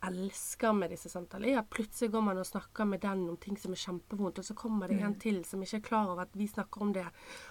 elsker 0.05 0.73
med 0.77 0.91
disse 0.93 1.09
samtalene, 1.09 1.55
er 1.55 1.59
at 1.63 1.69
plutselig 1.73 2.11
går 2.13 2.21
man 2.21 2.37
og 2.37 2.45
snakker 2.45 2.85
med 2.85 3.01
den 3.01 3.23
om 3.29 3.37
ting 3.41 3.57
som 3.57 3.71
er 3.73 3.81
kjempevondt, 3.81 4.39
og 4.39 4.45
så 4.45 4.53
kommer 4.53 4.87
det 4.87 4.99
en 5.01 5.13
Mm. 5.13 5.19
til 5.19 5.45
som 5.45 5.61
ikke 5.61 5.77
er 5.77 5.87
klar 5.87 6.07
over 6.11 6.21
at 6.21 6.35
vi 6.35 6.47
snakker 6.47 6.81
om 6.81 6.93
det. 6.93 7.05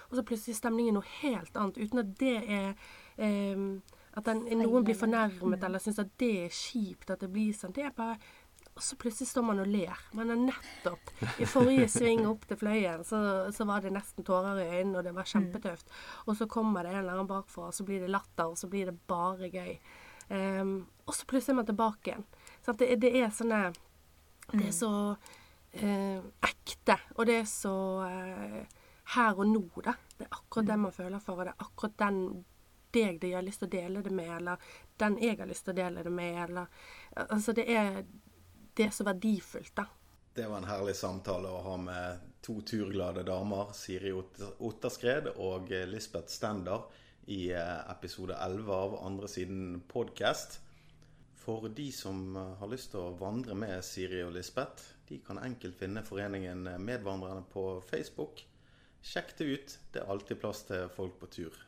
Og 0.09 0.15
så 0.17 0.23
plutselig 0.23 0.53
er 0.53 0.61
stemningen 0.61 0.93
noe 0.93 1.03
helt 1.21 1.57
annet, 1.57 1.77
uten 1.77 1.99
at 1.99 2.17
det 2.19 2.49
er 2.49 2.75
eh, 3.17 3.79
At 4.17 4.23
den, 4.23 4.45
noen 4.45 4.85
blir 4.85 4.95
fornærmet 4.95 5.63
eller 5.63 5.77
syns 5.79 5.99
at 5.99 6.17
det 6.17 6.45
er 6.45 6.49
kjipt 6.49 7.09
at 7.11 7.19
det 7.19 7.27
blir 7.33 7.51
sånn. 7.51 7.73
Det 7.73 7.83
er 7.83 7.89
bare 7.91 8.15
og 8.75 8.83
så 8.83 8.97
plutselig 8.99 9.29
står 9.29 9.43
man 9.47 9.61
og 9.63 9.69
ler. 9.71 9.99
Man 10.11 10.31
har 10.33 10.39
nettopp 10.39 11.11
I 11.39 11.45
forrige 11.47 11.87
sving 11.93 12.25
opp 12.27 12.43
til 12.49 12.57
Fløyen 12.59 13.05
så, 13.07 13.19
så 13.55 13.67
var 13.67 13.85
det 13.85 13.93
nesten 13.95 14.25
tårer 14.27 14.59
i 14.59 14.65
øynene, 14.67 14.97
og 14.99 15.05
det 15.07 15.13
var 15.15 15.29
kjempetøft. 15.31 15.93
Og 16.25 16.35
så 16.35 16.47
kommer 16.51 16.83
det 16.83 16.91
en 16.91 16.99
eller 17.05 17.13
annen 17.13 17.29
bakfra, 17.29 17.69
og 17.69 17.77
så 17.77 17.85
blir 17.87 18.03
det 18.03 18.11
latter, 18.11 18.51
og 18.51 18.59
så 18.59 18.67
blir 18.67 18.91
det 18.91 18.97
bare 19.07 19.47
gøy. 19.53 19.77
Um, 20.27 20.73
og 21.05 21.15
så 21.15 21.27
plutselig 21.29 21.53
er 21.53 21.59
man 21.61 21.69
tilbake 21.69 22.11
igjen. 22.11 22.27
Så 22.65 22.75
det, 22.75 22.89
det 22.99 23.13
er 23.15 23.31
sånne 23.31 23.61
Det 24.51 24.65
er 24.67 24.75
så 24.75 24.91
uh, 25.13 26.19
ekte, 26.49 26.97
og 27.15 27.29
det 27.31 27.39
er 27.45 27.47
så 27.47 27.77
uh, 28.03 28.59
her 29.15 29.39
og 29.39 29.47
nå, 29.53 29.63
da. 29.85 29.95
Det 30.17 30.27
er 30.27 30.35
akkurat 30.35 30.67
det 30.73 30.79
man 30.83 30.97
føler 30.99 31.23
for, 31.23 31.39
og 31.39 31.47
det 31.47 31.55
er 31.55 31.63
akkurat 31.69 31.97
den 32.03 32.21
deg 32.95 33.17
det 33.19 33.31
jeg 33.31 33.39
har 33.39 33.43
lyst 33.43 33.63
til 33.63 33.67
å 33.67 33.75
dele 33.75 34.03
det 34.03 34.11
med, 34.15 34.29
eller 34.37 34.69
den 35.01 35.17
jeg 35.19 35.39
har 35.39 35.49
lyst 35.49 35.65
til 35.67 35.75
å 35.75 35.79
dele 35.79 36.03
det 36.05 36.13
med, 36.15 36.37
eller 36.43 36.67
Altså, 37.15 37.53
det 37.55 37.65
er 37.71 38.03
det 38.75 38.89
er 38.89 38.95
så 38.95 39.05
verdifullt, 39.07 39.75
da. 39.77 39.85
Det 40.35 40.47
var 40.51 40.59
en 40.59 40.67
herlig 40.67 40.95
samtale 40.99 41.47
å 41.47 41.61
ha 41.63 41.75
med 41.79 42.23
to 42.43 42.59
turglade 42.67 43.23
damer, 43.23 43.71
Siri 43.73 44.11
Otterskred 44.11 45.31
og 45.39 45.71
eh, 45.71 45.85
Lisbeth 45.87 46.29
Stender, 46.33 46.83
i 47.31 47.47
eh, 47.55 47.77
episode 47.93 48.35
11 48.35 48.73
av 48.75 48.97
Andre 48.99 49.29
siden 49.31 49.79
podkast. 49.89 50.59
For 51.39 51.69
de 51.77 51.87
som 51.95 52.35
eh, 52.35 52.51
har 52.59 52.69
lyst 52.69 52.91
til 52.91 53.05
å 53.05 53.15
vandre 53.21 53.55
med 53.57 53.79
Siri 53.87 54.19
og 54.25 54.35
Lisbeth, 54.35 54.91
de 55.07 55.21
kan 55.23 55.39
enkelt 55.39 55.79
finne 55.79 56.03
foreningen 56.03 56.67
Medvandrerne 56.83 57.45
på 57.53 57.79
Facebook. 57.87 58.43
Sjekk 59.05 59.37
det 59.39 59.49
ut. 59.53 59.77
Det 59.93 60.03
er 60.03 60.11
alltid 60.11 60.41
plass 60.41 60.65
til 60.67 60.89
folk 60.91 61.15
på 61.21 61.31
tur. 61.31 61.65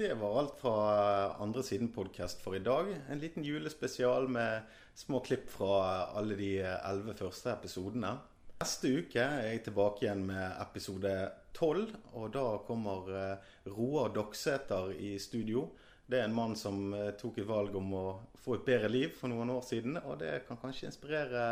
Det 0.00 0.14
var 0.14 0.38
alt 0.38 0.54
fra 0.60 0.74
eh, 0.96 1.40
Andre 1.42 1.62
siden 1.62 1.90
podkast 1.92 2.40
for 2.40 2.56
i 2.56 2.58
dag. 2.64 2.86
En 3.10 3.18
liten 3.18 3.44
julespesial 3.44 4.28
med 4.32 4.62
små 4.94 5.18
klipp 5.20 5.50
fra 5.52 6.06
alle 6.16 6.38
de 6.38 6.54
elleve 6.64 7.12
første 7.18 7.50
episodene. 7.52 8.14
Neste 8.62 8.94
uke 8.96 9.20
er 9.20 9.50
jeg 9.50 9.60
tilbake 9.66 10.06
igjen 10.06 10.22
med 10.30 10.54
episode 10.62 11.12
12, 11.52 11.82
og 12.16 12.32
da 12.32 12.44
kommer 12.64 13.10
eh, 13.12 13.50
Roar 13.74 14.14
Doksæter 14.14 14.94
i 14.96 15.10
studio. 15.20 15.66
Det 16.08 16.22
er 16.22 16.30
en 16.30 16.38
mann 16.38 16.56
som 16.56 16.94
eh, 16.96 17.10
tok 17.20 17.42
et 17.42 17.50
valg 17.50 17.76
om 17.76 17.92
å 17.92 18.06
få 18.40 18.56
et 18.56 18.64
bedre 18.70 18.88
liv 18.88 19.12
for 19.18 19.28
noen 19.28 19.52
år 19.52 19.66
siden, 19.68 20.00
og 20.00 20.16
det 20.24 20.46
kan 20.46 20.62
kanskje 20.64 20.88
inspirere 20.88 21.44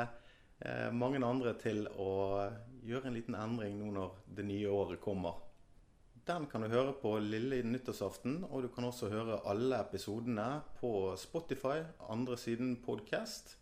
eh, 0.65 0.89
mange 0.89 1.21
andre 1.21 1.53
til 1.61 1.85
å 2.01 2.17
gjøre 2.89 3.13
en 3.13 3.21
liten 3.21 3.37
endring 3.37 3.77
nå 3.83 3.93
når 3.99 4.17
det 4.41 4.49
nye 4.49 4.73
året 4.73 5.05
kommer. 5.05 5.37
Den 6.29 6.45
kan 6.47 6.61
du 6.61 6.69
høre 6.69 6.93
på 6.93 7.15
lille 7.25 7.63
nyttårsaften, 7.65 8.43
og 8.51 8.67
du 8.67 8.69
kan 8.69 8.85
også 8.85 9.09
høre 9.09 9.39
alle 9.49 9.79
episodene 9.81 10.61
på 10.77 10.91
Spotify, 11.17 11.79
andre 12.05 12.37
siden 12.37 12.75
podcast. 12.85 13.55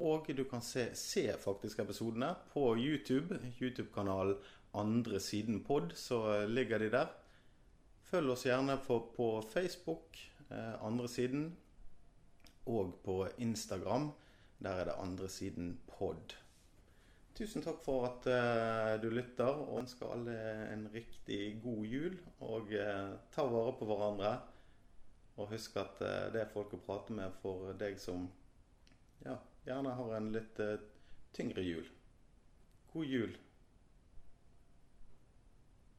Og 0.00 0.30
du 0.32 0.40
kan 0.48 0.64
se, 0.64 0.86
se 0.96 1.26
faktisk 1.42 1.82
episodene 1.84 2.30
på 2.54 2.70
YouTube, 2.80 3.36
YouTube-kanalen 3.60 4.40
Andre 4.76 5.20
siden 5.20 5.60
pod, 5.64 5.92
så 5.94 6.46
ligger 6.48 6.78
de 6.78 6.90
der. 6.90 7.12
Følg 8.08 8.32
oss 8.32 8.46
gjerne 8.48 8.78
på, 8.86 8.98
på 9.16 9.28
Facebook, 9.52 10.16
eh, 10.48 10.84
Andre 10.84 11.08
siden, 11.08 11.46
og 12.64 12.96
på 13.04 13.26
Instagram. 13.38 14.10
Der 14.64 14.70
er 14.70 14.84
det 14.88 14.98
Andre 15.04 15.28
siden 15.28 15.80
pod. 15.98 16.36
Tusen 17.36 17.60
takk 17.60 17.82
for 17.84 18.06
at 18.08 18.26
uh, 18.32 18.94
du 19.02 19.10
lytter, 19.12 19.50
og 19.50 19.82
ønsker 19.82 20.08
alle 20.08 20.36
en 20.72 20.86
riktig 20.94 21.58
god 21.60 21.82
jul. 21.84 22.14
Og 22.40 22.72
uh, 22.72 23.12
ta 23.34 23.44
vare 23.44 23.74
på 23.76 23.88
hverandre. 23.90 24.30
Og 25.36 25.50
husk 25.52 25.76
at 25.82 26.00
uh, 26.00 26.30
det 26.32 26.40
er 26.42 26.52
folk 26.54 26.72
å 26.72 26.80
prate 26.86 27.16
med 27.16 27.34
for 27.42 27.76
deg 27.76 28.00
som 28.00 28.24
ja, 29.26 29.36
gjerne 29.68 29.92
har 29.98 30.14
en 30.16 30.30
litt 30.32 30.62
tyngre 31.36 31.64
jul. 31.64 31.84
God 32.94 33.12
jul. 33.12 33.36